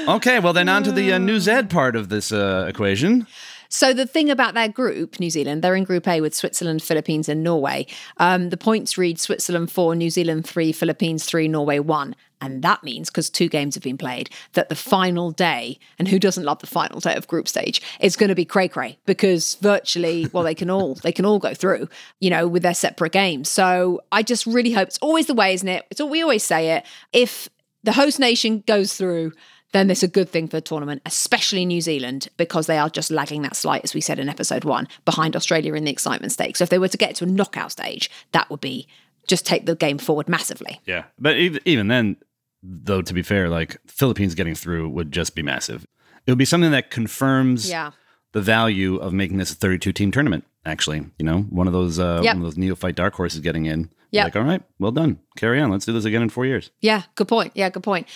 okay, 0.07 0.39
well 0.39 0.53
then 0.53 0.69
on 0.69 0.83
to 0.83 0.91
the 0.91 1.13
uh, 1.13 1.17
New 1.19 1.39
Z 1.39 1.63
part 1.69 1.95
of 1.95 2.09
this 2.09 2.31
uh, 2.31 2.65
equation. 2.67 3.27
So 3.73 3.91
the 3.91 4.05
thing 4.05 4.29
about 4.29 4.53
their 4.53 4.69
group, 4.69 5.19
New 5.19 5.31
Zealand, 5.31 5.63
they're 5.63 5.75
in 5.75 5.83
Group 5.83 6.07
A 6.07 6.21
with 6.21 6.35
Switzerland, 6.35 6.83
Philippines, 6.83 7.27
and 7.27 7.43
Norway. 7.43 7.87
Um, 8.17 8.51
the 8.51 8.55
points 8.55 8.99
read 8.99 9.19
Switzerland 9.19 9.71
four, 9.71 9.95
New 9.95 10.11
Zealand 10.11 10.45
three, 10.45 10.71
Philippines 10.71 11.25
three, 11.25 11.47
Norway 11.47 11.79
one. 11.79 12.15
And 12.39 12.61
that 12.61 12.83
means, 12.83 13.09
because 13.09 13.31
two 13.31 13.49
games 13.49 13.73
have 13.73 13.83
been 13.83 13.97
played, 13.97 14.29
that 14.53 14.69
the 14.69 14.75
final 14.75 15.31
day, 15.31 15.79
and 15.97 16.07
who 16.07 16.19
doesn't 16.19 16.43
love 16.43 16.59
the 16.59 16.67
final 16.67 16.99
day 16.99 17.15
of 17.15 17.27
group 17.27 17.47
stage, 17.47 17.81
is 17.99 18.15
going 18.15 18.29
to 18.29 18.35
be 18.35 18.45
cray 18.45 18.67
cray 18.67 18.99
because 19.07 19.55
virtually, 19.55 20.29
well, 20.31 20.43
they 20.43 20.53
can 20.53 20.69
all 20.69 20.93
they 21.03 21.11
can 21.11 21.25
all 21.25 21.39
go 21.39 21.55
through, 21.55 21.89
you 22.19 22.29
know, 22.29 22.47
with 22.47 22.61
their 22.61 22.75
separate 22.75 23.11
games. 23.11 23.49
So 23.49 24.01
I 24.11 24.21
just 24.21 24.45
really 24.45 24.73
hope 24.73 24.89
it's 24.89 24.99
always 24.99 25.25
the 25.25 25.33
way, 25.33 25.51
isn't 25.55 25.67
it? 25.67 25.87
It's 25.89 25.99
all 25.99 26.09
we 26.09 26.21
always 26.21 26.43
say 26.43 26.73
it. 26.73 26.85
If 27.11 27.49
the 27.81 27.93
host 27.93 28.19
nation 28.19 28.63
goes 28.67 28.93
through, 28.93 29.33
then 29.73 29.89
it's 29.91 30.03
a 30.03 30.07
good 30.07 30.29
thing 30.29 30.47
for 30.47 30.57
the 30.57 30.61
tournament, 30.61 31.01
especially 31.05 31.65
New 31.65 31.81
Zealand, 31.81 32.29
because 32.37 32.67
they 32.67 32.77
are 32.77 32.89
just 32.89 33.11
lagging 33.11 33.41
that 33.41 33.55
slight, 33.55 33.83
as 33.83 33.93
we 33.93 34.01
said 34.01 34.19
in 34.19 34.29
episode 34.29 34.63
one, 34.63 34.87
behind 35.03 35.35
Australia 35.35 35.73
in 35.73 35.83
the 35.83 35.91
excitement 35.91 36.31
stake. 36.31 36.55
So 36.55 36.63
if 36.63 36.69
they 36.69 36.79
were 36.79 36.87
to 36.87 36.97
get 36.97 37.15
to 37.17 37.25
a 37.25 37.27
knockout 37.27 37.71
stage, 37.71 38.09
that 38.31 38.49
would 38.49 38.61
be 38.61 38.87
just 39.27 39.45
take 39.45 39.65
the 39.65 39.75
game 39.75 39.97
forward 39.97 40.29
massively. 40.29 40.79
Yeah. 40.85 41.05
But 41.19 41.37
even 41.37 41.87
then, 41.87 42.17
though, 42.61 43.01
to 43.01 43.13
be 43.13 43.23
fair, 43.23 43.49
like 43.49 43.77
Philippines 43.87 44.35
getting 44.35 44.55
through 44.55 44.89
would 44.89 45.11
just 45.11 45.35
be 45.35 45.41
massive. 45.41 45.87
It 46.25 46.31
would 46.31 46.37
be 46.37 46.45
something 46.45 46.71
that 46.71 46.91
confirms 46.91 47.69
yeah. 47.69 47.91
the 48.31 48.41
value 48.41 48.97
of 48.97 49.11
making 49.11 49.37
this 49.37 49.51
a 49.51 49.55
32 49.55 49.91
team 49.91 50.11
tournament, 50.11 50.45
actually. 50.65 51.05
You 51.17 51.25
know, 51.25 51.39
one 51.49 51.67
of 51.67 51.73
those, 51.73 51.99
uh, 51.99 52.21
Yep. 52.23 52.35
one 52.35 52.45
of 52.45 52.51
those 52.51 52.57
neophyte 52.57 52.95
dark 52.95 53.15
horses 53.15 53.39
getting 53.41 53.65
in. 53.65 53.89
Yeah. 54.11 54.25
Like, 54.25 54.35
all 54.35 54.43
right, 54.43 54.61
well 54.77 54.91
done. 54.91 55.19
Carry 55.35 55.59
on. 55.59 55.71
Let's 55.71 55.85
do 55.85 55.93
this 55.93 56.05
again 56.05 56.21
in 56.21 56.29
four 56.29 56.45
years. 56.45 56.69
Yeah, 56.81 57.01
good 57.15 57.27
point. 57.27 57.53
Yeah, 57.55 57.71
good 57.71 57.81
point. 57.81 58.07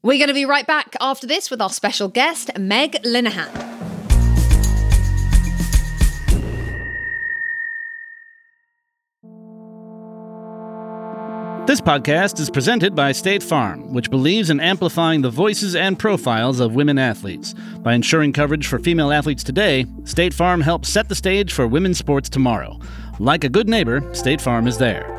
We're 0.00 0.18
going 0.18 0.28
to 0.28 0.34
be 0.34 0.44
right 0.44 0.66
back 0.66 0.94
after 1.00 1.26
this 1.26 1.50
with 1.50 1.60
our 1.60 1.70
special 1.70 2.06
guest, 2.06 2.56
Meg 2.56 2.92
Linehan. 3.02 3.48
This 11.66 11.80
podcast 11.80 12.38
is 12.38 12.48
presented 12.48 12.94
by 12.94 13.10
State 13.10 13.42
Farm, 13.42 13.92
which 13.92 14.08
believes 14.08 14.50
in 14.50 14.60
amplifying 14.60 15.20
the 15.20 15.30
voices 15.30 15.74
and 15.74 15.98
profiles 15.98 16.60
of 16.60 16.76
women 16.76 16.96
athletes. 16.96 17.54
By 17.80 17.94
ensuring 17.94 18.32
coverage 18.32 18.68
for 18.68 18.78
female 18.78 19.10
athletes 19.10 19.42
today, 19.42 19.84
State 20.04 20.32
Farm 20.32 20.60
helps 20.60 20.88
set 20.88 21.08
the 21.08 21.16
stage 21.16 21.52
for 21.52 21.66
women's 21.66 21.98
sports 21.98 22.28
tomorrow. 22.28 22.78
Like 23.18 23.42
a 23.42 23.48
good 23.48 23.68
neighbor, 23.68 24.14
State 24.14 24.40
Farm 24.40 24.68
is 24.68 24.78
there. 24.78 25.17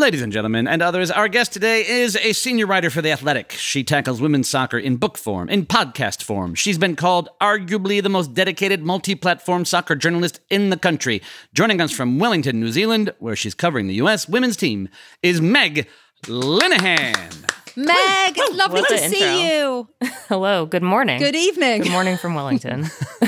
Ladies 0.00 0.22
and 0.22 0.32
gentlemen, 0.32 0.66
and 0.66 0.80
others, 0.80 1.10
our 1.10 1.28
guest 1.28 1.52
today 1.52 1.86
is 1.86 2.16
a 2.16 2.32
senior 2.32 2.66
writer 2.66 2.88
for 2.88 3.02
The 3.02 3.12
Athletic. 3.12 3.52
She 3.52 3.84
tackles 3.84 4.18
women's 4.18 4.48
soccer 4.48 4.78
in 4.78 4.96
book 4.96 5.18
form, 5.18 5.50
in 5.50 5.66
podcast 5.66 6.22
form. 6.22 6.54
She's 6.54 6.78
been 6.78 6.96
called 6.96 7.28
arguably 7.38 8.02
the 8.02 8.08
most 8.08 8.32
dedicated 8.32 8.82
multi 8.82 9.14
platform 9.14 9.66
soccer 9.66 9.94
journalist 9.94 10.40
in 10.48 10.70
the 10.70 10.78
country. 10.78 11.20
Joining 11.52 11.82
us 11.82 11.92
from 11.92 12.18
Wellington, 12.18 12.58
New 12.58 12.72
Zealand, 12.72 13.12
where 13.18 13.36
she's 13.36 13.54
covering 13.54 13.88
the 13.88 13.94
U.S. 13.96 14.26
women's 14.26 14.56
team, 14.56 14.88
is 15.22 15.42
Meg 15.42 15.86
Linehan. 16.22 17.76
Meg, 17.76 18.38
it's 18.38 18.56
lovely 18.56 18.80
to 18.80 18.94
an 18.94 19.10
see 19.10 19.54
you. 19.54 19.86
Hello, 20.28 20.64
good 20.64 20.82
morning. 20.82 21.18
Good 21.18 21.36
evening. 21.36 21.82
Good 21.82 21.92
morning 21.92 22.16
from 22.16 22.34
Wellington. 22.34 22.86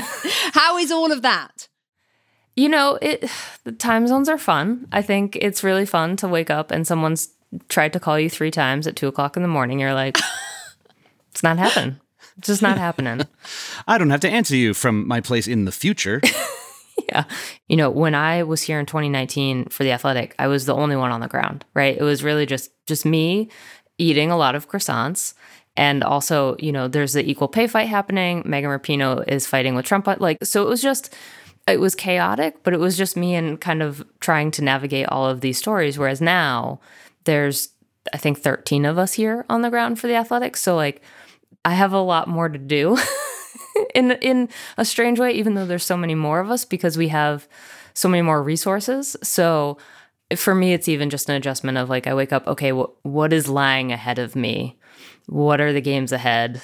How 0.53 0.79
is 0.79 0.91
all 0.91 1.11
of 1.11 1.21
that? 1.21 1.67
You 2.55 2.69
know, 2.69 2.99
it 3.01 3.29
the 3.63 3.71
time 3.71 4.07
zones 4.07 4.29
are 4.29 4.37
fun. 4.37 4.87
I 4.91 5.01
think 5.01 5.35
it's 5.37 5.63
really 5.63 5.85
fun 5.85 6.15
to 6.17 6.27
wake 6.27 6.49
up 6.49 6.71
and 6.71 6.85
someone's 6.85 7.29
tried 7.69 7.93
to 7.93 7.99
call 7.99 8.19
you 8.19 8.29
three 8.29 8.51
times 8.51 8.87
at 8.87 8.95
two 8.95 9.07
o'clock 9.07 9.35
in 9.35 9.43
the 9.43 9.49
morning. 9.49 9.79
You're 9.79 9.93
like, 9.93 10.17
it's 11.31 11.43
not 11.43 11.57
happening. 11.57 11.99
It's 12.37 12.47
just 12.47 12.61
not 12.61 12.77
happening. 12.77 13.21
I 13.87 13.97
don't 13.97 14.09
have 14.09 14.21
to 14.21 14.29
answer 14.29 14.55
you 14.55 14.73
from 14.73 15.07
my 15.07 15.21
place 15.21 15.47
in 15.47 15.65
the 15.65 15.71
future. 15.71 16.21
yeah. 17.09 17.25
You 17.67 17.77
know, 17.77 17.89
when 17.89 18.15
I 18.15 18.43
was 18.43 18.61
here 18.61 18.79
in 18.79 18.85
2019 18.85 19.65
for 19.65 19.83
the 19.83 19.91
athletic, 19.91 20.35
I 20.39 20.47
was 20.47 20.65
the 20.65 20.75
only 20.75 20.95
one 20.95 21.11
on 21.11 21.21
the 21.21 21.27
ground, 21.27 21.65
right? 21.73 21.95
It 21.95 22.03
was 22.03 22.23
really 22.23 22.45
just 22.45 22.71
just 22.87 23.05
me 23.05 23.49
eating 23.97 24.31
a 24.31 24.37
lot 24.37 24.55
of 24.55 24.67
croissants. 24.67 25.33
And 25.75 26.03
also, 26.03 26.55
you 26.59 26.71
know, 26.71 26.87
there's 26.87 27.13
the 27.13 27.27
equal 27.27 27.47
pay 27.47 27.65
fight 27.65 27.87
happening. 27.87 28.43
Megan 28.45 28.69
Rapinoe 28.69 29.27
is 29.27 29.47
fighting 29.47 29.73
with 29.73 29.85
Trump. 29.85 30.07
Like, 30.19 30.43
so 30.43 30.61
it 30.61 30.69
was 30.69 30.83
just, 30.83 31.13
it 31.67 31.79
was 31.79 31.95
chaotic, 31.95 32.63
but 32.63 32.73
it 32.73 32.79
was 32.79 32.97
just 32.97 33.15
me 33.15 33.35
and 33.35 33.59
kind 33.59 33.81
of 33.81 34.05
trying 34.19 34.51
to 34.51 34.63
navigate 34.63 35.07
all 35.07 35.25
of 35.25 35.41
these 35.41 35.57
stories. 35.57 35.97
Whereas 35.97 36.21
now 36.21 36.79
there's, 37.23 37.69
I 38.13 38.17
think, 38.17 38.39
13 38.39 38.85
of 38.85 38.97
us 38.97 39.13
here 39.13 39.45
on 39.49 39.61
the 39.61 39.69
ground 39.69 39.99
for 39.99 40.07
the 40.07 40.15
athletics. 40.15 40.61
So, 40.61 40.75
like, 40.75 41.01
I 41.63 41.73
have 41.73 41.93
a 41.93 42.01
lot 42.01 42.27
more 42.27 42.49
to 42.49 42.59
do 42.59 42.97
in 43.95 44.11
in 44.11 44.49
a 44.77 44.85
strange 44.85 45.19
way, 45.19 45.31
even 45.31 45.53
though 45.53 45.65
there's 45.65 45.85
so 45.85 45.97
many 45.97 46.15
more 46.15 46.39
of 46.39 46.51
us 46.51 46.65
because 46.65 46.97
we 46.97 47.07
have 47.09 47.47
so 47.93 48.09
many 48.09 48.21
more 48.21 48.43
resources. 48.43 49.15
So 49.23 49.77
for 50.35 50.55
me, 50.55 50.73
it's 50.73 50.87
even 50.87 51.09
just 51.09 51.29
an 51.29 51.35
adjustment 51.35 51.77
of 51.77 51.89
like 51.89 52.07
I 52.07 52.13
wake 52.13 52.33
up, 52.33 52.47
okay, 52.47 52.71
what 52.71 52.91
what 53.03 53.31
is 53.31 53.47
lying 53.47 53.91
ahead 53.91 54.19
of 54.19 54.35
me? 54.35 54.77
What 55.27 55.61
are 55.61 55.71
the 55.71 55.81
games 55.81 56.11
ahead? 56.11 56.61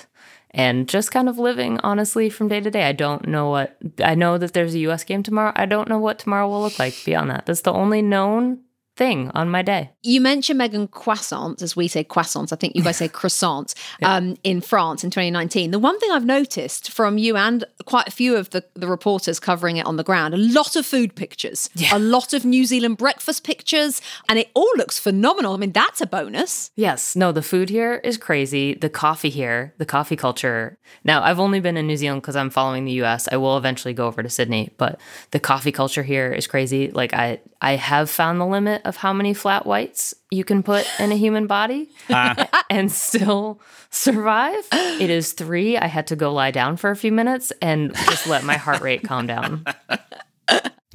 And 0.51 0.89
just 0.89 1.11
kind 1.11 1.29
of 1.29 1.37
living 1.37 1.79
honestly 1.83 2.29
from 2.29 2.47
day 2.47 2.59
to 2.59 2.71
day. 2.71 2.83
I 2.83 2.91
don't 2.91 3.27
know 3.27 3.49
what 3.49 3.77
I 4.03 4.15
know 4.15 4.37
that 4.37 4.53
there's 4.53 4.73
a 4.73 4.79
US 4.79 5.03
game 5.03 5.21
tomorrow. 5.21 5.53
I 5.55 5.65
don't 5.65 5.87
know 5.87 5.99
what 5.99 6.19
tomorrow 6.19 6.49
will 6.49 6.61
look 6.61 6.79
like 6.79 6.95
beyond 7.05 7.29
that. 7.29 7.45
That's 7.45 7.61
the 7.61 7.73
only 7.73 8.01
known 8.01 8.59
thing 8.99 9.31
on 9.33 9.49
my 9.49 9.61
day. 9.61 9.91
You 10.03 10.19
mentioned 10.19 10.57
Megan 10.57 10.89
croissants, 10.89 11.61
as 11.61 11.73
we 11.73 11.87
say 11.87 12.03
croissants. 12.03 12.51
I 12.51 12.57
think 12.57 12.75
you 12.75 12.83
guys 12.83 12.97
say 12.97 13.07
croissants 13.21 13.73
um, 14.03 14.35
in 14.43 14.59
France 14.59 15.03
in 15.05 15.09
2019. 15.09 15.71
The 15.71 15.79
one 15.79 15.97
thing 15.99 16.11
I've 16.11 16.25
noticed 16.25 16.91
from 16.91 17.17
you 17.17 17.37
and 17.37 17.63
quite 17.85 18.09
a 18.09 18.11
few 18.11 18.35
of 18.35 18.49
the, 18.49 18.63
the 18.75 18.87
reporters 18.87 19.39
covering 19.39 19.77
it 19.77 19.85
on 19.85 19.95
the 19.95 20.03
ground, 20.03 20.33
a 20.33 20.37
lot 20.37 20.75
of 20.75 20.85
food 20.85 21.15
pictures, 21.15 21.69
a 21.91 21.97
lot 21.97 22.33
of 22.33 22.43
New 22.43 22.65
Zealand 22.65 22.97
breakfast 22.97 23.45
pictures, 23.45 24.01
and 24.27 24.37
it 24.37 24.49
all 24.53 24.71
looks 24.75 24.99
phenomenal. 24.99 25.53
I 25.53 25.57
mean, 25.57 25.71
that's 25.71 26.01
a 26.01 26.05
bonus. 26.05 26.71
Yes, 26.75 27.15
no, 27.15 27.31
the 27.31 27.41
food 27.41 27.69
here 27.69 27.95
is 28.03 28.17
crazy. 28.17 28.73
The 28.73 28.89
coffee 28.89 29.29
here, 29.29 29.73
the 29.77 29.85
coffee 29.85 30.17
culture. 30.17 30.77
Now, 31.05 31.23
I've 31.23 31.39
only 31.39 31.61
been 31.61 31.77
in 31.77 31.87
New 31.87 31.95
Zealand 31.95 32.21
because 32.21 32.35
I'm 32.35 32.49
following 32.49 32.83
the 32.83 33.01
US. 33.03 33.29
I 33.31 33.37
will 33.37 33.57
eventually 33.57 33.93
go 33.93 34.07
over 34.07 34.21
to 34.21 34.29
Sydney, 34.29 34.71
but 34.77 34.99
the 35.31 35.39
coffee 35.39 35.71
culture 35.71 36.03
here 36.03 36.33
is 36.33 36.47
crazy. 36.47 36.91
Like 36.91 37.13
I 37.13 37.39
I 37.61 37.73
have 37.73 38.09
found 38.09 38.41
the 38.41 38.45
limit 38.45 38.81
of 38.89 38.97
how 38.97 39.13
many 39.13 39.33
flat 39.33 39.65
whites 39.65 40.13
you 40.31 40.43
can 40.43 40.63
put 40.63 40.85
in 40.99 41.11
a 41.11 41.15
human 41.15 41.47
body 41.47 41.89
and 42.69 42.91
still 42.91 43.61
survive. 43.91 44.67
It 44.73 45.09
is 45.09 45.31
3. 45.33 45.77
I 45.77 45.85
had 45.85 46.07
to 46.07 46.15
go 46.15 46.33
lie 46.33 46.51
down 46.51 46.75
for 46.75 46.89
a 46.89 46.95
few 46.95 47.11
minutes 47.11 47.53
and 47.61 47.95
just 47.95 48.27
let 48.27 48.43
my 48.43 48.57
heart 48.57 48.81
rate 48.81 49.03
calm 49.03 49.27
down. 49.27 49.63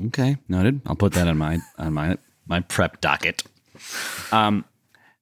Okay, 0.06 0.36
noted. 0.48 0.80
I'll 0.86 0.96
put 0.96 1.12
that 1.12 1.28
on 1.28 1.38
my 1.38 1.60
on 1.78 1.94
my 1.94 2.18
my 2.48 2.60
prep 2.60 3.00
docket. 3.00 3.44
Um, 4.32 4.64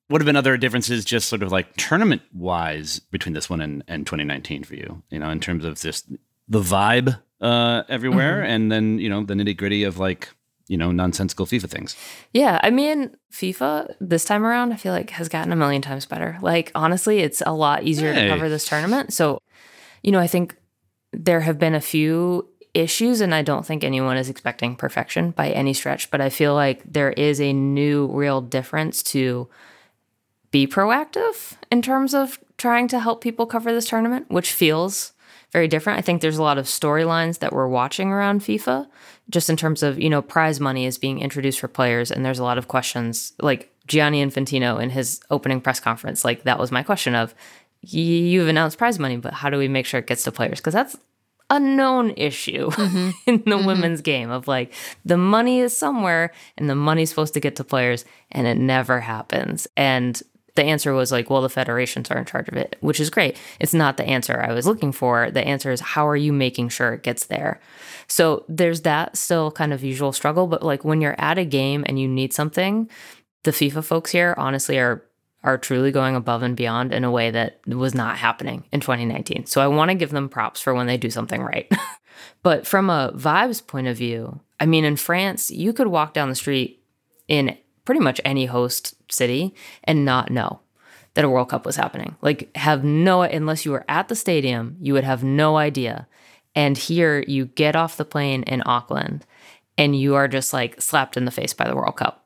what 0.08 0.20
have 0.20 0.26
been 0.26 0.36
other 0.36 0.56
differences, 0.56 1.04
just 1.04 1.28
sort 1.28 1.42
of 1.42 1.52
like 1.52 1.76
tournament 1.76 2.22
wise, 2.32 2.98
between 2.98 3.34
this 3.34 3.50
one 3.50 3.60
and, 3.60 3.84
and 3.86 4.06
2019 4.06 4.64
for 4.64 4.74
you? 4.74 5.02
You 5.10 5.18
know, 5.18 5.28
in 5.28 5.40
terms 5.40 5.66
of 5.66 5.78
just 5.78 6.10
the 6.48 6.60
vibe 6.60 7.20
uh, 7.42 7.82
everywhere, 7.88 8.42
and 8.42 8.72
then 8.72 8.98
you 8.98 9.10
know 9.10 9.22
the 9.24 9.34
nitty 9.34 9.56
gritty 9.56 9.84
of 9.84 9.98
like 9.98 10.30
you 10.72 10.78
know 10.78 10.90
nonsensical 10.90 11.44
FIFA 11.44 11.68
things. 11.68 11.94
Yeah, 12.32 12.58
I 12.62 12.70
mean, 12.70 13.14
FIFA 13.30 13.94
this 14.00 14.24
time 14.24 14.42
around, 14.42 14.72
I 14.72 14.76
feel 14.76 14.94
like 14.94 15.10
has 15.10 15.28
gotten 15.28 15.52
a 15.52 15.56
million 15.56 15.82
times 15.82 16.06
better. 16.06 16.38
Like, 16.40 16.72
honestly, 16.74 17.18
it's 17.18 17.42
a 17.44 17.52
lot 17.52 17.82
easier 17.82 18.14
Hey. 18.14 18.22
to 18.22 18.28
cover 18.30 18.48
this 18.48 18.66
tournament. 18.66 19.12
So, 19.12 19.38
you 20.02 20.10
know, 20.12 20.18
I 20.18 20.26
think 20.26 20.56
there 21.12 21.40
have 21.40 21.58
been 21.58 21.74
a 21.74 21.80
few 21.80 22.48
issues, 22.72 23.20
and 23.20 23.34
I 23.34 23.42
don't 23.42 23.66
think 23.66 23.84
anyone 23.84 24.16
is 24.16 24.30
expecting 24.30 24.74
perfection 24.74 25.32
by 25.32 25.50
any 25.50 25.74
stretch, 25.74 26.10
but 26.10 26.22
I 26.22 26.30
feel 26.30 26.54
like 26.54 26.82
there 26.90 27.10
is 27.12 27.38
a 27.38 27.52
new 27.52 28.06
real 28.06 28.40
difference 28.40 29.02
to 29.14 29.50
be 30.50 30.66
proactive 30.66 31.52
in 31.70 31.82
terms 31.82 32.14
of 32.14 32.38
trying 32.56 32.88
to 32.88 32.98
help 32.98 33.20
people 33.20 33.44
cover 33.44 33.72
this 33.74 33.88
tournament, 33.88 34.30
which 34.30 34.52
feels 34.52 35.12
very 35.52 35.68
different. 35.68 35.98
I 35.98 36.02
think 36.02 36.22
there's 36.22 36.38
a 36.38 36.42
lot 36.42 36.56
of 36.56 36.64
storylines 36.64 37.40
that 37.40 37.52
we're 37.52 37.68
watching 37.68 38.08
around 38.10 38.40
FIFA, 38.40 38.86
just 39.30 39.50
in 39.50 39.56
terms 39.56 39.82
of, 39.82 40.00
you 40.00 40.10
know, 40.10 40.22
prize 40.22 40.60
money 40.60 40.86
is 40.86 40.98
being 40.98 41.20
introduced 41.20 41.60
for 41.60 41.68
players, 41.68 42.10
and 42.10 42.24
there's 42.24 42.38
a 42.38 42.44
lot 42.44 42.58
of 42.58 42.68
questions 42.68 43.32
like 43.40 43.72
Gianni 43.86 44.24
Infantino 44.24 44.82
in 44.82 44.90
his 44.90 45.20
opening 45.30 45.60
press 45.60 45.80
conference. 45.80 46.24
Like, 46.24 46.44
that 46.44 46.58
was 46.58 46.70
my 46.70 46.82
question 46.82 47.14
of, 47.14 47.34
you've 47.80 48.48
announced 48.48 48.78
prize 48.78 48.98
money, 48.98 49.16
but 49.16 49.32
how 49.32 49.50
do 49.50 49.58
we 49.58 49.68
make 49.68 49.86
sure 49.86 50.00
it 50.00 50.06
gets 50.06 50.24
to 50.24 50.32
players? 50.32 50.60
Because 50.60 50.74
that's 50.74 50.96
a 51.50 51.60
known 51.60 52.14
issue 52.16 52.70
mm-hmm. 52.70 53.10
in 53.26 53.38
the 53.38 53.56
mm-hmm. 53.56 53.66
women's 53.66 54.00
game 54.00 54.30
of 54.30 54.48
like 54.48 54.72
the 55.04 55.18
money 55.18 55.60
is 55.60 55.76
somewhere 55.76 56.32
and 56.56 56.68
the 56.68 56.74
money's 56.74 57.10
supposed 57.10 57.34
to 57.34 57.40
get 57.40 57.56
to 57.56 57.64
players 57.64 58.06
and 58.30 58.46
it 58.46 58.56
never 58.56 59.00
happens. 59.00 59.68
And 59.76 60.20
the 60.54 60.64
answer 60.64 60.92
was 60.92 61.10
like, 61.10 61.30
well, 61.30 61.40
the 61.40 61.48
federations 61.48 62.10
are 62.10 62.18
in 62.18 62.26
charge 62.26 62.48
of 62.48 62.56
it, 62.56 62.76
which 62.80 63.00
is 63.00 63.10
great. 63.10 63.38
It's 63.58 63.72
not 63.72 63.96
the 63.96 64.04
answer 64.04 64.40
I 64.40 64.52
was 64.52 64.66
looking 64.66 64.92
for. 64.92 65.30
The 65.30 65.46
answer 65.46 65.70
is 65.70 65.80
how 65.80 66.06
are 66.06 66.16
you 66.16 66.32
making 66.32 66.68
sure 66.68 66.92
it 66.92 67.02
gets 67.02 67.26
there? 67.26 67.60
So 68.06 68.44
there's 68.48 68.82
that 68.82 69.16
still 69.16 69.50
kind 69.50 69.72
of 69.72 69.82
usual 69.82 70.12
struggle, 70.12 70.46
but 70.46 70.62
like 70.62 70.84
when 70.84 71.00
you're 71.00 71.18
at 71.18 71.38
a 71.38 71.44
game 71.44 71.84
and 71.86 71.98
you 71.98 72.06
need 72.06 72.34
something, 72.34 72.90
the 73.44 73.50
FIFA 73.50 73.84
folks 73.84 74.10
here 74.10 74.34
honestly 74.36 74.78
are 74.78 75.04
are 75.44 75.58
truly 75.58 75.90
going 75.90 76.14
above 76.14 76.42
and 76.42 76.56
beyond 76.56 76.92
in 76.92 77.02
a 77.02 77.10
way 77.10 77.30
that 77.30 77.60
was 77.66 77.96
not 77.96 78.16
happening 78.16 78.64
in 78.70 78.78
2019. 78.78 79.46
So 79.46 79.60
I 79.60 79.66
want 79.66 79.90
to 79.90 79.96
give 79.96 80.10
them 80.10 80.28
props 80.28 80.60
for 80.60 80.72
when 80.72 80.86
they 80.86 80.96
do 80.96 81.10
something 81.10 81.42
right. 81.42 81.68
but 82.44 82.64
from 82.64 82.88
a 82.88 83.12
vibes 83.16 83.66
point 83.66 83.88
of 83.88 83.96
view, 83.96 84.38
I 84.60 84.66
mean, 84.66 84.84
in 84.84 84.94
France, 84.94 85.50
you 85.50 85.72
could 85.72 85.88
walk 85.88 86.14
down 86.14 86.28
the 86.28 86.36
street 86.36 86.84
in 87.26 87.56
pretty 87.84 88.00
much 88.00 88.20
any 88.24 88.46
host 88.46 88.94
city 89.10 89.54
and 89.84 90.04
not 90.04 90.30
know 90.30 90.60
that 91.14 91.24
a 91.24 91.28
World 91.28 91.50
Cup 91.50 91.66
was 91.66 91.76
happening. 91.76 92.16
Like, 92.22 92.54
have 92.56 92.84
no, 92.84 93.22
unless 93.22 93.64
you 93.64 93.72
were 93.72 93.84
at 93.88 94.08
the 94.08 94.16
stadium, 94.16 94.76
you 94.80 94.94
would 94.94 95.04
have 95.04 95.22
no 95.22 95.56
idea. 95.56 96.06
And 96.54 96.76
here 96.76 97.24
you 97.26 97.46
get 97.46 97.76
off 97.76 97.96
the 97.96 98.04
plane 98.04 98.42
in 98.44 98.62
Auckland 98.66 99.26
and 99.76 99.98
you 99.98 100.14
are 100.14 100.28
just 100.28 100.52
like 100.52 100.80
slapped 100.80 101.16
in 101.16 101.24
the 101.24 101.30
face 101.30 101.54
by 101.54 101.66
the 101.66 101.74
World 101.74 101.96
Cup. 101.96 102.21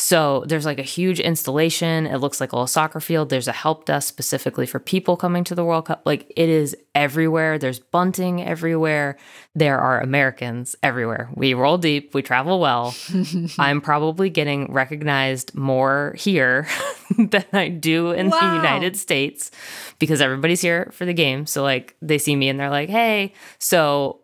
So 0.00 0.44
there's 0.46 0.64
like 0.64 0.78
a 0.78 0.82
huge 0.82 1.20
installation. 1.20 2.06
It 2.06 2.16
looks 2.16 2.40
like 2.40 2.52
a 2.52 2.56
little 2.56 2.66
soccer 2.66 3.00
field. 3.00 3.28
There's 3.28 3.48
a 3.48 3.52
help 3.52 3.84
desk 3.84 4.08
specifically 4.08 4.64
for 4.64 4.80
people 4.80 5.14
coming 5.14 5.44
to 5.44 5.54
the 5.54 5.62
World 5.62 5.84
Cup. 5.84 6.00
Like 6.06 6.32
it 6.34 6.48
is 6.48 6.74
everywhere. 6.94 7.58
There's 7.58 7.80
bunting 7.80 8.42
everywhere. 8.42 9.18
There 9.54 9.78
are 9.78 10.00
Americans 10.00 10.74
everywhere. 10.82 11.28
We 11.34 11.52
roll 11.52 11.76
deep. 11.76 12.14
We 12.14 12.22
travel 12.22 12.60
well. 12.60 12.94
I'm 13.58 13.82
probably 13.82 14.30
getting 14.30 14.72
recognized 14.72 15.54
more 15.54 16.14
here 16.16 16.66
than 17.18 17.44
I 17.52 17.68
do 17.68 18.12
in 18.12 18.30
wow. 18.30 18.40
the 18.40 18.56
United 18.56 18.96
States 18.96 19.50
because 19.98 20.22
everybody's 20.22 20.62
here 20.62 20.88
for 20.94 21.04
the 21.04 21.12
game. 21.12 21.44
So 21.44 21.62
like 21.62 21.94
they 22.00 22.16
see 22.16 22.34
me 22.34 22.48
and 22.48 22.58
they're 22.58 22.70
like, 22.70 22.88
hey. 22.88 23.34
So 23.58 24.20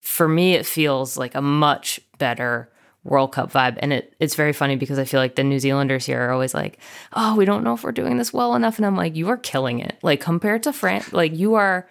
for 0.00 0.26
me, 0.26 0.54
it 0.54 0.66
feels 0.66 1.16
like 1.16 1.36
a 1.36 1.40
much 1.40 2.00
better 2.18 2.71
World 3.04 3.32
Cup 3.32 3.52
vibe. 3.52 3.78
And 3.80 3.92
it, 3.92 4.14
it's 4.20 4.34
very 4.34 4.52
funny 4.52 4.76
because 4.76 4.98
I 4.98 5.04
feel 5.04 5.20
like 5.20 5.34
the 5.34 5.44
New 5.44 5.58
Zealanders 5.58 6.06
here 6.06 6.20
are 6.20 6.32
always 6.32 6.54
like, 6.54 6.78
oh, 7.12 7.36
we 7.36 7.44
don't 7.44 7.64
know 7.64 7.74
if 7.74 7.82
we're 7.82 7.92
doing 7.92 8.16
this 8.16 8.32
well 8.32 8.54
enough. 8.54 8.78
And 8.78 8.86
I'm 8.86 8.96
like, 8.96 9.16
you 9.16 9.28
are 9.28 9.36
killing 9.36 9.80
it. 9.80 9.98
Like 10.02 10.20
compared 10.20 10.62
to 10.64 10.72
France, 10.72 11.12
like 11.12 11.34
you 11.34 11.54
are, 11.54 11.88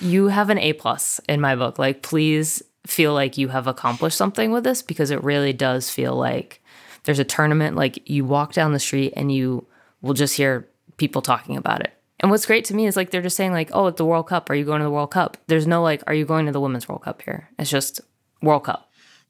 you 0.00 0.28
have 0.28 0.50
an 0.50 0.58
A 0.58 0.72
plus 0.74 1.20
in 1.28 1.40
my 1.40 1.56
book. 1.56 1.78
Like, 1.78 2.02
please 2.02 2.62
feel 2.86 3.14
like 3.14 3.38
you 3.38 3.48
have 3.48 3.66
accomplished 3.66 4.16
something 4.16 4.52
with 4.52 4.64
this 4.64 4.82
because 4.82 5.10
it 5.10 5.22
really 5.24 5.52
does 5.52 5.90
feel 5.90 6.14
like 6.14 6.62
there's 7.04 7.18
a 7.18 7.24
tournament. 7.24 7.76
Like 7.76 8.08
you 8.08 8.24
walk 8.24 8.52
down 8.52 8.72
the 8.72 8.78
street 8.78 9.12
and 9.16 9.32
you 9.32 9.66
will 10.02 10.14
just 10.14 10.36
hear 10.36 10.68
people 10.96 11.22
talking 11.22 11.56
about 11.56 11.80
it. 11.80 11.92
And 12.20 12.30
what's 12.30 12.46
great 12.46 12.64
to 12.66 12.74
me 12.74 12.86
is 12.86 12.96
like 12.96 13.10
they're 13.10 13.22
just 13.22 13.36
saying 13.36 13.52
like, 13.52 13.70
"Oh, 13.72 13.88
it's 13.88 13.98
the 13.98 14.04
World 14.04 14.28
Cup. 14.28 14.48
Are 14.48 14.54
you 14.54 14.64
going 14.64 14.78
to 14.78 14.84
the 14.84 14.90
World 14.90 15.10
Cup?" 15.10 15.36
There's 15.46 15.66
no 15.66 15.82
like, 15.82 16.02
"Are 16.06 16.14
you 16.14 16.24
going 16.24 16.46
to 16.46 16.52
the 16.52 16.60
Women's 16.60 16.88
World 16.88 17.02
Cup?" 17.02 17.22
here. 17.22 17.50
It's 17.58 17.70
just 17.70 18.00
World 18.40 18.64
Cup. 18.64 18.83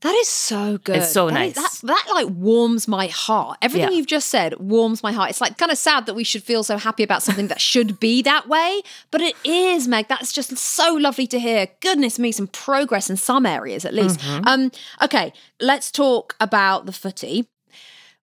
That 0.04 0.14
is 0.16 0.28
so 0.28 0.76
good. 0.76 0.96
It's 0.96 1.12
so 1.12 1.28
that 1.28 1.32
nice. 1.32 1.56
Is, 1.56 1.80
that, 1.80 1.86
that 1.86 2.12
like 2.12 2.26
warms 2.28 2.86
my 2.86 3.06
heart. 3.06 3.56
Everything 3.62 3.88
yeah. 3.88 3.96
you've 3.96 4.06
just 4.06 4.28
said 4.28 4.54
warms 4.60 5.02
my 5.02 5.12
heart. 5.12 5.30
It's 5.30 5.40
like 5.40 5.56
kind 5.56 5.72
of 5.72 5.78
sad 5.78 6.04
that 6.04 6.12
we 6.12 6.24
should 6.24 6.42
feel 6.42 6.62
so 6.62 6.76
happy 6.76 7.02
about 7.02 7.22
something 7.22 7.48
that 7.48 7.58
should 7.58 7.98
be 7.98 8.20
that 8.20 8.46
way, 8.46 8.82
but 9.10 9.22
it 9.22 9.34
is, 9.44 9.88
Meg. 9.88 10.08
That's 10.08 10.30
just 10.30 10.54
so 10.58 10.92
lovely 10.92 11.26
to 11.28 11.40
hear. 11.40 11.68
Goodness 11.80 12.18
me, 12.18 12.32
some 12.32 12.48
progress 12.48 13.08
in 13.08 13.16
some 13.16 13.46
areas 13.46 13.86
at 13.86 13.94
least. 13.94 14.20
Mm-hmm. 14.20 14.46
Um, 14.46 14.72
okay, 15.00 15.32
let's 15.58 15.90
talk 15.90 16.36
about 16.38 16.84
the 16.84 16.92
footy. 16.92 17.48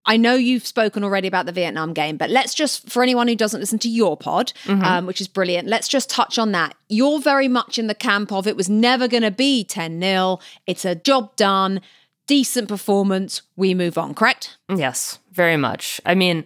I 0.06 0.18
know 0.18 0.34
you've 0.34 0.66
spoken 0.66 1.04
already 1.04 1.28
about 1.28 1.46
the 1.46 1.52
Vietnam 1.52 1.94
game, 1.94 2.18
but 2.18 2.30
let's 2.30 2.56
just, 2.56 2.90
for 2.90 3.04
anyone 3.04 3.28
who 3.28 3.36
doesn't 3.36 3.60
listen 3.60 3.80
to 3.80 3.90
your 3.90 4.18
pod, 4.18 4.52
mm-hmm. 4.64 4.84
um, 4.84 5.06
which 5.06 5.22
is 5.22 5.28
brilliant, 5.28 5.68
let's 5.68 5.88
just 5.88 6.10
touch 6.10 6.40
on 6.40 6.52
that. 6.54 6.76
You're 6.90 7.20
very 7.20 7.48
much 7.48 7.78
in 7.78 7.88
the 7.88 7.96
camp 7.96 8.32
of 8.32 8.48
it 8.48 8.58
was 8.58 8.70
never 8.70 9.08
going 9.08 9.24
to 9.24 9.32
be 9.32 9.64
10 9.64 10.02
0. 10.02 10.40
It's 10.66 10.86
a 10.86 10.96
job 10.96 11.36
done, 11.36 11.82
decent 12.26 12.68
performance. 12.68 13.44
We 13.56 13.74
move 13.74 13.98
on, 13.98 14.16
correct? 14.16 14.58
Yes, 14.76 15.20
very 15.32 15.58
much. 15.58 16.02
I 16.06 16.16
mean, 16.16 16.46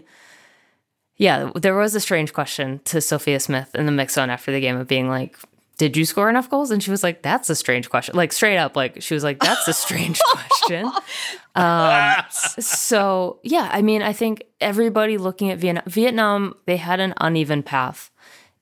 yeah, 1.15 1.51
there 1.55 1.75
was 1.75 1.95
a 1.95 2.01
strange 2.01 2.33
question 2.33 2.81
to 2.85 2.99
Sophia 2.99 3.39
Smith 3.39 3.73
in 3.73 3.85
the 3.85 3.91
mix 3.91 4.15
zone 4.15 4.29
after 4.29 4.51
the 4.51 4.59
game 4.59 4.75
of 4.75 4.87
being 4.87 5.07
like, 5.07 5.37
did 5.77 5.97
you 5.97 6.05
score 6.05 6.29
enough 6.29 6.49
goals? 6.49 6.71
And 6.71 6.81
she 6.81 6.91
was 6.91 7.03
like, 7.03 7.21
that's 7.21 7.49
a 7.49 7.55
strange 7.55 7.89
question. 7.89 8.15
Like 8.15 8.31
straight 8.31 8.57
up, 8.57 8.75
like 8.75 9.01
she 9.01 9.13
was 9.13 9.23
like, 9.23 9.39
that's 9.39 9.67
a 9.67 9.73
strange 9.73 10.19
question. 10.31 10.89
Um, 11.55 12.23
so 12.29 13.39
yeah, 13.43 13.69
I 13.71 13.81
mean, 13.81 14.01
I 14.01 14.13
think 14.13 14.43
everybody 14.61 15.17
looking 15.17 15.51
at 15.51 15.57
Vietnam, 15.57 15.83
Vietnam, 15.87 16.55
they 16.65 16.77
had 16.77 16.99
an 16.99 17.13
uneven 17.19 17.61
path 17.61 18.11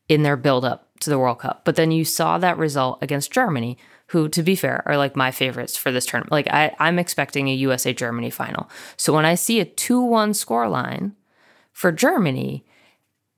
in 0.10 0.24
their 0.24 0.38
build 0.38 0.66
up 0.66 0.90
to 1.02 1.10
the 1.10 1.20
World 1.20 1.40
Cup. 1.40 1.64
But 1.66 1.76
then 1.76 1.92
you 1.92 2.04
saw 2.04 2.38
that 2.40 2.58
result 2.58 3.00
against 3.02 3.32
Germany, 3.32 3.78
who, 4.08 4.28
to 4.30 4.42
be 4.42 4.56
fair, 4.56 4.82
are 4.86 4.98
like 4.98 5.16
my 5.16 5.32
favorites 5.32 5.78
for 5.78 5.92
this 5.92 6.06
tournament. 6.06 6.32
Like 6.32 6.48
I, 6.48 6.76
I'm 6.80 6.98
expecting 6.98 7.48
a 7.48 7.54
USA 7.56 7.94
Germany 7.94 8.32
final. 8.32 8.70
So 8.98 9.14
when 9.14 9.26
I 9.26 9.36
see 9.36 9.60
a 9.60 9.66
2-1 9.66 10.36
score 10.36 10.68
line 10.68 11.16
for 11.72 11.92
Germany, 11.92 12.66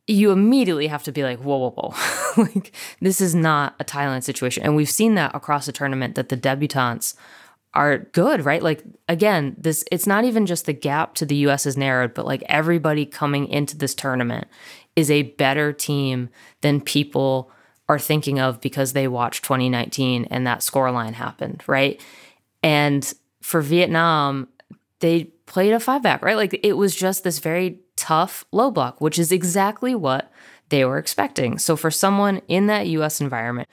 you 0.08 0.32
immediately 0.32 0.88
have 0.88 1.04
to 1.04 1.12
be 1.12 1.24
like, 1.24 1.40
whoa, 1.40 1.58
whoa, 1.58 1.72
whoa. 1.72 1.94
like, 2.44 2.74
this 3.02 3.20
is 3.20 3.34
not 3.34 3.76
a 3.80 3.84
Thailand 3.84 4.24
situation. 4.24 4.64
And 4.64 4.76
we've 4.76 4.90
seen 4.90 5.16
that 5.16 5.34
across 5.34 5.66
the 5.66 5.72
tournament 5.72 6.16
that 6.16 6.30
the 6.30 6.38
debutantes 6.38 7.16
are 7.74 7.98
good, 7.98 8.46
right? 8.46 8.64
Like, 8.64 8.84
again, 9.10 9.56
this, 9.58 9.84
it's 9.92 10.08
not 10.08 10.24
even 10.24 10.46
just 10.46 10.66
the 10.66 10.74
gap 10.74 11.16
to 11.16 11.26
the 11.26 11.36
US 11.48 11.66
is 11.66 11.76
narrowed, 11.76 12.14
but 12.14 12.26
like 12.26 12.44
everybody 12.48 13.06
coming 13.06 13.48
into 13.48 13.78
this 13.78 13.96
tournament 13.96 14.48
is 14.96 15.12
a 15.12 15.24
better 15.24 15.74
team 15.74 16.30
than 16.62 16.80
people 16.80 17.52
are 17.90 18.00
thinking 18.00 18.40
of 18.40 18.62
because 18.62 18.94
they 18.94 19.08
watched 19.08 19.44
2019 19.44 20.26
and 20.26 20.48
that 20.48 20.60
scoreline 20.60 21.14
happened, 21.14 21.64
right? 21.68 22.02
And 22.64 23.14
for 23.42 23.62
Vietnam, 23.62 24.48
they 25.00 25.26
played 25.46 25.74
a 25.74 25.80
five 25.80 26.02
back, 26.02 26.24
right? 26.24 26.38
Like 26.38 26.60
it 26.64 26.74
was 26.74 26.96
just 26.96 27.24
this 27.24 27.40
very 27.40 27.80
tough 28.06 28.46
low 28.52 28.70
block, 28.70 29.02
which 29.02 29.18
is 29.18 29.32
exactly 29.32 29.96
what 29.96 30.32
they 30.70 30.86
were 30.86 31.00
expecting. 31.00 31.58
So 31.58 31.76
for 31.76 31.90
someone 31.90 32.40
in 32.48 32.68
that 32.68 32.86
US 32.88 33.20
environment 33.20 33.68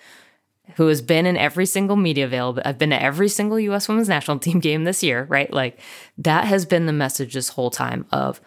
who 0.77 0.87
has 0.87 1.03
been 1.03 1.27
in 1.27 1.37
every 1.37 1.67
single 1.67 1.97
media 1.97 2.25
available, 2.25 2.63
I've 2.65 2.79
been 2.79 2.91
to 2.91 3.03
every 3.03 3.29
single 3.29 3.61
US 3.61 3.89
women's 3.89 4.09
national 4.09 4.39
team 4.47 4.59
game 4.59 4.85
this 4.85 5.03
year, 5.03 5.27
right? 5.29 5.53
Like 5.53 5.79
that 6.17 6.47
has 6.47 6.65
been 6.65 6.87
the 6.87 6.95
message 6.95 7.35
this 7.35 7.51
whole 7.51 7.71
time 7.71 8.07
of 8.11 8.41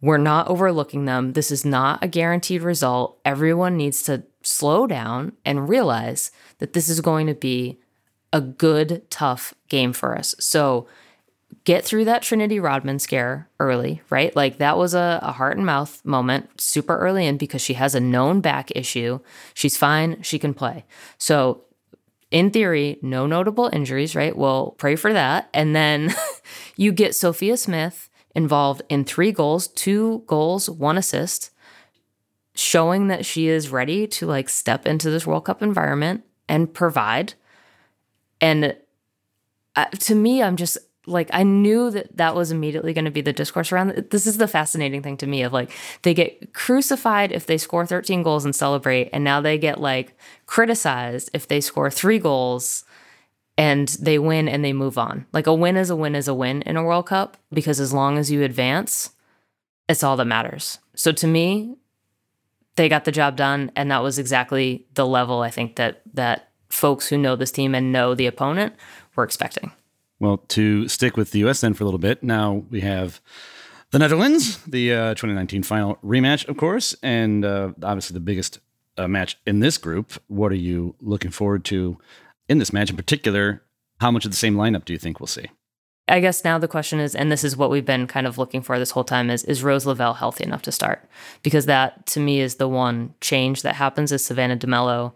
we're 0.00 0.16
not 0.16 0.48
overlooking 0.48 1.04
them. 1.04 1.34
This 1.34 1.50
is 1.50 1.66
not 1.66 2.02
a 2.02 2.08
guaranteed 2.08 2.62
result. 2.62 3.18
Everyone 3.22 3.76
needs 3.76 4.02
to 4.04 4.22
slow 4.42 4.86
down 4.86 5.32
and 5.44 5.68
realize 5.68 6.30
that 6.58 6.72
this 6.72 6.88
is 6.88 7.02
going 7.02 7.26
to 7.26 7.34
be 7.34 7.78
a 8.32 8.40
good, 8.40 9.02
tough 9.10 9.52
game 9.68 9.92
for 9.92 10.16
us. 10.16 10.34
So 10.38 10.86
get 11.66 11.84
through 11.84 12.04
that 12.04 12.22
Trinity 12.22 12.60
Rodman 12.60 12.98
scare 12.98 13.48
early, 13.58 14.00
right? 14.08 14.34
Like 14.34 14.58
that 14.58 14.78
was 14.78 14.94
a, 14.94 15.18
a, 15.20 15.32
heart 15.32 15.56
and 15.56 15.66
mouth 15.66 16.00
moment 16.04 16.60
super 16.60 16.96
early 16.96 17.26
in 17.26 17.36
because 17.36 17.60
she 17.60 17.74
has 17.74 17.94
a 17.94 18.00
known 18.00 18.40
back 18.40 18.70
issue. 18.76 19.18
She's 19.52 19.76
fine, 19.76 20.22
she 20.22 20.38
can 20.38 20.54
play. 20.54 20.84
So, 21.18 21.64
in 22.30 22.50
theory, 22.50 22.98
no 23.02 23.26
notable 23.26 23.68
injuries, 23.72 24.14
right? 24.14 24.36
Well, 24.36 24.76
pray 24.78 24.96
for 24.96 25.12
that. 25.12 25.48
And 25.54 25.74
then 25.74 26.14
you 26.76 26.92
get 26.92 27.14
Sophia 27.14 27.56
Smith 27.56 28.10
involved 28.34 28.82
in 28.88 29.04
three 29.04 29.32
goals, 29.32 29.66
two 29.68 30.22
goals, 30.26 30.70
one 30.70 30.98
assist, 30.98 31.50
showing 32.54 33.08
that 33.08 33.24
she 33.24 33.48
is 33.48 33.70
ready 33.70 34.06
to 34.06 34.26
like 34.26 34.48
step 34.48 34.86
into 34.86 35.10
this 35.10 35.26
World 35.26 35.44
Cup 35.44 35.62
environment 35.62 36.24
and 36.48 36.72
provide. 36.72 37.34
And 38.40 38.76
uh, 39.74 39.86
to 39.86 40.14
me, 40.14 40.42
I'm 40.42 40.56
just 40.56 40.78
like 41.06 41.30
I 41.32 41.44
knew 41.44 41.90
that 41.90 42.16
that 42.16 42.34
was 42.34 42.50
immediately 42.50 42.92
going 42.92 43.04
to 43.04 43.10
be 43.10 43.20
the 43.20 43.32
discourse 43.32 43.70
around 43.72 43.90
it. 43.90 44.10
This 44.10 44.26
is 44.26 44.38
the 44.38 44.48
fascinating 44.48 45.02
thing 45.02 45.16
to 45.18 45.26
me 45.26 45.42
of 45.42 45.52
like 45.52 45.70
they 46.02 46.14
get 46.14 46.52
crucified 46.52 47.32
if 47.32 47.46
they 47.46 47.58
score 47.58 47.86
13 47.86 48.22
goals 48.22 48.44
and 48.44 48.54
celebrate 48.54 49.10
and 49.12 49.22
now 49.22 49.40
they 49.40 49.56
get 49.56 49.80
like 49.80 50.16
criticized 50.46 51.30
if 51.32 51.46
they 51.46 51.60
score 51.60 51.90
3 51.90 52.18
goals 52.18 52.84
and 53.56 53.88
they 54.00 54.18
win 54.18 54.48
and 54.48 54.64
they 54.64 54.72
move 54.72 54.98
on. 54.98 55.26
Like 55.32 55.46
a 55.46 55.54
win 55.54 55.76
is 55.76 55.90
a 55.90 55.96
win 55.96 56.14
is 56.14 56.28
a 56.28 56.34
win 56.34 56.62
in 56.62 56.76
a 56.76 56.82
World 56.82 57.06
Cup 57.06 57.36
because 57.52 57.80
as 57.80 57.92
long 57.92 58.18
as 58.18 58.30
you 58.30 58.42
advance, 58.42 59.10
it's 59.88 60.02
all 60.02 60.16
that 60.16 60.24
matters. 60.26 60.78
So 60.94 61.12
to 61.12 61.26
me, 61.26 61.76
they 62.74 62.88
got 62.88 63.04
the 63.04 63.12
job 63.12 63.36
done 63.36 63.70
and 63.76 63.90
that 63.90 64.02
was 64.02 64.18
exactly 64.18 64.86
the 64.94 65.06
level 65.06 65.40
I 65.40 65.50
think 65.50 65.76
that 65.76 66.02
that 66.14 66.50
folks 66.68 67.08
who 67.08 67.16
know 67.16 67.36
this 67.36 67.52
team 67.52 67.74
and 67.74 67.92
know 67.92 68.14
the 68.14 68.26
opponent 68.26 68.74
were 69.14 69.24
expecting. 69.24 69.72
Well, 70.18 70.38
to 70.48 70.88
stick 70.88 71.16
with 71.16 71.30
the 71.32 71.40
U.S. 71.40 71.60
then 71.60 71.74
for 71.74 71.84
a 71.84 71.86
little 71.86 71.98
bit, 71.98 72.22
now 72.22 72.64
we 72.70 72.80
have 72.80 73.20
the 73.90 73.98
Netherlands, 73.98 74.58
the 74.64 74.92
uh, 74.92 75.08
2019 75.10 75.62
final 75.62 75.96
rematch, 76.04 76.48
of 76.48 76.56
course, 76.56 76.96
and 77.02 77.44
uh, 77.44 77.72
obviously 77.82 78.14
the 78.14 78.20
biggest 78.20 78.60
uh, 78.96 79.06
match 79.06 79.38
in 79.46 79.60
this 79.60 79.78
group. 79.78 80.12
What 80.28 80.52
are 80.52 80.56
you 80.56 80.94
looking 81.00 81.30
forward 81.30 81.64
to 81.66 81.98
in 82.48 82.58
this 82.58 82.72
match 82.72 82.90
in 82.90 82.96
particular? 82.96 83.62
How 84.00 84.10
much 84.10 84.24
of 84.24 84.30
the 84.30 84.36
same 84.36 84.56
lineup 84.56 84.84
do 84.84 84.92
you 84.92 84.98
think 84.98 85.20
we'll 85.20 85.26
see? 85.26 85.46
I 86.08 86.20
guess 86.20 86.44
now 86.44 86.58
the 86.58 86.68
question 86.68 87.00
is, 87.00 87.16
and 87.16 87.32
this 87.32 87.42
is 87.42 87.56
what 87.56 87.70
we've 87.70 87.84
been 87.84 88.06
kind 88.06 88.26
of 88.26 88.38
looking 88.38 88.62
for 88.62 88.78
this 88.78 88.92
whole 88.92 89.04
time: 89.04 89.28
is 89.28 89.42
is 89.44 89.64
Rose 89.64 89.86
Lavelle 89.86 90.14
healthy 90.14 90.44
enough 90.44 90.62
to 90.62 90.72
start? 90.72 91.08
Because 91.42 91.66
that 91.66 92.06
to 92.06 92.20
me 92.20 92.40
is 92.40 92.56
the 92.56 92.68
one 92.68 93.14
change 93.20 93.62
that 93.62 93.74
happens 93.74 94.12
as 94.12 94.24
Savannah 94.24 94.56
DeMelo 94.56 95.12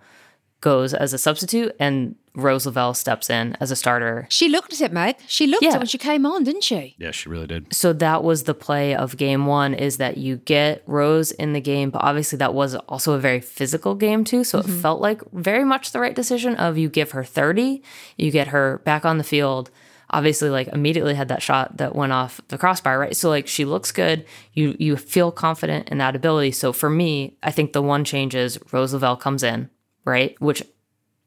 goes 0.60 0.92
as 0.92 1.12
a 1.12 1.18
substitute, 1.18 1.76
and 1.78 2.16
Rose 2.34 2.64
Lavelle 2.66 2.94
steps 2.94 3.28
in 3.28 3.56
as 3.60 3.70
a 3.70 3.76
starter. 3.76 4.26
She 4.30 4.48
looked 4.48 4.72
at 4.72 4.80
it, 4.80 4.92
Meg. 4.92 5.16
She 5.26 5.46
looked 5.46 5.62
Yeah. 5.62 5.70
at 5.70 5.74
it 5.76 5.78
when 5.78 5.86
she 5.86 5.98
came 5.98 6.24
on, 6.24 6.44
didn't 6.44 6.62
she? 6.62 6.94
Yeah, 6.98 7.10
she 7.10 7.28
really 7.28 7.46
did. 7.46 7.74
So 7.74 7.92
that 7.94 8.22
was 8.22 8.44
the 8.44 8.54
play 8.54 8.94
of 8.94 9.16
game 9.16 9.46
one 9.46 9.74
is 9.74 9.96
that 9.96 10.16
you 10.16 10.36
get 10.36 10.82
Rose 10.86 11.32
in 11.32 11.52
the 11.52 11.60
game, 11.60 11.90
but 11.90 12.02
obviously 12.04 12.36
that 12.38 12.54
was 12.54 12.74
also 12.76 13.14
a 13.14 13.18
very 13.18 13.40
physical 13.40 13.94
game 13.94 14.24
too. 14.24 14.44
So 14.44 14.58
it 14.58 14.66
mm-hmm. 14.66 14.80
felt 14.80 15.00
like 15.00 15.22
very 15.32 15.64
much 15.64 15.92
the 15.92 16.00
right 16.00 16.14
decision 16.14 16.54
of 16.56 16.78
you 16.78 16.88
give 16.88 17.10
her 17.10 17.24
30, 17.24 17.82
you 18.16 18.30
get 18.30 18.48
her 18.48 18.80
back 18.84 19.04
on 19.04 19.18
the 19.18 19.24
field. 19.24 19.70
Obviously, 20.12 20.50
like 20.50 20.66
immediately 20.68 21.14
had 21.14 21.28
that 21.28 21.40
shot 21.40 21.76
that 21.76 21.94
went 21.94 22.12
off 22.12 22.40
the 22.48 22.58
crossbar, 22.58 22.98
right? 22.98 23.14
So 23.14 23.28
like 23.28 23.46
she 23.46 23.64
looks 23.64 23.92
good. 23.92 24.24
You 24.54 24.74
you 24.78 24.96
feel 24.96 25.30
confident 25.30 25.88
in 25.88 25.98
that 25.98 26.16
ability. 26.16 26.50
So 26.50 26.72
for 26.72 26.90
me, 26.90 27.36
I 27.44 27.52
think 27.52 27.72
the 27.72 27.82
one 27.82 28.04
change 28.04 28.34
is 28.34 28.58
Rose 28.72 28.92
Lavelle 28.92 29.16
comes 29.16 29.44
in, 29.44 29.70
right? 30.04 30.34
Which 30.40 30.64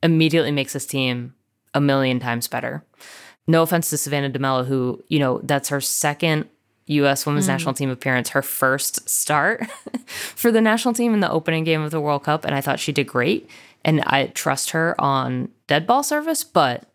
immediately 0.04 0.52
makes 0.52 0.74
this 0.74 0.86
team 0.86 1.34
a 1.74 1.82
million 1.82 2.20
times 2.20 2.48
better. 2.48 2.84
No 3.48 3.64
offense 3.64 3.90
to 3.90 3.98
Savannah 3.98 4.30
DeMelo, 4.30 4.66
who, 4.66 5.04
you 5.08 5.18
know, 5.18 5.40
that's 5.44 5.70
her 5.70 5.82
second 5.82 6.48
U.S. 6.86 7.26
women's 7.26 7.46
mm. 7.46 7.50
national 7.50 7.74
team 7.74 7.90
appearance, 7.90 8.30
her 8.30 8.42
first 8.42 9.10
start 9.10 9.66
for 10.06 10.52
the 10.52 10.62
national 10.62 10.94
team 10.94 11.14
in 11.14 11.22
the 11.22 11.32
opening 11.32 11.64
game 11.64 11.82
of 11.82 11.92
the 11.92 12.02
World 12.02 12.24
Cup. 12.24 12.46
And 12.46 12.54
I 12.54 12.62
thought 12.62 12.80
she 12.80 12.92
did 12.92 13.08
great. 13.08 13.50
And 13.86 14.02
I 14.06 14.28
trust 14.28 14.72
her 14.72 15.00
on 15.00 15.50
dead 15.68 15.88
ball 15.88 16.04
service, 16.04 16.44
but 16.44 16.86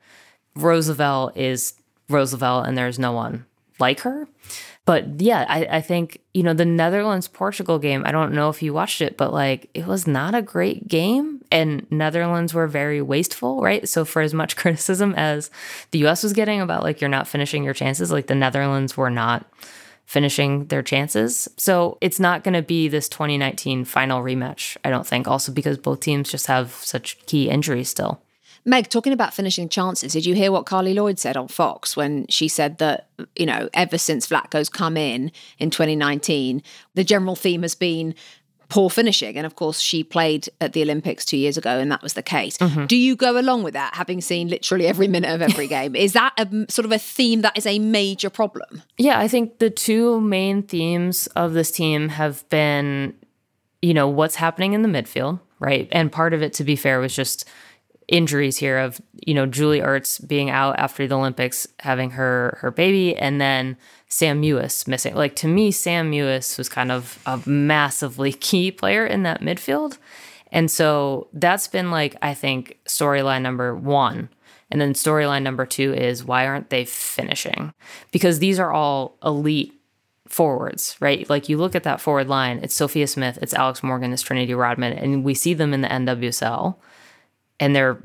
Rose 0.54 0.88
Lavelle 0.88 1.32
is 1.34 1.74
Rose 2.08 2.32
Lavelle, 2.32 2.60
and 2.60 2.76
there's 2.76 2.98
no 2.98 3.12
one 3.12 3.44
like 3.78 4.00
her. 4.00 4.26
But 4.88 5.20
yeah, 5.20 5.44
I, 5.46 5.66
I 5.70 5.81
think, 5.83 6.22
you 6.33 6.42
know, 6.42 6.55
the 6.55 6.64
Netherlands 6.64 7.29
Portugal 7.29 7.79
game, 7.79 8.05
I 8.07 8.11
don't 8.11 8.33
know 8.33 8.48
if 8.48 8.62
you 8.62 8.72
watched 8.72 9.03
it, 9.03 9.18
but 9.18 9.35
like 9.35 9.68
it 9.74 9.87
was 9.87 10.07
not 10.07 10.35
a 10.35 10.40
great 10.40 10.88
game. 10.88 11.44
And 11.53 11.87
Netherlands 11.90 12.55
were 12.55 12.66
very 12.66 13.03
wasteful, 13.03 13.61
right? 13.61 13.87
So, 13.87 14.07
for 14.07 14.22
as 14.22 14.33
much 14.33 14.57
criticism 14.62 15.12
as 15.14 15.51
the 15.90 16.07
US 16.07 16.22
was 16.22 16.33
getting 16.33 16.62
about 16.62 16.85
like 16.85 17.03
you're 17.03 17.11
not 17.11 17.29
finishing 17.29 17.64
your 17.64 17.74
chances, 17.74 18.11
like 18.11 18.29
the 18.29 18.35
Netherlands 18.35 18.96
were 18.96 19.11
not 19.11 19.44
finishing 20.07 20.68
their 20.68 20.83
chances. 20.83 21.51
So, 21.59 21.98
it's 22.01 22.18
not 22.18 22.42
going 22.42 22.55
to 22.55 22.62
be 22.62 22.88
this 22.88 23.11
2019 23.11 23.85
final 23.85 24.22
rematch, 24.22 24.79
I 24.87 24.88
don't 24.88 25.07
think, 25.07 25.29
also 25.29 25.53
because 25.53 25.77
both 25.77 26.01
teams 26.01 26.31
just 26.31 26.46
have 26.46 26.72
such 26.72 27.18
key 27.27 27.51
injuries 27.51 27.90
still. 27.90 28.22
Meg, 28.64 28.88
talking 28.88 29.12
about 29.12 29.34
finishing 29.34 29.68
chances, 29.68 30.12
did 30.12 30.26
you 30.26 30.34
hear 30.34 30.52
what 30.52 30.66
Carli 30.66 30.94
Lloyd 30.94 31.18
said 31.18 31.36
on 31.36 31.48
Fox 31.48 31.96
when 31.96 32.26
she 32.28 32.48
said 32.48 32.78
that, 32.78 33.08
you 33.36 33.46
know, 33.46 33.68
ever 33.74 33.98
since 33.98 34.26
Vlatko's 34.26 34.68
come 34.68 34.96
in 34.96 35.32
in 35.58 35.70
2019, 35.70 36.62
the 36.94 37.04
general 37.04 37.36
theme 37.36 37.62
has 37.62 37.74
been 37.74 38.14
poor 38.68 38.90
finishing. 38.90 39.36
And 39.36 39.46
of 39.46 39.56
course, 39.56 39.80
she 39.80 40.04
played 40.04 40.48
at 40.60 40.72
the 40.72 40.82
Olympics 40.82 41.24
two 41.24 41.36
years 41.36 41.56
ago, 41.56 41.78
and 41.78 41.90
that 41.90 42.02
was 42.02 42.14
the 42.14 42.22
case. 42.22 42.58
Mm-hmm. 42.58 42.86
Do 42.86 42.96
you 42.96 43.16
go 43.16 43.38
along 43.38 43.62
with 43.62 43.74
that, 43.74 43.94
having 43.94 44.20
seen 44.20 44.48
literally 44.48 44.86
every 44.86 45.08
minute 45.08 45.30
of 45.30 45.42
every 45.42 45.66
game? 45.66 45.96
Is 45.96 46.12
that 46.12 46.32
a 46.36 46.70
sort 46.70 46.84
of 46.84 46.92
a 46.92 46.98
theme 46.98 47.40
that 47.42 47.56
is 47.56 47.66
a 47.66 47.78
major 47.78 48.30
problem? 48.30 48.82
Yeah, 48.96 49.18
I 49.18 49.28
think 49.28 49.58
the 49.58 49.70
two 49.70 50.20
main 50.20 50.62
themes 50.62 51.26
of 51.28 51.54
this 51.54 51.70
team 51.70 52.10
have 52.10 52.48
been, 52.48 53.14
you 53.80 53.94
know, 53.94 54.08
what's 54.08 54.36
happening 54.36 54.74
in 54.74 54.82
the 54.82 54.88
midfield, 54.88 55.40
right? 55.60 55.88
And 55.90 56.12
part 56.12 56.34
of 56.34 56.42
it, 56.42 56.52
to 56.54 56.64
be 56.64 56.76
fair, 56.76 57.00
was 57.00 57.14
just 57.14 57.48
injuries 58.08 58.56
here 58.56 58.78
of, 58.78 59.00
you 59.24 59.34
know, 59.34 59.46
Julie 59.46 59.80
Ertz 59.80 60.26
being 60.26 60.50
out 60.50 60.78
after 60.78 61.06
the 61.06 61.16
Olympics, 61.16 61.68
having 61.80 62.10
her 62.12 62.58
her 62.60 62.70
baby, 62.70 63.14
and 63.16 63.40
then 63.40 63.76
Sam 64.08 64.42
Mewis 64.42 64.88
missing. 64.88 65.14
Like 65.14 65.36
to 65.36 65.48
me, 65.48 65.70
Sam 65.70 66.10
Mewis 66.10 66.58
was 66.58 66.68
kind 66.68 66.90
of 66.90 67.18
a 67.26 67.40
massively 67.46 68.32
key 68.48 68.70
player 68.70 69.06
in 69.06 69.22
that 69.24 69.40
midfield. 69.40 69.98
And 70.50 70.70
so 70.70 71.28
that's 71.34 71.68
been 71.68 71.90
like, 71.90 72.16
I 72.22 72.32
think, 72.32 72.78
storyline 72.86 73.42
number 73.42 73.74
one. 73.74 74.30
And 74.70 74.80
then 74.80 74.94
storyline 74.94 75.42
number 75.42 75.66
two 75.66 75.92
is 75.94 76.24
why 76.24 76.46
aren't 76.46 76.70
they 76.70 76.84
finishing? 76.84 77.72
Because 78.10 78.38
these 78.38 78.58
are 78.58 78.72
all 78.72 79.16
elite 79.22 79.74
forwards, 80.26 80.96
right? 81.00 81.28
Like 81.28 81.48
you 81.48 81.56
look 81.56 81.74
at 81.74 81.84
that 81.84 82.00
forward 82.00 82.28
line, 82.28 82.60
it's 82.62 82.74
Sophia 82.74 83.06
Smith, 83.06 83.38
it's 83.40 83.54
Alex 83.54 83.82
Morgan, 83.82 84.12
it's 84.12 84.22
Trinity 84.22 84.54
Rodman, 84.54 84.92
and 84.92 85.24
we 85.24 85.34
see 85.34 85.54
them 85.54 85.72
in 85.72 85.80
the 85.80 85.88
NWSL 85.88 86.76
and 87.60 87.74
they're 87.74 87.98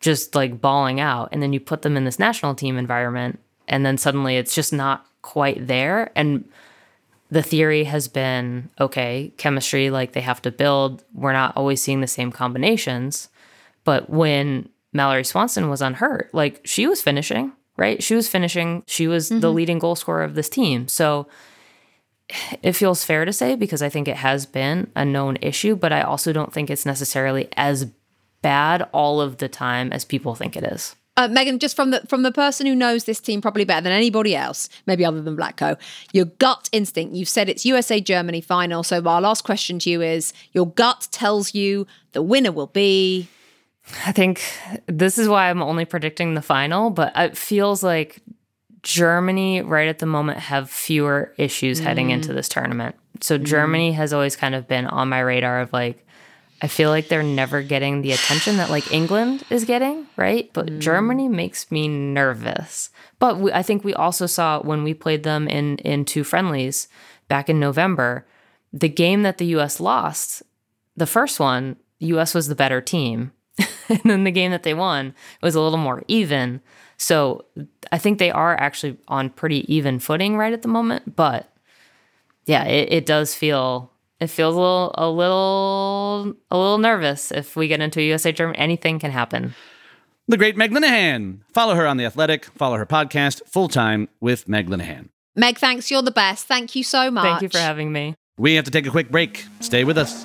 just 0.00 0.34
like 0.34 0.60
bawling 0.60 1.00
out. 1.00 1.28
And 1.32 1.42
then 1.42 1.52
you 1.52 1.60
put 1.60 1.82
them 1.82 1.96
in 1.96 2.04
this 2.04 2.18
national 2.18 2.54
team 2.54 2.76
environment, 2.76 3.38
and 3.68 3.84
then 3.84 3.98
suddenly 3.98 4.36
it's 4.36 4.54
just 4.54 4.72
not 4.72 5.06
quite 5.22 5.66
there. 5.66 6.10
And 6.16 6.48
the 7.30 7.42
theory 7.42 7.84
has 7.84 8.08
been 8.08 8.70
okay, 8.80 9.32
chemistry, 9.36 9.90
like 9.90 10.12
they 10.12 10.20
have 10.20 10.42
to 10.42 10.50
build. 10.50 11.04
We're 11.14 11.32
not 11.32 11.56
always 11.56 11.82
seeing 11.82 12.00
the 12.00 12.06
same 12.06 12.32
combinations. 12.32 13.28
But 13.84 14.10
when 14.10 14.68
Mallory 14.92 15.24
Swanson 15.24 15.70
was 15.70 15.82
unhurt, 15.82 16.30
like 16.32 16.60
she 16.64 16.86
was 16.86 17.02
finishing, 17.02 17.52
right? 17.76 18.02
She 18.02 18.14
was 18.14 18.28
finishing. 18.28 18.82
She 18.86 19.06
was 19.06 19.28
the 19.28 19.36
mm-hmm. 19.36 19.56
leading 19.56 19.78
goal 19.78 19.94
scorer 19.94 20.22
of 20.22 20.34
this 20.34 20.48
team. 20.48 20.88
So 20.88 21.28
it 22.62 22.72
feels 22.72 23.04
fair 23.04 23.24
to 23.24 23.32
say 23.32 23.54
because 23.54 23.82
I 23.82 23.88
think 23.88 24.08
it 24.08 24.16
has 24.16 24.46
been 24.46 24.90
a 24.94 25.04
known 25.04 25.36
issue, 25.40 25.76
but 25.76 25.92
I 25.92 26.02
also 26.02 26.32
don't 26.32 26.52
think 26.52 26.70
it's 26.70 26.86
necessarily 26.86 27.48
as 27.56 27.90
bad 28.42 28.88
all 28.92 29.20
of 29.20 29.38
the 29.38 29.48
time 29.48 29.92
as 29.92 30.04
people 30.04 30.34
think 30.34 30.56
it 30.56 30.64
is. 30.64 30.96
Uh, 31.16 31.28
Megan, 31.28 31.58
just 31.58 31.76
from 31.76 31.90
the 31.90 32.00
from 32.08 32.22
the 32.22 32.32
person 32.32 32.66
who 32.66 32.74
knows 32.74 33.04
this 33.04 33.20
team 33.20 33.42
probably 33.42 33.64
better 33.64 33.82
than 33.82 33.92
anybody 33.92 34.34
else, 34.34 34.68
maybe 34.86 35.04
other 35.04 35.20
than 35.20 35.36
Vlatko, 35.36 35.78
your 36.12 36.24
gut 36.24 36.68
instinct. 36.72 37.14
You've 37.14 37.28
said 37.28 37.48
it's 37.48 37.66
USA 37.66 38.00
Germany 38.00 38.40
final. 38.40 38.82
So 38.82 39.02
our 39.04 39.20
last 39.20 39.42
question 39.44 39.78
to 39.80 39.90
you 39.90 40.00
is: 40.00 40.32
Your 40.52 40.68
gut 40.68 41.08
tells 41.10 41.52
you 41.54 41.86
the 42.12 42.22
winner 42.22 42.52
will 42.52 42.68
be. 42.68 43.28
I 44.06 44.12
think 44.12 44.42
this 44.86 45.18
is 45.18 45.28
why 45.28 45.50
I'm 45.50 45.62
only 45.62 45.84
predicting 45.84 46.34
the 46.34 46.42
final, 46.42 46.90
but 46.90 47.12
it 47.16 47.36
feels 47.36 47.82
like 47.82 48.22
Germany 48.82 49.62
right 49.62 49.88
at 49.88 49.98
the 49.98 50.06
moment 50.06 50.38
have 50.38 50.70
fewer 50.70 51.34
issues 51.36 51.80
heading 51.80 52.10
into 52.10 52.32
this 52.32 52.48
tournament. 52.48 52.94
So 53.20 53.36
Germany 53.36 53.92
has 53.92 54.12
always 54.12 54.36
kind 54.36 54.54
of 54.54 54.66
been 54.66 54.86
on 54.86 55.08
my 55.08 55.20
radar 55.20 55.60
of 55.60 55.72
like 55.72 56.06
I 56.62 56.66
feel 56.66 56.90
like 56.90 57.08
they're 57.08 57.22
never 57.22 57.62
getting 57.62 58.02
the 58.02 58.12
attention 58.12 58.58
that 58.58 58.70
like 58.70 58.92
England 58.92 59.44
is 59.48 59.64
getting, 59.64 60.06
right? 60.16 60.50
But 60.52 60.66
mm. 60.66 60.78
Germany 60.78 61.28
makes 61.28 61.70
me 61.70 61.88
nervous. 61.88 62.90
But 63.18 63.38
we, 63.38 63.52
I 63.52 63.62
think 63.62 63.82
we 63.82 63.94
also 63.94 64.26
saw 64.26 64.60
when 64.60 64.84
we 64.84 64.92
played 64.92 65.22
them 65.22 65.48
in 65.48 65.78
in 65.78 66.04
two 66.04 66.24
friendlies 66.24 66.88
back 67.28 67.48
in 67.48 67.58
November, 67.58 68.26
the 68.72 68.88
game 68.88 69.22
that 69.22 69.38
the 69.38 69.46
US 69.56 69.80
lost, 69.80 70.42
the 70.96 71.06
first 71.06 71.40
one, 71.40 71.76
US 72.00 72.34
was 72.34 72.48
the 72.48 72.54
better 72.54 72.80
team. 72.80 73.32
and 73.88 74.02
then 74.04 74.24
the 74.24 74.30
game 74.30 74.50
that 74.50 74.62
they 74.62 74.74
won 74.74 75.14
was 75.42 75.54
a 75.54 75.60
little 75.60 75.78
more 75.78 76.02
even. 76.08 76.60
So 76.96 77.46
I 77.92 77.98
think 77.98 78.18
they 78.18 78.30
are 78.30 78.58
actually 78.58 78.98
on 79.08 79.30
pretty 79.30 79.72
even 79.72 79.98
footing 79.98 80.36
right 80.36 80.52
at 80.52 80.62
the 80.62 80.68
moment. 80.68 81.16
But 81.16 81.50
yeah, 82.44 82.64
it, 82.64 82.92
it 82.92 83.06
does 83.06 83.34
feel 83.34 83.92
it 84.20 84.28
feels 84.28 84.54
a 84.54 84.58
little 84.58 84.94
a 84.96 85.08
little 85.10 86.34
a 86.50 86.56
little 86.56 86.78
nervous 86.78 87.32
if 87.32 87.56
we 87.56 87.68
get 87.68 87.80
into 87.80 88.00
a 88.00 88.02
USA 88.04 88.32
Germany. 88.32 88.58
Anything 88.58 88.98
can 88.98 89.10
happen. 89.10 89.54
The 90.28 90.36
great 90.36 90.56
Meg 90.56 90.70
Linehan. 90.70 91.40
Follow 91.52 91.74
her 91.74 91.86
on 91.86 91.96
The 91.96 92.04
Athletic. 92.04 92.44
Follow 92.44 92.76
her 92.76 92.86
podcast, 92.86 93.42
Full 93.46 93.68
Time 93.68 94.08
with 94.20 94.48
Meg 94.48 94.68
Linehan. 94.68 95.08
Meg, 95.34 95.58
thanks. 95.58 95.90
You're 95.90 96.02
the 96.02 96.10
best. 96.10 96.46
Thank 96.46 96.76
you 96.76 96.84
so 96.84 97.10
much. 97.10 97.24
Thank 97.24 97.42
you 97.42 97.48
for 97.48 97.58
having 97.58 97.92
me. 97.92 98.14
We 98.38 98.54
have 98.54 98.64
to 98.66 98.70
take 98.70 98.86
a 98.86 98.90
quick 98.90 99.10
break. 99.10 99.46
Stay 99.60 99.84
with 99.84 99.98
us. 99.98 100.24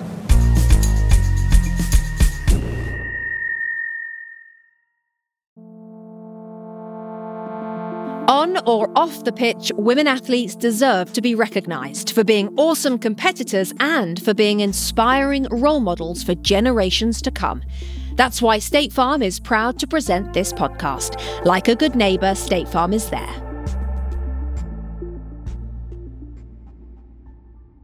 On 8.56 8.62
or 8.66 8.90
off 8.96 9.24
the 9.24 9.32
pitch, 9.32 9.70
women 9.76 10.06
athletes 10.06 10.54
deserve 10.54 11.12
to 11.12 11.20
be 11.20 11.34
recognised 11.34 12.12
for 12.12 12.24
being 12.24 12.48
awesome 12.56 12.98
competitors 12.98 13.72
and 13.80 14.22
for 14.22 14.32
being 14.32 14.60
inspiring 14.60 15.46
role 15.50 15.80
models 15.80 16.22
for 16.22 16.34
generations 16.36 17.20
to 17.22 17.30
come. 17.30 17.62
That's 18.14 18.40
why 18.40 18.58
State 18.58 18.92
Farm 18.92 19.22
is 19.22 19.38
proud 19.38 19.78
to 19.80 19.86
present 19.86 20.32
this 20.32 20.52
podcast. 20.52 21.44
Like 21.44 21.68
a 21.68 21.74
good 21.74 21.94
neighbour, 21.94 22.34
State 22.34 22.68
Farm 22.68 22.92
is 22.92 23.10
there. 23.10 23.42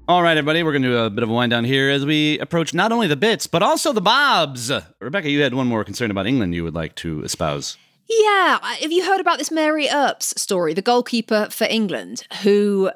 All 0.09 0.23
right, 0.23 0.37
everybody, 0.37 0.63
we're 0.63 0.73
going 0.73 0.83
to 0.83 0.89
do 0.89 0.99
a 0.99 1.11
bit 1.11 1.23
of 1.23 1.31
a 1.31 1.33
wind 1.33 1.51
down 1.51 1.65
here 1.65 1.91
as 1.91 2.05
we 2.05 2.39
approach 2.39 2.73
not 2.73 2.93
only 2.93 3.07
the 3.07 3.17
bits, 3.17 3.47
but 3.47 3.63
also 3.63 3.93
the 3.93 4.01
bobs. 4.01 4.73
Rebecca, 5.01 5.31
you 5.31 5.43
had 5.43 5.55
one 5.55 5.67
more 5.67 5.85
concern 5.85 6.11
about 6.11 6.27
England 6.27 6.55
you 6.55 6.65
would 6.65 6.75
like 6.75 6.95
to 6.97 7.23
espouse. 7.23 7.77
Yeah, 8.09 8.59
have 8.63 8.93
you 8.93 9.05
heard 9.05 9.21
about 9.21 9.39
this 9.39 9.51
Mary 9.51 9.89
Earps 9.89 10.41
story, 10.41 10.75
the 10.75 10.83
goalkeeper 10.83 11.49
for 11.51 11.67
England, 11.71 12.27
who 12.43 12.91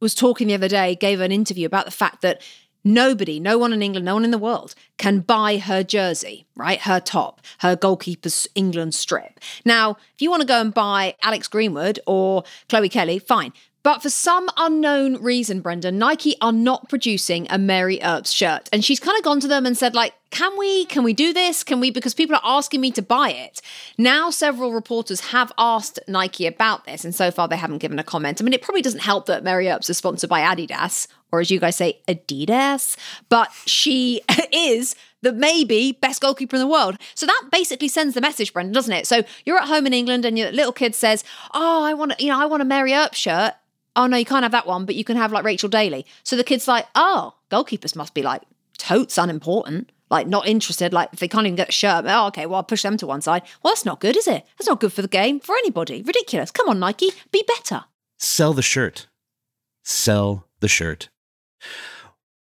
was 0.00 0.14
talking 0.14 0.48
the 0.48 0.54
other 0.54 0.68
day, 0.68 0.94
gave 0.94 1.20
an 1.20 1.32
interview 1.32 1.66
about 1.66 1.84
the 1.84 1.90
fact 1.90 2.22
that 2.22 2.40
nobody, 2.84 3.40
no 3.40 3.58
one 3.58 3.72
in 3.72 3.82
England, 3.82 4.06
no 4.06 4.14
one 4.14 4.24
in 4.24 4.30
the 4.30 4.38
world 4.38 4.74
can 4.96 5.20
buy 5.20 5.58
her 5.58 5.82
jersey, 5.82 6.46
right? 6.54 6.80
Her 6.80 7.00
top, 7.00 7.40
her 7.58 7.76
goalkeeper's 7.76 8.46
England 8.54 8.94
strip. 8.94 9.40
Now, 9.64 9.96
if 10.14 10.22
you 10.22 10.30
want 10.30 10.42
to 10.42 10.46
go 10.46 10.60
and 10.60 10.72
buy 10.72 11.16
Alex 11.22 11.48
Greenwood 11.48 11.98
or 12.06 12.44
Chloe 12.68 12.88
Kelly, 12.88 13.18
fine. 13.18 13.52
But 13.82 14.02
for 14.02 14.10
some 14.10 14.48
unknown 14.56 15.22
reason, 15.22 15.60
Brenda, 15.60 15.92
Nike 15.92 16.34
are 16.40 16.50
not 16.50 16.88
producing 16.88 17.46
a 17.50 17.56
Mary 17.56 18.02
Earps 18.02 18.32
shirt. 18.32 18.68
And 18.72 18.84
she's 18.84 18.98
kind 18.98 19.16
of 19.16 19.22
gone 19.22 19.38
to 19.38 19.46
them 19.46 19.64
and 19.64 19.76
said, 19.76 19.94
like, 19.94 20.12
can 20.30 20.58
we 20.58 20.84
can 20.86 21.04
we 21.04 21.12
do 21.12 21.32
this? 21.32 21.62
Can 21.62 21.80
we 21.80 21.90
because 21.90 22.14
people 22.14 22.36
are 22.36 22.42
asking 22.44 22.80
me 22.80 22.90
to 22.92 23.02
buy 23.02 23.30
it. 23.30 23.60
Now 23.96 24.30
several 24.30 24.72
reporters 24.72 25.20
have 25.20 25.52
asked 25.56 26.00
Nike 26.08 26.46
about 26.46 26.84
this 26.84 27.04
and 27.04 27.14
so 27.14 27.30
far 27.30 27.48
they 27.48 27.56
haven't 27.56 27.78
given 27.78 27.98
a 27.98 28.04
comment. 28.04 28.40
I 28.40 28.44
mean 28.44 28.52
it 28.52 28.62
probably 28.62 28.82
doesn't 28.82 29.00
help 29.00 29.26
that 29.26 29.44
Mary 29.44 29.68
Earps 29.68 29.88
is 29.88 29.98
sponsored 29.98 30.30
by 30.30 30.40
Adidas 30.40 31.06
or 31.32 31.40
as 31.40 31.50
you 31.50 31.60
guys 31.60 31.76
say 31.76 32.00
Adidas, 32.08 32.96
but 33.28 33.50
she 33.66 34.20
is 34.52 34.94
the 35.22 35.32
maybe 35.32 35.92
best 35.92 36.20
goalkeeper 36.20 36.56
in 36.56 36.60
the 36.60 36.68
world. 36.68 36.96
So 37.14 37.26
that 37.26 37.48
basically 37.50 37.88
sends 37.88 38.14
the 38.14 38.20
message, 38.20 38.52
Brendan, 38.52 38.72
doesn't 38.72 38.92
it? 38.92 39.06
So 39.06 39.22
you're 39.44 39.58
at 39.58 39.68
home 39.68 39.86
in 39.86 39.92
England 39.92 40.24
and 40.24 40.38
your 40.38 40.52
little 40.52 40.72
kid 40.72 40.94
says, 40.94 41.24
"Oh, 41.52 41.82
I 41.82 41.94
want, 41.94 42.20
you 42.20 42.28
know, 42.28 42.40
I 42.40 42.46
want 42.46 42.62
a 42.62 42.66
Mary 42.66 42.92
Earps 42.92 43.18
shirt." 43.18 43.54
Oh 43.96 44.06
no, 44.06 44.16
you 44.16 44.24
can't 44.24 44.42
have 44.42 44.52
that 44.52 44.66
one, 44.66 44.84
but 44.84 44.94
you 44.94 45.04
can 45.04 45.16
have 45.16 45.32
like 45.32 45.44
Rachel 45.44 45.68
Daly. 45.68 46.06
So 46.22 46.36
the 46.36 46.44
kid's 46.44 46.68
like, 46.68 46.86
"Oh, 46.94 47.34
goalkeepers 47.50 47.96
must 47.96 48.14
be 48.14 48.22
like 48.22 48.42
totes 48.78 49.18
unimportant." 49.18 49.90
Like 50.10 50.26
not 50.26 50.46
interested, 50.46 50.92
like 50.92 51.10
if 51.12 51.18
they 51.18 51.28
can't 51.28 51.46
even 51.46 51.56
get 51.56 51.70
a 51.70 51.72
shirt, 51.72 52.04
oh 52.06 52.26
okay, 52.28 52.46
well 52.46 52.56
I'll 52.56 52.62
push 52.62 52.82
them 52.82 52.96
to 52.98 53.06
one 53.06 53.20
side. 53.20 53.42
Well, 53.62 53.72
that's 53.72 53.84
not 53.84 54.00
good, 54.00 54.16
is 54.16 54.28
it? 54.28 54.44
That's 54.58 54.68
not 54.68 54.80
good 54.80 54.92
for 54.92 55.02
the 55.02 55.08
game, 55.08 55.40
for 55.40 55.56
anybody. 55.56 56.02
Ridiculous. 56.02 56.50
Come 56.50 56.68
on, 56.68 56.78
Nike, 56.78 57.10
be 57.32 57.44
better. 57.46 57.84
Sell 58.18 58.52
the 58.52 58.62
shirt. 58.62 59.08
Sell 59.82 60.46
the 60.60 60.68
shirt. 60.68 61.08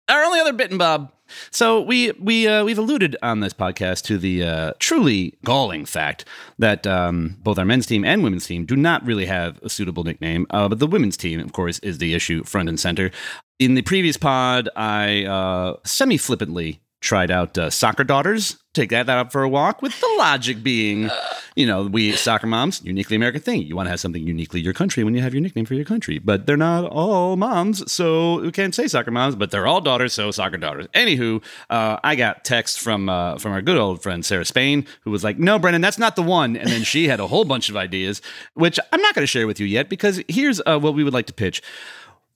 Our 0.09 0.23
only 0.23 0.39
other 0.39 0.53
bit 0.53 0.71
and 0.71 0.79
bob 0.79 1.11
so 1.51 1.81
we 1.81 2.11
we 2.11 2.47
uh, 2.47 2.63
we've 2.63 2.77
alluded 2.77 3.15
on 3.21 3.39
this 3.39 3.53
podcast 3.53 4.03
to 4.05 4.17
the 4.17 4.43
uh, 4.43 4.73
truly 4.79 5.37
galling 5.43 5.85
fact 5.85 6.25
that 6.59 6.85
um, 6.87 7.37
both 7.41 7.57
our 7.57 7.65
men's 7.65 7.85
team 7.85 8.05
and 8.05 8.23
women's 8.23 8.45
team 8.45 8.65
do 8.65 8.75
not 8.75 9.05
really 9.05 9.25
have 9.25 9.59
a 9.61 9.69
suitable 9.69 10.03
nickname. 10.03 10.45
Uh, 10.49 10.67
but 10.67 10.79
the 10.79 10.87
women's 10.87 11.17
team, 11.17 11.39
of 11.39 11.53
course, 11.53 11.79
is 11.79 11.97
the 11.97 12.13
issue 12.13 12.43
front 12.43 12.69
and 12.69 12.79
center. 12.79 13.11
In 13.59 13.75
the 13.75 13.81
previous 13.81 14.17
pod, 14.17 14.69
I 14.75 15.25
uh, 15.25 15.77
semi 15.83 16.17
flippantly 16.17 16.81
tried 17.03 17.29
out 17.29 17.57
uh, 17.57 17.69
soccer 17.69 18.03
daughters. 18.03 18.57
Take 18.73 18.89
that, 18.89 19.05
that 19.05 19.19
up 19.19 19.31
for 19.31 19.43
a 19.43 19.49
walk. 19.49 19.83
With 19.83 19.99
the 19.99 20.09
logic 20.17 20.63
being, 20.63 21.11
you 21.55 21.67
know, 21.67 21.83
we 21.83 22.13
soccer 22.13 22.47
moms, 22.47 22.81
uniquely 22.83 23.15
American 23.15 23.41
thing. 23.41 23.61
You 23.61 23.75
want 23.75 23.85
to 23.85 23.91
have 23.91 23.99
something 23.99 24.25
uniquely 24.25 24.61
your 24.61 24.73
country 24.73 25.03
when 25.03 25.13
you 25.13 25.21
have 25.21 25.31
your 25.31 25.41
nickname 25.41 25.65
for 25.65 25.75
your 25.75 25.85
country. 25.85 26.17
But 26.17 26.47
they're 26.47 26.57
not 26.57 26.85
all 26.85 27.35
moms, 27.35 27.91
so 27.91 28.41
we 28.41 28.51
can't 28.51 28.73
say 28.73 28.87
soccer 28.87 29.11
moms. 29.11 29.35
But 29.35 29.51
they're 29.51 29.67
all 29.67 29.79
daughters, 29.79 30.13
so 30.13 30.31
soccer 30.31 30.57
daughters. 30.57 30.87
Anywho, 30.95 31.43
uh, 31.69 31.99
I 32.03 32.15
got 32.15 32.43
text 32.45 32.79
from 32.79 33.09
uh, 33.09 33.37
from 33.37 33.51
our 33.51 33.61
good 33.61 33.77
old 33.77 34.01
friend 34.01 34.25
Sarah 34.25 34.45
Spain, 34.45 34.87
who 35.01 35.11
was 35.11 35.23
like, 35.23 35.37
"No, 35.37 35.59
Brendan, 35.59 35.81
that's 35.81 35.99
not 35.99 36.15
the 36.15 36.23
one." 36.23 36.55
And 36.57 36.67
then 36.69 36.83
she 36.83 37.07
had 37.07 37.19
a 37.19 37.27
whole 37.27 37.45
bunch 37.45 37.69
of 37.69 37.77
ideas, 37.77 38.23
which 38.55 38.79
I'm 38.91 39.01
not 39.01 39.13
going 39.13 39.23
to 39.23 39.27
share 39.27 39.45
with 39.45 39.59
you 39.59 39.67
yet 39.67 39.87
because 39.87 40.23
here's 40.27 40.59
uh, 40.65 40.79
what 40.79 40.95
we 40.95 41.03
would 41.03 41.13
like 41.13 41.27
to 41.27 41.33
pitch. 41.33 41.61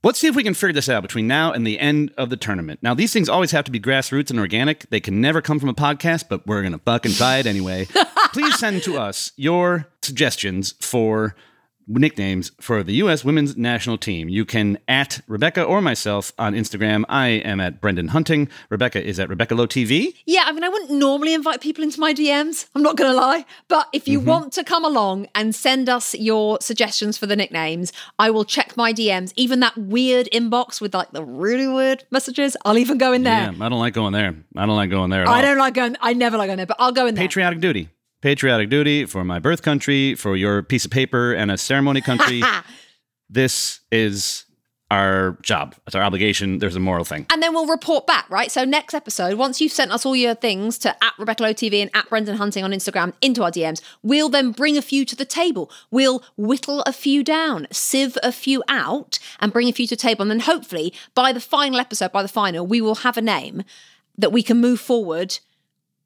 Let's 0.04 0.20
see 0.20 0.28
if 0.28 0.36
we 0.36 0.44
can 0.44 0.54
figure 0.54 0.74
this 0.74 0.90
out 0.90 1.02
between 1.02 1.28
now 1.28 1.52
and 1.52 1.66
the 1.66 1.80
end 1.80 2.14
of 2.18 2.30
the 2.30 2.38
tournament. 2.38 2.80
Now, 2.84 2.94
these 2.94 3.12
things 3.12 3.28
always 3.28 3.52
have 3.52 3.66
to 3.66 3.72
be 3.72 3.80
grassroots 3.80 4.30
and 4.30 4.40
organic. 4.40 4.88
They 4.90 5.00
can 5.00 5.22
never 5.22 5.42
come 5.42 5.60
from 5.60 5.70
a 5.70 5.74
podcast, 5.74 6.26
but 6.30 6.46
we're 6.46 6.62
going 6.62 6.74
to 6.74 6.80
fucking 6.80 7.14
try 7.14 7.38
it 7.38 7.48
anyway. 7.48 7.88
Please 8.32 8.58
send 8.60 8.84
to 8.84 8.98
us 8.98 9.32
your 9.38 9.88
suggestions 10.04 10.76
for 10.80 11.36
nicknames 11.88 12.52
for 12.60 12.84
the 12.84 12.94
U.S. 12.96 13.24
women's 13.24 13.56
national 13.58 13.98
team. 13.98 14.30
You 14.30 14.46
can 14.46 14.78
at 14.88 15.22
Rebecca 15.28 15.64
or 15.64 15.82
myself 15.82 16.34
on 16.38 16.54
Instagram. 16.54 17.04
I 17.10 17.28
am 17.28 17.60
at 17.60 17.80
Brendan 17.82 18.10
Hunting. 18.10 18.50
Rebecca 18.70 19.04
is 19.04 19.20
at 19.20 19.30
Rebecca 19.30 19.56
Lowe 19.56 19.68
TV. 19.68 20.14
Yeah, 20.26 20.44
I 20.46 20.52
mean, 20.52 20.64
I 20.64 20.70
wouldn't 20.70 20.92
normally 20.92 21.34
invite 21.34 21.62
people 21.62 21.84
into 21.84 22.00
my 22.00 22.14
DMs. 22.14 22.68
I'm 22.76 22.84
not 22.84 22.98
going 22.98 23.12
to 23.12 23.16
lie. 23.16 23.46
But 23.68 23.88
if 23.94 24.08
you 24.08 24.20
mm-hmm. 24.20 24.30
want 24.30 24.54
to 24.54 24.64
come 24.64 24.86
along 24.86 25.28
and 25.36 25.56
send 25.56 25.90
us 25.90 26.14
your 26.16 26.58
suggestions 26.62 27.18
for 27.18 27.26
the 27.26 27.36
nicknames, 27.36 27.94
I 28.20 28.30
will 28.30 28.46
check 28.46 28.76
my 28.76 28.94
DMs. 28.94 29.34
Even 29.36 29.60
that 29.62 29.78
weird 29.78 30.28
inbox 30.34 30.82
with 30.82 30.94
like 30.94 31.12
the 31.12 31.24
really 31.24 31.68
weird 31.68 32.04
messages, 32.12 32.58
I'll 32.66 32.78
even 32.78 32.98
go 32.98 33.14
in 33.14 33.24
there. 33.24 33.52
Yeah, 33.52 33.66
I 33.66 33.70
don't 33.70 33.80
like 33.80 33.94
going 33.94 34.14
there. 34.14 34.36
I 34.56 34.66
don't 34.66 34.76
like 34.76 34.90
going 34.90 35.10
there. 35.10 35.28
I 35.28 35.38
all. 35.38 35.42
don't 35.42 35.58
like 35.58 35.74
going. 35.74 35.96
I 36.02 36.14
never 36.14 36.38
like 36.38 36.48
going 36.48 36.58
there, 36.58 36.66
but 36.66 36.78
I'll 36.80 36.92
go 36.92 37.08
in 37.08 37.16
there. 37.16 37.24
Patriotic 37.24 37.60
duty 37.60 37.90
patriotic 38.22 38.70
duty, 38.70 39.06
for 39.06 39.24
my 39.24 39.40
birth 39.40 39.62
country, 39.62 40.16
for 40.16 40.36
your 40.36 40.64
piece 40.64 40.86
of 40.86 40.92
paper 40.92 41.34
and 41.34 41.52
a 41.52 41.58
ceremony 41.58 42.02
country. 42.02 42.42
this 43.30 43.82
is 43.92 44.46
our 44.90 45.38
job. 45.42 45.76
It's 45.86 45.96
our 45.96 46.02
obligation. 46.02 46.60
There's 46.60 46.76
a 46.76 46.80
moral 46.80 47.04
thing. 47.04 47.26
And 47.32 47.44
then 47.44 47.54
we'll 47.54 47.68
report 47.68 48.08
back, 48.08 48.30
right? 48.30 48.50
So 48.50 48.64
next 48.64 48.94
episode, 48.94 49.38
once 49.38 49.60
you've 49.60 49.72
sent 49.72 49.92
us 49.92 50.06
all 50.06 50.16
your 50.16 50.34
things 50.34 50.78
to 50.80 51.04
at 51.04 51.14
Rebecca 51.20 51.44
Lowe 51.44 51.54
TV 51.54 51.82
and 51.82 51.92
at 51.94 52.08
Brendan 52.08 52.38
Hunting 52.38 52.64
on 52.64 52.72
Instagram 52.72 53.14
into 53.22 53.44
our 53.44 53.52
DMs, 53.52 53.82
we'll 54.02 54.30
then 54.30 54.52
bring 54.52 54.78
a 54.78 54.82
few 54.82 55.04
to 55.06 55.16
the 55.16 55.26
table. 55.26 55.70
We'll 55.92 56.24
whittle 56.38 56.84
a 56.84 56.94
few 56.94 57.24
down, 57.24 57.68
sieve 57.72 58.18
a 58.24 58.32
few 58.32 58.64
out, 58.70 59.20
and 59.42 59.52
bring 59.52 59.68
a 59.68 59.74
few 59.74 59.88
to 59.88 59.96
the 59.96 60.02
table. 60.02 60.22
And 60.22 60.32
then 60.32 60.40
hopefully 60.40 60.94
by 61.14 61.34
the 61.34 61.42
final 61.42 61.80
episode, 61.80 62.14
by 62.14 62.22
the 62.22 62.30
final, 62.30 62.66
we 62.66 62.80
will 62.80 62.96
have 62.96 63.18
a 63.18 63.22
name 63.22 63.64
that 64.18 64.32
we 64.32 64.42
can 64.42 64.58
move 64.58 64.80
forward 64.80 65.40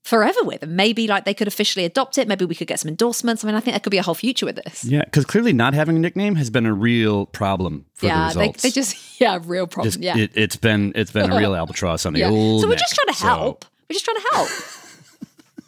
forever 0.04 0.40
with. 0.44 0.64
And 0.64 0.76
maybe 0.76 1.08
like 1.08 1.26
they 1.26 1.34
could 1.34 1.48
officially 1.48 1.86
adopt 1.86 2.18
it. 2.18 2.28
Maybe 2.28 2.46
we 2.46 2.56
could 2.56 2.68
get 2.68 2.80
some 2.80 2.90
endorsements. 2.90 3.44
I 3.44 3.48
mean, 3.48 3.56
I 3.56 3.60
think 3.60 3.74
there 3.74 3.80
could 3.80 3.92
be 3.92 3.98
a 3.98 4.04
whole 4.04 4.16
future 4.16 4.46
with 4.46 4.56
this. 4.56 4.84
Yeah, 4.84 5.04
because 5.06 5.26
clearly 5.26 5.54
not 5.54 5.74
having 5.74 5.96
a 5.96 6.00
nickname 6.00 6.36
has 6.36 6.50
been 6.50 6.66
a 6.66 6.74
real 6.74 7.28
problem 7.28 7.86
for 7.94 8.08
yeah, 8.08 8.20
the 8.20 8.40
results. 8.40 8.62
They, 8.62 8.70
they 8.70 8.74
just 8.74 9.20
yeah, 9.22 9.40
real 9.44 9.68
problem. 9.68 9.92
Just, 9.92 10.04
yeah, 10.04 10.18
it, 10.18 10.36
has 10.36 10.56
been 10.56 10.92
it's 10.96 11.12
been 11.12 11.32
a 11.32 11.38
real 11.38 11.56
albatross 11.56 12.06
on 12.06 12.14
the 12.14 12.20
yeah. 12.20 12.30
old. 12.30 12.62
So 12.62 12.68
we're 12.68 12.72
neck, 12.72 12.80
just 12.80 12.96
trying 12.96 13.14
to 13.14 13.22
help. 13.22 13.64
So. 13.64 13.70
We're 13.90 13.94
just 13.94 14.06
trying 14.06 14.18
to 14.18 14.28
help. 14.34 14.50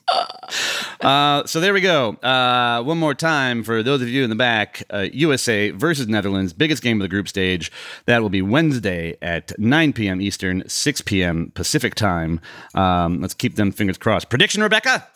uh, 1.02 1.46
so 1.46 1.60
there 1.60 1.74
we 1.74 1.82
go. 1.82 2.14
Uh, 2.24 2.84
one 2.84 2.98
more 2.98 3.14
time 3.14 3.64
for 3.64 3.84
those 3.84 4.02
of 4.02 4.10
you 4.10 4.24
in 4.24 4.30
the 4.30 4.36
back 4.36 4.84
uh, 4.94 5.08
USA 5.14 5.72
versus 5.72 6.08
Netherlands, 6.08 6.54
biggest 6.54 6.84
game 6.84 7.00
of 7.00 7.06
the 7.06 7.10
group 7.10 7.28
stage. 7.28 7.72
That 8.06 8.22
will 8.22 8.30
be 8.30 8.42
Wednesday 8.42 9.18
at 9.22 9.58
9 9.58 9.94
p.m. 9.94 10.22
Eastern, 10.22 10.68
6 10.68 11.02
p.m. 11.02 11.52
Pacific 11.56 11.96
time. 11.96 12.40
Um, 12.76 13.22
let's 13.22 13.34
keep 13.34 13.56
them 13.56 13.72
fingers 13.72 13.98
crossed. 13.98 14.30
Prediction, 14.30 14.62
Rebecca? 14.62 15.08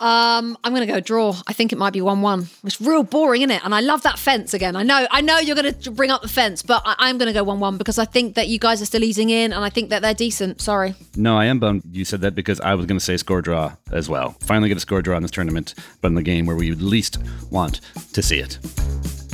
Um, 0.00 0.56
I'm 0.64 0.72
going 0.74 0.86
to 0.86 0.92
go 0.92 1.00
draw. 1.00 1.34
I 1.46 1.52
think 1.52 1.72
it 1.72 1.78
might 1.78 1.92
be 1.92 2.00
one-one. 2.00 2.48
It's 2.64 2.80
real 2.80 3.02
boring, 3.02 3.42
isn't 3.42 3.50
it? 3.50 3.64
And 3.64 3.74
I 3.74 3.80
love 3.80 4.02
that 4.02 4.18
fence 4.18 4.54
again. 4.54 4.76
I 4.76 4.82
know, 4.82 5.06
I 5.10 5.20
know 5.20 5.38
you're 5.38 5.56
going 5.56 5.74
to 5.74 5.90
bring 5.90 6.10
up 6.10 6.22
the 6.22 6.28
fence, 6.28 6.62
but 6.62 6.82
I- 6.84 7.08
am 7.10 7.18
going 7.18 7.26
to 7.26 7.32
go 7.32 7.42
one-one 7.42 7.78
because 7.78 7.98
I 7.98 8.04
think 8.04 8.34
that 8.36 8.48
you 8.48 8.58
guys 8.58 8.80
are 8.82 8.86
still 8.86 9.02
easing 9.04 9.30
in, 9.30 9.52
and 9.52 9.64
I 9.64 9.70
think 9.70 9.90
that 9.90 10.02
they're 10.02 10.14
decent. 10.14 10.60
Sorry. 10.60 10.94
No, 11.16 11.36
I 11.36 11.46
am 11.46 11.58
bummed 11.58 11.82
you 11.90 12.04
said 12.04 12.20
that 12.20 12.34
because 12.34 12.60
I 12.60 12.74
was 12.74 12.86
going 12.86 12.98
to 12.98 13.04
say 13.04 13.16
score 13.16 13.42
draw 13.42 13.74
as 13.90 14.08
well. 14.08 14.36
Finally, 14.40 14.68
get 14.68 14.76
a 14.76 14.80
score 14.80 15.02
draw 15.02 15.16
in 15.16 15.22
this 15.22 15.30
tournament, 15.30 15.74
but 16.00 16.08
in 16.08 16.14
the 16.14 16.22
game 16.22 16.46
where 16.46 16.56
we 16.56 16.72
least 16.72 17.18
want 17.50 17.80
to 18.12 18.22
see 18.22 18.38
it. 18.38 18.58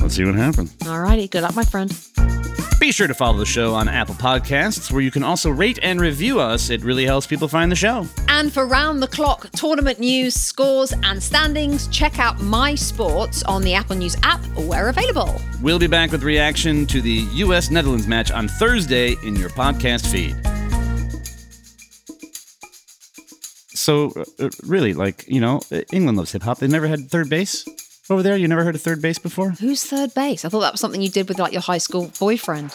Let's 0.01 0.15
see 0.15 0.25
what 0.25 0.35
happens. 0.35 0.75
All 0.87 0.99
righty. 0.99 1.27
Good 1.27 1.41
luck, 1.43 1.55
my 1.55 1.63
friend. 1.63 1.91
Be 2.85 2.91
sure 2.91 3.07
to 3.07 3.15
follow 3.15 3.39
the 3.39 3.47
show 3.47 3.73
on 3.73 3.87
Apple 3.87 4.13
Podcasts, 4.13 4.91
where 4.91 5.01
you 5.01 5.09
can 5.09 5.23
also 5.23 5.49
rate 5.49 5.79
and 5.81 5.99
review 5.99 6.39
us. 6.39 6.69
It 6.69 6.83
really 6.83 7.03
helps 7.03 7.25
people 7.25 7.47
find 7.47 7.71
the 7.71 7.75
show. 7.75 8.05
And 8.27 8.53
for 8.53 8.67
round 8.67 9.01
the 9.01 9.07
clock 9.07 9.49
tournament 9.53 9.99
news, 9.99 10.35
scores, 10.35 10.93
and 11.01 11.21
standings, 11.21 11.87
check 11.87 12.19
out 12.19 12.39
My 12.41 12.75
Sports 12.75 13.41
on 13.41 13.63
the 13.63 13.73
Apple 13.73 13.95
News 13.95 14.15
app 14.21 14.39
where 14.55 14.89
available. 14.89 15.41
We'll 15.63 15.79
be 15.79 15.87
back 15.87 16.11
with 16.11 16.21
reaction 16.21 16.85
to 16.85 17.01
the 17.01 17.25
U.S. 17.33 17.71
Netherlands 17.71 18.05
match 18.05 18.29
on 18.29 18.47
Thursday 18.47 19.15
in 19.23 19.35
your 19.35 19.49
podcast 19.49 20.05
feed. 20.05 20.35
So, 23.69 24.13
uh, 24.39 24.49
really, 24.61 24.93
like, 24.93 25.27
you 25.27 25.41
know, 25.41 25.59
England 25.91 26.19
loves 26.19 26.33
hip 26.33 26.43
hop. 26.43 26.59
They've 26.59 26.69
never 26.69 26.85
had 26.85 27.09
third 27.09 27.31
base 27.31 27.65
over 28.09 28.23
there? 28.23 28.37
You 28.37 28.47
never 28.47 28.63
heard 28.63 28.75
of 28.75 28.81
third 28.81 29.01
base 29.01 29.19
before? 29.19 29.51
Who's 29.51 29.83
third 29.83 30.13
base? 30.13 30.45
I 30.45 30.49
thought 30.49 30.61
that 30.61 30.73
was 30.73 30.81
something 30.81 31.01
you 31.01 31.09
did 31.09 31.27
with 31.27 31.39
like 31.39 31.53
your 31.53 31.61
high 31.61 31.79
school 31.79 32.11
boyfriend. 32.19 32.71